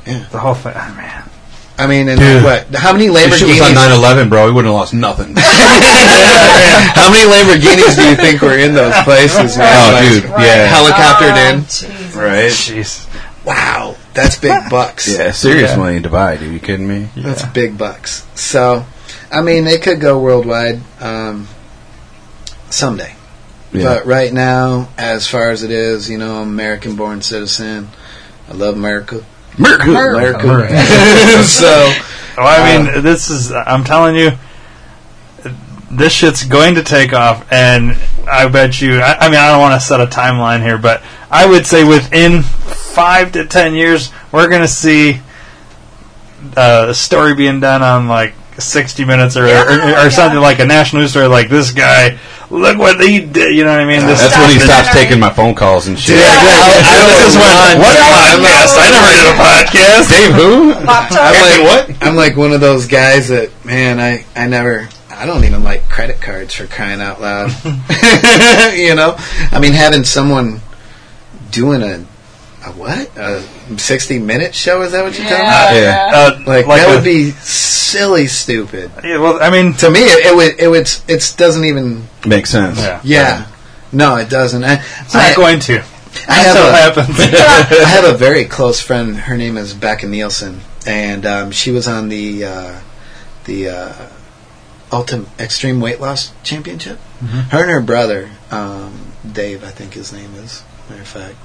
[0.06, 0.26] Yeah.
[0.32, 0.74] The whole thing.
[0.76, 1.30] Oh, man.
[1.77, 2.43] I mean, and Dude.
[2.43, 2.68] what?
[2.76, 3.27] How many Lamborghinis?
[3.31, 4.26] If shit was on Lamborghinis?
[4.26, 5.35] 9/11, bro, we wouldn't have lost nothing.
[5.35, 9.57] how many Lamborghinis do you think were in those places?
[9.57, 9.73] man?
[9.73, 10.68] Oh, Like, dude, yeah.
[10.69, 11.61] helicoptered Oh, in.
[11.61, 12.15] Jesus.
[12.15, 12.52] right?
[12.52, 13.07] Jeez.
[13.45, 15.07] Wow, that's big bucks.
[15.18, 16.53] Yeah, serious money in Dubai, dude.
[16.53, 17.10] You kidding me?
[17.18, 18.27] That's big bucks.
[18.35, 18.85] So,
[19.31, 21.48] I mean, they could go worldwide um,
[22.69, 23.15] someday.
[23.73, 23.84] Yeah.
[23.85, 27.88] But right now, as far as it is, you know, I'm American-born citizen.
[28.49, 29.23] I love America.
[29.57, 29.84] America.
[29.90, 31.44] America.
[31.44, 31.91] so,
[32.38, 33.52] Well, I mean, this is.
[33.52, 34.32] I'm telling you,
[35.91, 37.98] this shit's going to take off, and
[38.30, 38.99] I bet you.
[38.99, 41.84] I, I mean, I don't want to set a timeline here, but I would say
[41.84, 45.19] within five to ten years, we're going to see
[46.56, 50.09] uh, a story being done on like 60 Minutes or, or, or Yeah.
[50.09, 52.17] something like a national news story, like this guy.
[52.49, 53.55] Look what he did.
[53.55, 54.05] You know what I mean?
[54.05, 56.17] This That's is when he stops taking my phone calls and shit.
[56.17, 56.67] Yeah, yeah.
[56.67, 58.75] I- this is when what podcast?
[58.75, 60.09] I never did a podcast.
[60.09, 60.73] Dave who?
[60.73, 62.03] I'm like, what?
[62.03, 65.88] I'm like one of those guys that, man, I, I never, I don't even like
[65.88, 67.51] credit cards for crying out loud.
[68.75, 69.15] you know?
[69.51, 70.59] I mean, having someone
[71.51, 72.05] doing a,
[72.63, 73.09] a what?
[73.17, 73.41] A
[73.77, 74.81] 60 minute show?
[74.83, 75.73] Is that what you're talking about?
[75.73, 75.81] Yeah.
[75.81, 76.11] Yeah.
[76.17, 78.91] Uh, Like, like that a- would be silly stupid.
[79.03, 82.45] Yeah, well, I mean, To me, it, it would, it would, it doesn't even, make
[82.45, 82.77] sense.
[82.79, 83.47] yeah, yeah.
[83.91, 84.63] No, it doesn't.
[84.63, 85.83] I, it's not going to.
[86.29, 87.19] I have so a, happens.
[87.19, 89.15] I have a very close friend.
[89.17, 92.79] Her name is Becca Nielsen, and um, she was on the uh,
[93.45, 93.93] the uh,
[94.93, 96.99] Ultimate Extreme Weight Loss Championship.
[97.49, 100.63] Her and her brother, um, Dave, I think his name is.
[100.89, 101.35] Matter of fact,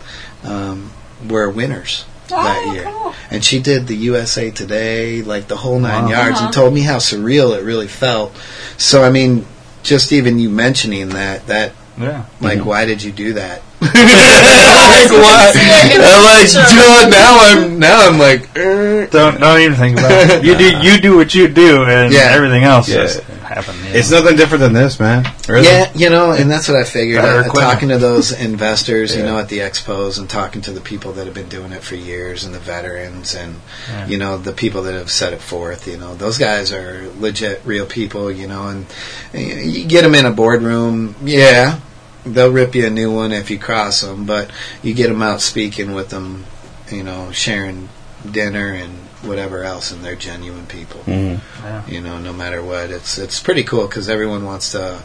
[0.44, 0.92] um,
[1.28, 3.14] were winners that Oh, year, cool.
[3.30, 6.10] and she did the USA Today, like the whole nine Wow.
[6.10, 8.34] yards, and told me how surreal it really felt.
[8.78, 9.46] So, I mean,
[9.84, 12.24] just even you mentioning that, that yeah.
[12.40, 13.62] like, why did you do that?
[13.80, 15.56] like what?
[15.56, 19.06] I'm like, dude, now I'm now I'm like, er.
[19.06, 20.44] Don't don't even think about it.
[20.44, 22.30] You do you do what you do, and Yeah.
[22.32, 23.02] everything else Yeah.
[23.02, 23.22] just
[23.56, 23.74] happen.
[23.84, 25.24] you It's nothing different than this, man.
[25.48, 25.66] Really?
[25.66, 27.24] yeah, you know, and that's what I figured.
[27.24, 31.12] Uh, talking to those investors, you know, at the expos, and talking to the people
[31.12, 33.56] that have been doing it for years, and the veterans, and
[33.88, 34.06] Yeah.
[34.06, 35.86] you know, the people that have set it forth.
[35.88, 38.30] You know, those guys are legit, real people.
[38.30, 38.86] You know, and,
[39.32, 41.80] and you get them in a boardroom, yeah.
[42.24, 44.50] They'll rip you a new one if you cross them, but
[44.82, 46.44] you get them out speaking with them,
[46.90, 47.88] you know, sharing
[48.28, 51.00] dinner and whatever else, and they're genuine people.
[51.06, 51.40] Mhm.
[51.88, 54.98] you know no matter what it's it's pretty cool because everyone wants to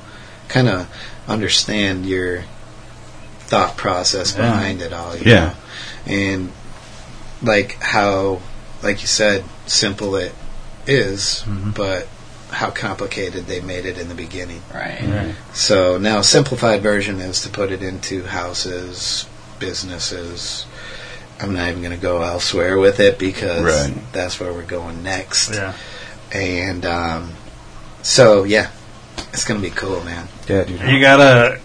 [0.48, 0.88] kind of
[1.28, 2.44] understand your
[3.42, 4.42] thought process Yeah.
[4.52, 5.40] behind it all you Yeah.
[5.46, 5.54] know?
[6.14, 6.52] and
[7.42, 8.42] like how
[8.84, 10.34] like you said simple it
[10.88, 11.44] is,
[11.76, 12.08] but
[12.50, 15.00] how complicated they made it in the beginning Right.
[15.08, 15.36] Right.
[15.54, 19.26] so now simplified version is to put it into houses
[19.60, 20.66] businesses
[21.42, 24.14] I'm not even going to go elsewhere with it because Right.
[24.14, 25.74] that's where we're going next Yeah.
[26.32, 27.32] and um,
[28.04, 28.68] so yeah,
[29.34, 30.28] it's gonna be cool, man.
[30.48, 30.82] Yeah, dude.
[30.82, 31.60] You gotta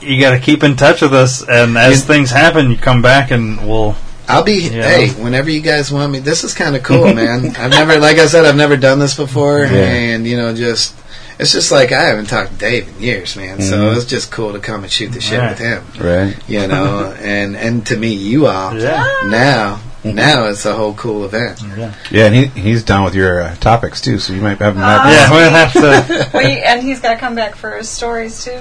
[0.00, 3.68] you gotta keep in touch with us, and as things happen, you come back and
[3.68, 3.94] we'll.
[4.28, 4.82] I'll be Yeah.
[4.88, 6.18] hey whenever you guys want me.
[6.18, 7.54] This is kind of cool, man.
[7.58, 9.70] I've never, like I said, I've never done this before, Yeah.
[9.86, 10.94] and you know, just
[11.38, 13.60] it's just like I haven't talked to Dave in years, man.
[13.60, 13.96] So Mhm.
[13.96, 15.50] it's just cool to come and shoot the shit Right.
[15.50, 15.84] with him.
[16.00, 16.36] Right.
[16.48, 19.04] You know, and and to meet you all Yeah.
[19.26, 19.80] now.
[20.04, 21.60] Now it's a whole cool event.
[21.76, 21.90] Yeah.
[22.12, 24.82] Yeah, and he, he's down with your uh, topics too, so you might have him.
[24.84, 25.10] Ah.
[25.10, 26.38] Yeah, we'll have to.
[26.38, 28.60] We, and he's got to come back for his stories too.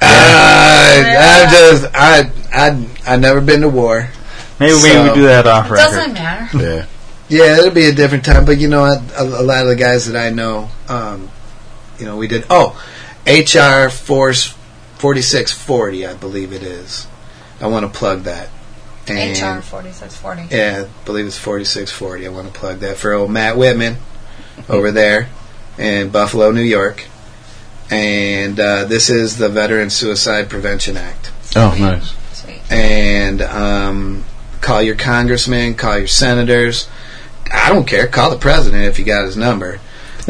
[0.00, 1.46] I, Yeah.
[1.48, 4.08] I just I I I never been to war.
[4.58, 5.84] Maybe we So- would do that off It record.
[5.94, 6.58] doesn't matter.
[6.58, 6.84] Yeah.
[7.28, 8.44] Yeah, it'll be a different time.
[8.44, 9.00] But you know, what?
[9.16, 11.28] a, a lot of the guys that I know, um,
[12.00, 12.44] you know, we did.
[12.50, 12.80] Oh,
[13.26, 14.54] HR Force
[14.96, 17.06] forty six forty, I believe it is.
[17.60, 18.48] I want to plug that.
[19.06, 20.42] And HR forty six forty.
[20.50, 22.26] Yeah, I believe it's forty six forty.
[22.26, 23.96] I want to plug that for old Matt Whitman
[24.68, 25.28] over there
[25.78, 27.04] in Buffalo, New York.
[27.90, 31.32] And uh, this is the Veteran Suicide Prevention Act.
[31.56, 32.14] Oh, nice.
[32.32, 32.60] Sweet.
[32.70, 34.24] and um,
[34.60, 36.88] call your congressman, call your senators.
[37.52, 38.06] I don't care.
[38.06, 39.80] Call the president if you got his number,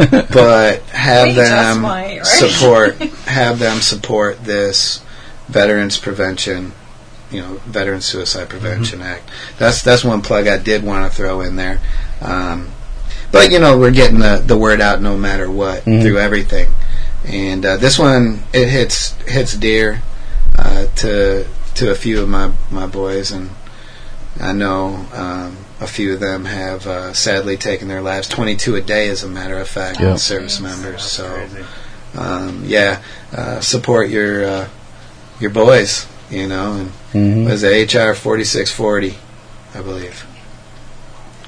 [0.33, 2.27] but have them might, right?
[2.27, 2.97] support.
[3.27, 5.05] Have them support this
[5.49, 6.73] Veterans Prevention,
[7.31, 9.31] you know, Veteran Suicide Prevention Act.
[9.59, 11.81] That's that's one plug I did want to throw in there.
[12.21, 12.69] Um,
[13.33, 16.03] but you know, we're getting the, the word out no matter what Mhm.
[16.03, 16.71] through everything,
[17.25, 20.03] and uh, this one it hits hits dear
[20.59, 23.51] uh, to to a few of my my boys, and
[24.41, 28.29] I know um, a few of them have uh, sadly taken their lives.
[28.29, 30.17] Twenty two a day, as a matter of fact, Yeah.
[30.17, 30.93] service members.
[31.03, 31.49] That's So
[32.17, 33.03] um, yeah,
[33.37, 34.69] uh, support your uh,
[35.41, 36.07] your boys.
[36.31, 37.45] You know, and Mm-hmm.
[37.47, 39.17] was it HR forty six forty,
[39.75, 40.25] I believe.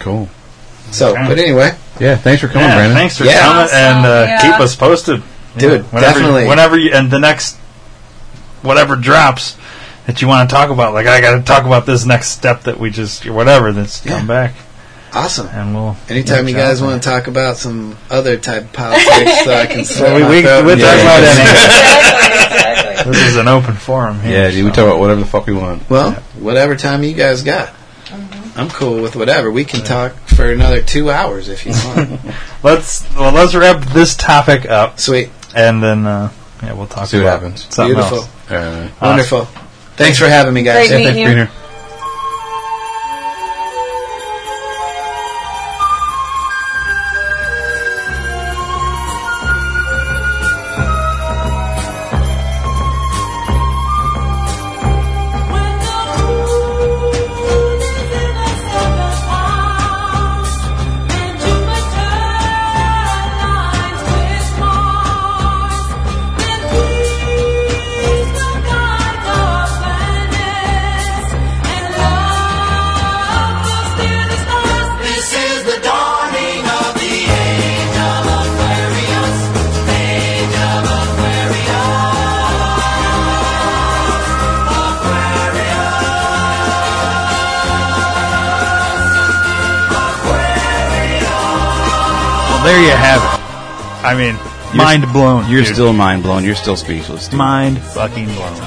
[0.00, 0.28] Cool.
[0.90, 1.28] So, Okay.
[1.28, 2.96] but anyway, Yeah, thanks for coming, Yeah, Brandon.
[2.96, 3.40] thanks for Yeah.
[3.40, 4.40] coming and uh, yeah.
[4.42, 5.22] keep us posted,
[5.56, 6.46] Dude, Whenever, definitely.
[6.48, 7.56] Whenever you and the next
[8.62, 9.54] whatever drops
[10.06, 12.62] that you want to talk about, like I got to talk about this next step
[12.62, 14.18] that we just or whatever that's Yeah.
[14.18, 14.54] come back,
[15.14, 15.46] awesome.
[15.48, 19.52] and we'll Anytime you guys want to talk about some other type of politics, so
[19.54, 21.02] I can So we, we, we'll talk Yeah.
[21.02, 21.46] about anything.
[21.54, 23.12] exactly, exactly.
[23.12, 24.20] This is an open forum.
[24.20, 24.76] Here, Yeah, dude, we so.
[24.76, 25.88] talk about whatever the fuck we want.
[25.90, 27.72] Well, whatever time you guys got.
[28.54, 29.50] I'm cool with whatever.
[29.50, 32.20] We can talk for another two hours if you want.
[32.62, 35.30] Let's well, let's wrap this topic up, Sweet.
[35.56, 36.30] and then uh,
[36.62, 37.74] yeah, we'll talk See what about happens.
[37.74, 38.18] something Beautiful.
[38.18, 38.50] else.
[38.50, 39.48] Uh, Wonderful.
[40.02, 40.88] Thanks for having me, guys.
[40.88, 41.61] Great meeting thanks for
[94.12, 95.48] I mean, mind blown.
[95.50, 95.74] You're dude.
[95.74, 96.44] still mind blown.
[96.44, 97.28] You're still speechless.
[97.28, 97.38] Dude.
[97.38, 98.60] mind fucking blown.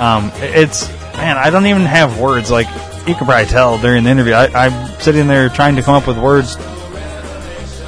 [0.00, 2.50] Um, it's man, I don't even have words.
[2.50, 2.66] Like
[3.06, 6.06] you can probably tell during the interview, I, I'm sitting there trying to come up
[6.06, 6.56] with words.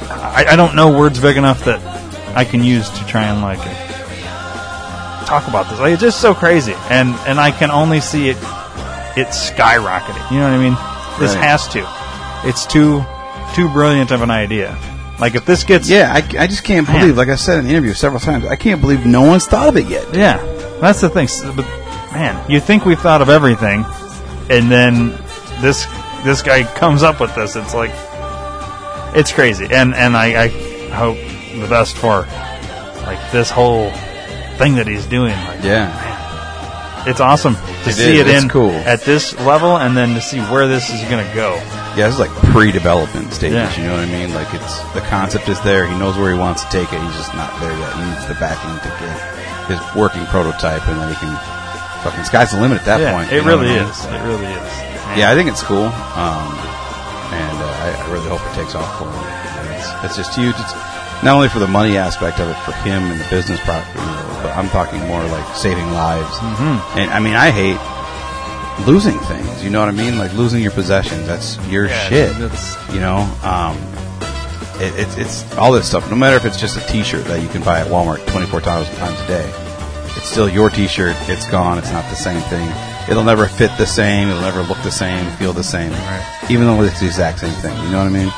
[0.09, 1.79] I, I don't know words big enough that
[2.37, 3.59] I can use to try and like
[5.27, 5.79] talk about this.
[5.79, 8.37] Like it's just so crazy, and and I can only see it.
[9.17, 10.29] It's skyrocketing.
[10.31, 10.77] You know what I mean?
[11.19, 11.43] This Right.
[11.45, 11.87] has to.
[12.47, 13.03] It's too
[13.55, 14.77] too brilliant of an idea.
[15.19, 16.99] Like if this gets Yeah, I, I just can't Man.
[17.01, 19.69] believe, like I said in the interview several times, I can't believe no one's thought
[19.69, 20.13] of it yet.
[20.13, 20.37] Yeah,
[20.81, 21.27] that's the thing.
[21.55, 21.65] But
[22.11, 23.85] man, you think we've thought of everything,
[24.49, 25.09] and then
[25.61, 25.85] this
[26.23, 27.55] this guy comes up with this.
[27.55, 27.91] It's like
[29.15, 30.47] it's crazy, and and I, I
[30.89, 31.17] hope
[31.61, 32.27] the best for
[33.05, 33.91] like this whole
[34.57, 35.31] thing that he's doing.
[35.45, 36.14] Like, Yeah.
[37.07, 38.19] It's awesome to It see is.
[38.21, 38.71] it It's in cool.
[38.71, 41.55] at this level, and then to see where this is going to go.
[41.95, 43.55] Yeah, this is like pre-development stages.
[43.55, 43.71] Yeah.
[43.79, 44.33] You know what I mean?
[44.33, 45.87] Like it's the concept is there.
[45.87, 46.99] He knows where he wants to take it.
[47.01, 47.93] He's just not there yet.
[47.95, 49.15] He needs the backing to get
[49.71, 51.33] his working prototype, and then he can
[52.03, 53.31] fucking sky's the limit at that yeah, point.
[53.31, 53.89] it really I mean?
[53.89, 53.97] is.
[54.05, 54.69] It really is.
[55.09, 55.17] Man.
[55.17, 56.51] Yeah, I think it's cool, um,
[57.33, 59.25] and uh, I, I really hope it takes off for him.
[59.73, 60.53] It's, it's just huge.
[60.59, 60.73] It's
[61.23, 63.81] not only for the money aspect of it for him and the business know,
[64.45, 66.37] but I'm talking more like saving lives.
[66.37, 66.99] Mm-hmm.
[66.99, 67.79] And I mean, I hate
[68.87, 69.63] losing things.
[69.63, 70.17] You know what I mean?
[70.19, 71.25] Like losing your possessions.
[71.25, 72.37] That's your Yeah, shit.
[72.37, 73.75] that's- You know, um,
[74.81, 76.09] it, it's it's all this stuff.
[76.11, 79.19] No matter if it's just a T-shirt that you can buy at Walmart 24,000 times
[79.21, 79.49] a day,
[80.17, 81.15] it's still your T-shirt.
[81.29, 81.77] It's gone.
[81.79, 82.69] It's not the same thing.
[83.09, 84.29] It'll never fit the same.
[84.29, 85.25] It'll never look the same.
[85.37, 85.91] Feel the same.
[86.49, 87.75] Even though it's the exact same thing.
[87.83, 88.31] You know what I mean?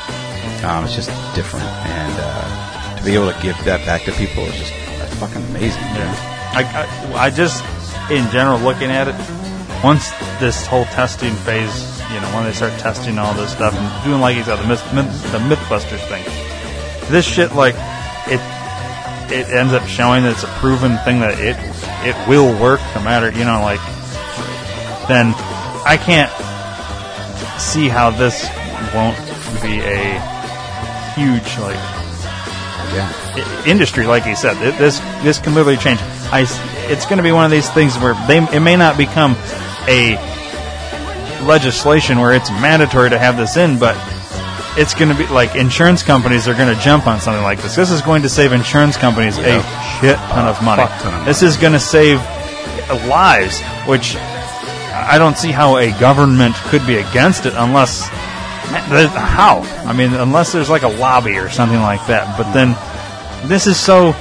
[0.64, 1.64] Um, it's just different.
[1.66, 4.72] And uh, to be able to give that back to people is just
[5.18, 5.82] fucking amazing.
[5.94, 6.14] dude.
[6.54, 7.62] I, I, I just,
[8.10, 9.16] in general, looking at it,
[9.84, 14.04] once this whole testing phase, you know, when they start testing all this stuff and
[14.04, 16.24] doing like you said, the, myth, myth, the MythBusters thing,
[17.10, 17.74] this shit, like,
[18.26, 18.40] it
[19.30, 21.56] it ends up showing that it's a proven thing that it
[22.06, 23.80] it will work no matter, you know, like,
[25.08, 25.34] then
[25.84, 26.32] I can't
[27.60, 28.48] see how this
[28.94, 29.16] won't
[29.62, 30.18] be a
[31.14, 31.97] huge, like,
[32.94, 33.64] Yeah.
[33.66, 34.56] industry, like he said.
[34.62, 36.00] It- This this can literally change.
[36.32, 36.46] I,
[36.88, 39.36] it's going to be one of these things where they it may not become
[39.88, 40.16] a
[41.46, 43.96] legislation where it's mandatory to have this in, but
[44.76, 47.74] it's going to be like insurance companies are going to jump on something like this.
[47.76, 49.62] This is going to save insurance companies a
[50.00, 50.82] shit ton of money.
[51.00, 52.18] ton of This is going to save
[53.08, 58.08] lives, which I don't see how a government could be against it unless
[58.68, 59.60] how?
[59.86, 62.36] I mean, unless there's like a lobby or something like that.
[62.38, 62.76] But then
[63.48, 64.14] this is so.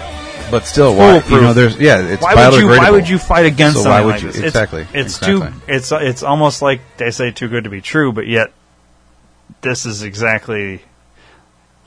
[0.49, 1.21] But still, why?
[1.29, 2.67] You know, there's yeah, it's Why would you?
[2.69, 4.41] Why would you fight against So something why would like you- this?
[4.43, 5.49] Exactly, It's, exactly.
[5.49, 5.61] too.
[5.67, 8.53] It's it's almost like they say too good to be true, but yet
[9.61, 10.81] this is exactly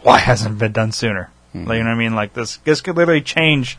[0.03, 1.31] why hasn't it been done sooner.
[1.53, 1.65] Hmm.
[1.65, 2.15] Like, you know what I mean?
[2.15, 2.59] Like this.
[2.59, 3.79] This could literally change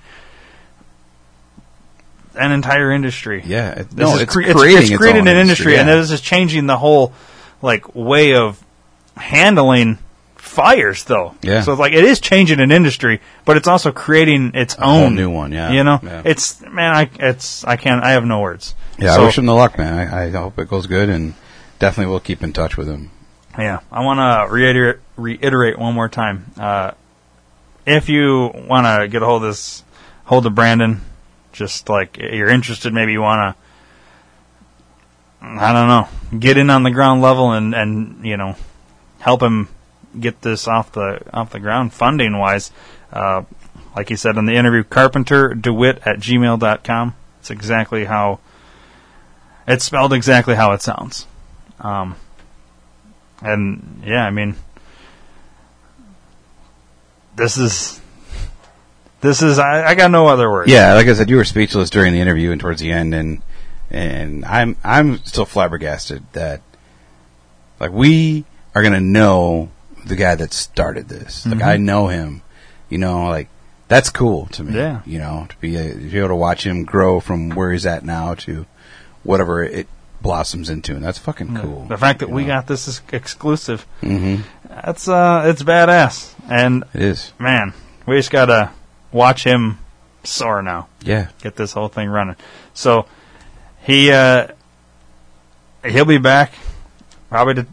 [2.35, 3.43] an entire industry.
[3.45, 5.95] Yeah, it, This no, is it's cre- creating it's, its creating an industry, and yeah.
[5.95, 7.13] this is changing the whole
[7.61, 8.63] like way of
[9.17, 9.97] handling
[10.35, 11.35] fires, though.
[11.41, 11.61] Yeah.
[11.61, 15.15] So it's like it is changing an industry, but it's also creating its A own
[15.15, 16.21] new one, yeah, You know, yeah.
[16.25, 18.03] it's man, I it's I can't.
[18.03, 18.75] I have no words.
[18.97, 19.93] Yeah, So, I wish him the luck, man.
[19.93, 21.33] I, I hope it goes good, and
[21.79, 23.11] definitely we'll keep in touch with him.
[23.57, 26.45] Yeah, I want to reiterate, reiterate one more time.
[26.57, 26.91] Uh,
[27.85, 29.83] if you want to get a hold of this,
[30.25, 31.01] hold of Brandon,
[31.51, 33.55] just like you're interested, maybe you want
[35.41, 38.55] to, I don't know, get in on the ground level and and you know,
[39.21, 39.69] help him
[40.19, 42.71] get this off the off the ground funding wise.
[43.11, 43.43] Uh,
[43.95, 47.15] like he said in the interview, Carpenter DeWitt at gmail.com.
[47.39, 48.39] It's exactly how
[49.67, 51.27] it's spelled exactly how it sounds.
[51.79, 52.15] Um,
[53.41, 54.55] and yeah, I mean,
[57.35, 57.99] this is
[59.21, 60.71] this is I, I got no other words.
[60.71, 63.41] Yeah, like I said, you were speechless during the interview and towards the end, and
[63.89, 66.61] and I'm I'm still flabbergasted that
[67.79, 68.45] like we
[68.75, 69.69] are gonna know
[70.05, 71.45] the guy that started this.
[71.45, 71.65] Like Mhm.
[71.65, 72.41] I know him,
[72.89, 73.47] you know, like
[73.87, 74.75] that's cool to me.
[74.75, 75.01] Yeah.
[75.05, 77.85] you know, to be, a, to be able to watch him grow from where he's
[77.85, 78.65] at now to
[79.23, 79.87] whatever it
[80.21, 81.85] blossoms into, and that's fucking cool.
[81.89, 84.37] The fact that we got this is exclusive, hmm
[84.69, 86.33] that's uh, it's badass.
[86.49, 87.33] And it is.
[87.37, 87.73] man,
[88.05, 88.71] we just gotta
[89.11, 89.79] watch him
[90.23, 90.87] soar now.
[91.03, 92.35] Yeah, get this whole thing running.
[92.73, 93.05] So
[93.81, 94.47] he uh,
[95.85, 96.53] he'll be back
[97.29, 97.67] probably to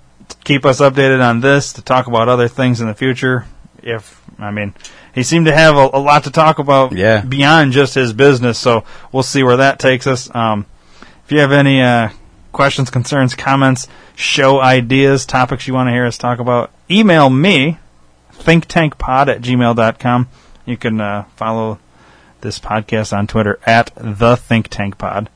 [0.48, 3.44] keep us updated on this, to talk about other things in the future.
[3.82, 4.74] If I mean,
[5.14, 7.20] he seemed to have a, a lot to talk about Yeah.
[7.22, 8.58] beyond just his business.
[8.58, 10.34] So we'll see where that takes us.
[10.34, 10.64] Um,
[11.24, 12.08] if you have any uh,
[12.52, 17.78] questions, concerns, comments, show ideas, topics you want to hear us talk about, email me
[18.32, 20.28] thinktankpod at gmail.com.
[20.64, 21.78] You can uh, follow
[22.40, 25.28] this podcast on Twitter at the Think Tank Pod.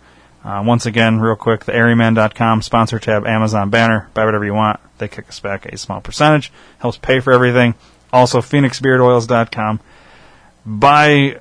[0.45, 4.81] Uh, once again, real quick, the Airyman.com sponsor tab, Amazon banner, buy whatever you want.
[4.99, 7.75] They kick us back a small percentage, helps pay for everything.
[8.13, 9.81] Also, PhoenixBeardOils.com.
[10.67, 11.41] Buy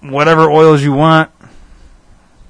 [0.00, 1.30] whatever oils you want.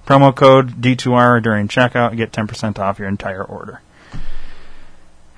[0.06, 3.80] Promo code D2R during checkout, get 10% off your entire order.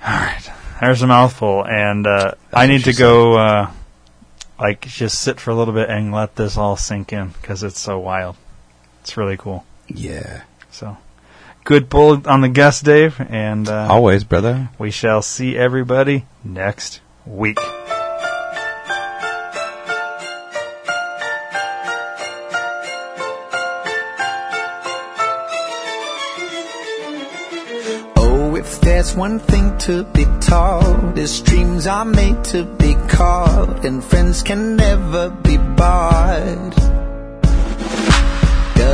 [0.03, 0.49] Alright,
[0.81, 3.71] there's a mouthful, and uh, I need to go, uh,
[4.59, 7.79] like, just sit for a little bit and let this all sink in, because it's
[7.79, 8.35] so wild.
[9.01, 9.63] It's really cool.
[9.87, 10.43] Yeah.
[10.71, 10.97] So,
[11.63, 14.69] good pull on the guest, Dave, and uh, Always, brother.
[14.79, 17.57] we shall see everybody next week.
[28.15, 33.85] Oh, if there's one thing to be taught, is dreams are made to be caught,
[33.85, 36.73] and friends can never be bought.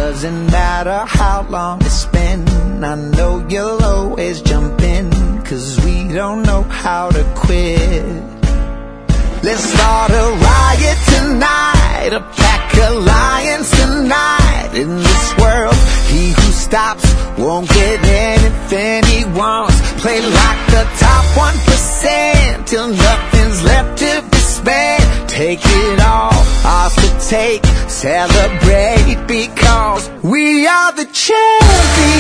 [0.10, 2.44] Doesn't matter how long it's been,
[2.84, 5.12] I know you'll always jump in,
[5.44, 8.24] cause we don't know how to quit.
[9.44, 14.72] Let's start a riot tonight, a pack alliance tonight.
[14.74, 15.78] In this world,
[16.10, 17.06] he who stops
[17.38, 19.80] won't get anything he wants.
[20.02, 25.30] Play like the top 1% till nothing's left to be spent.
[25.30, 26.34] Take it all,
[26.66, 32.19] ours to take, celebrate because we are the champions,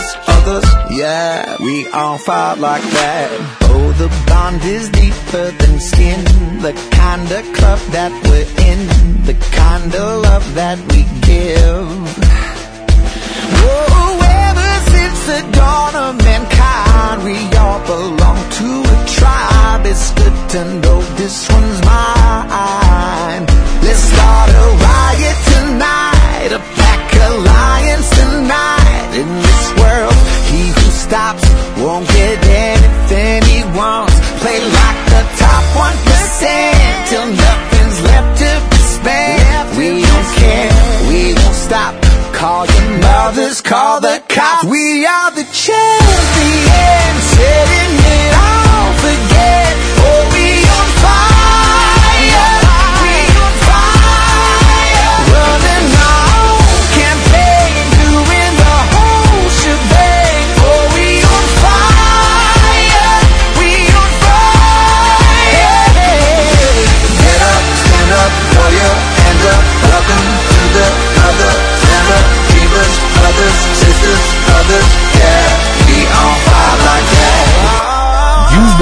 [0.00, 0.64] sisters, others.
[0.90, 3.30] Yeah, we all fight like that.
[3.62, 6.24] Oh, the bond is deeper than skin.
[6.60, 8.80] The kind of club that we're in,
[9.24, 11.88] the kind of love that we give.
[13.62, 19.86] Oh, ever since the dawn of mankind, we all belong to a tribe.
[19.86, 23.44] It's good to know this one's mine.
[23.84, 28.79] Let's start a riot tonight, a pack alliance tonight.
[31.10, 31.42] Stops
[31.82, 34.14] won't get anything he wants.
[34.42, 39.66] Play like the top one percent till nothing's left to be spent.
[39.76, 40.70] We don't care,
[41.10, 41.92] we won't stop.
[42.32, 44.64] Call your mothers, call the cops.
[44.70, 46.99] We are the champions,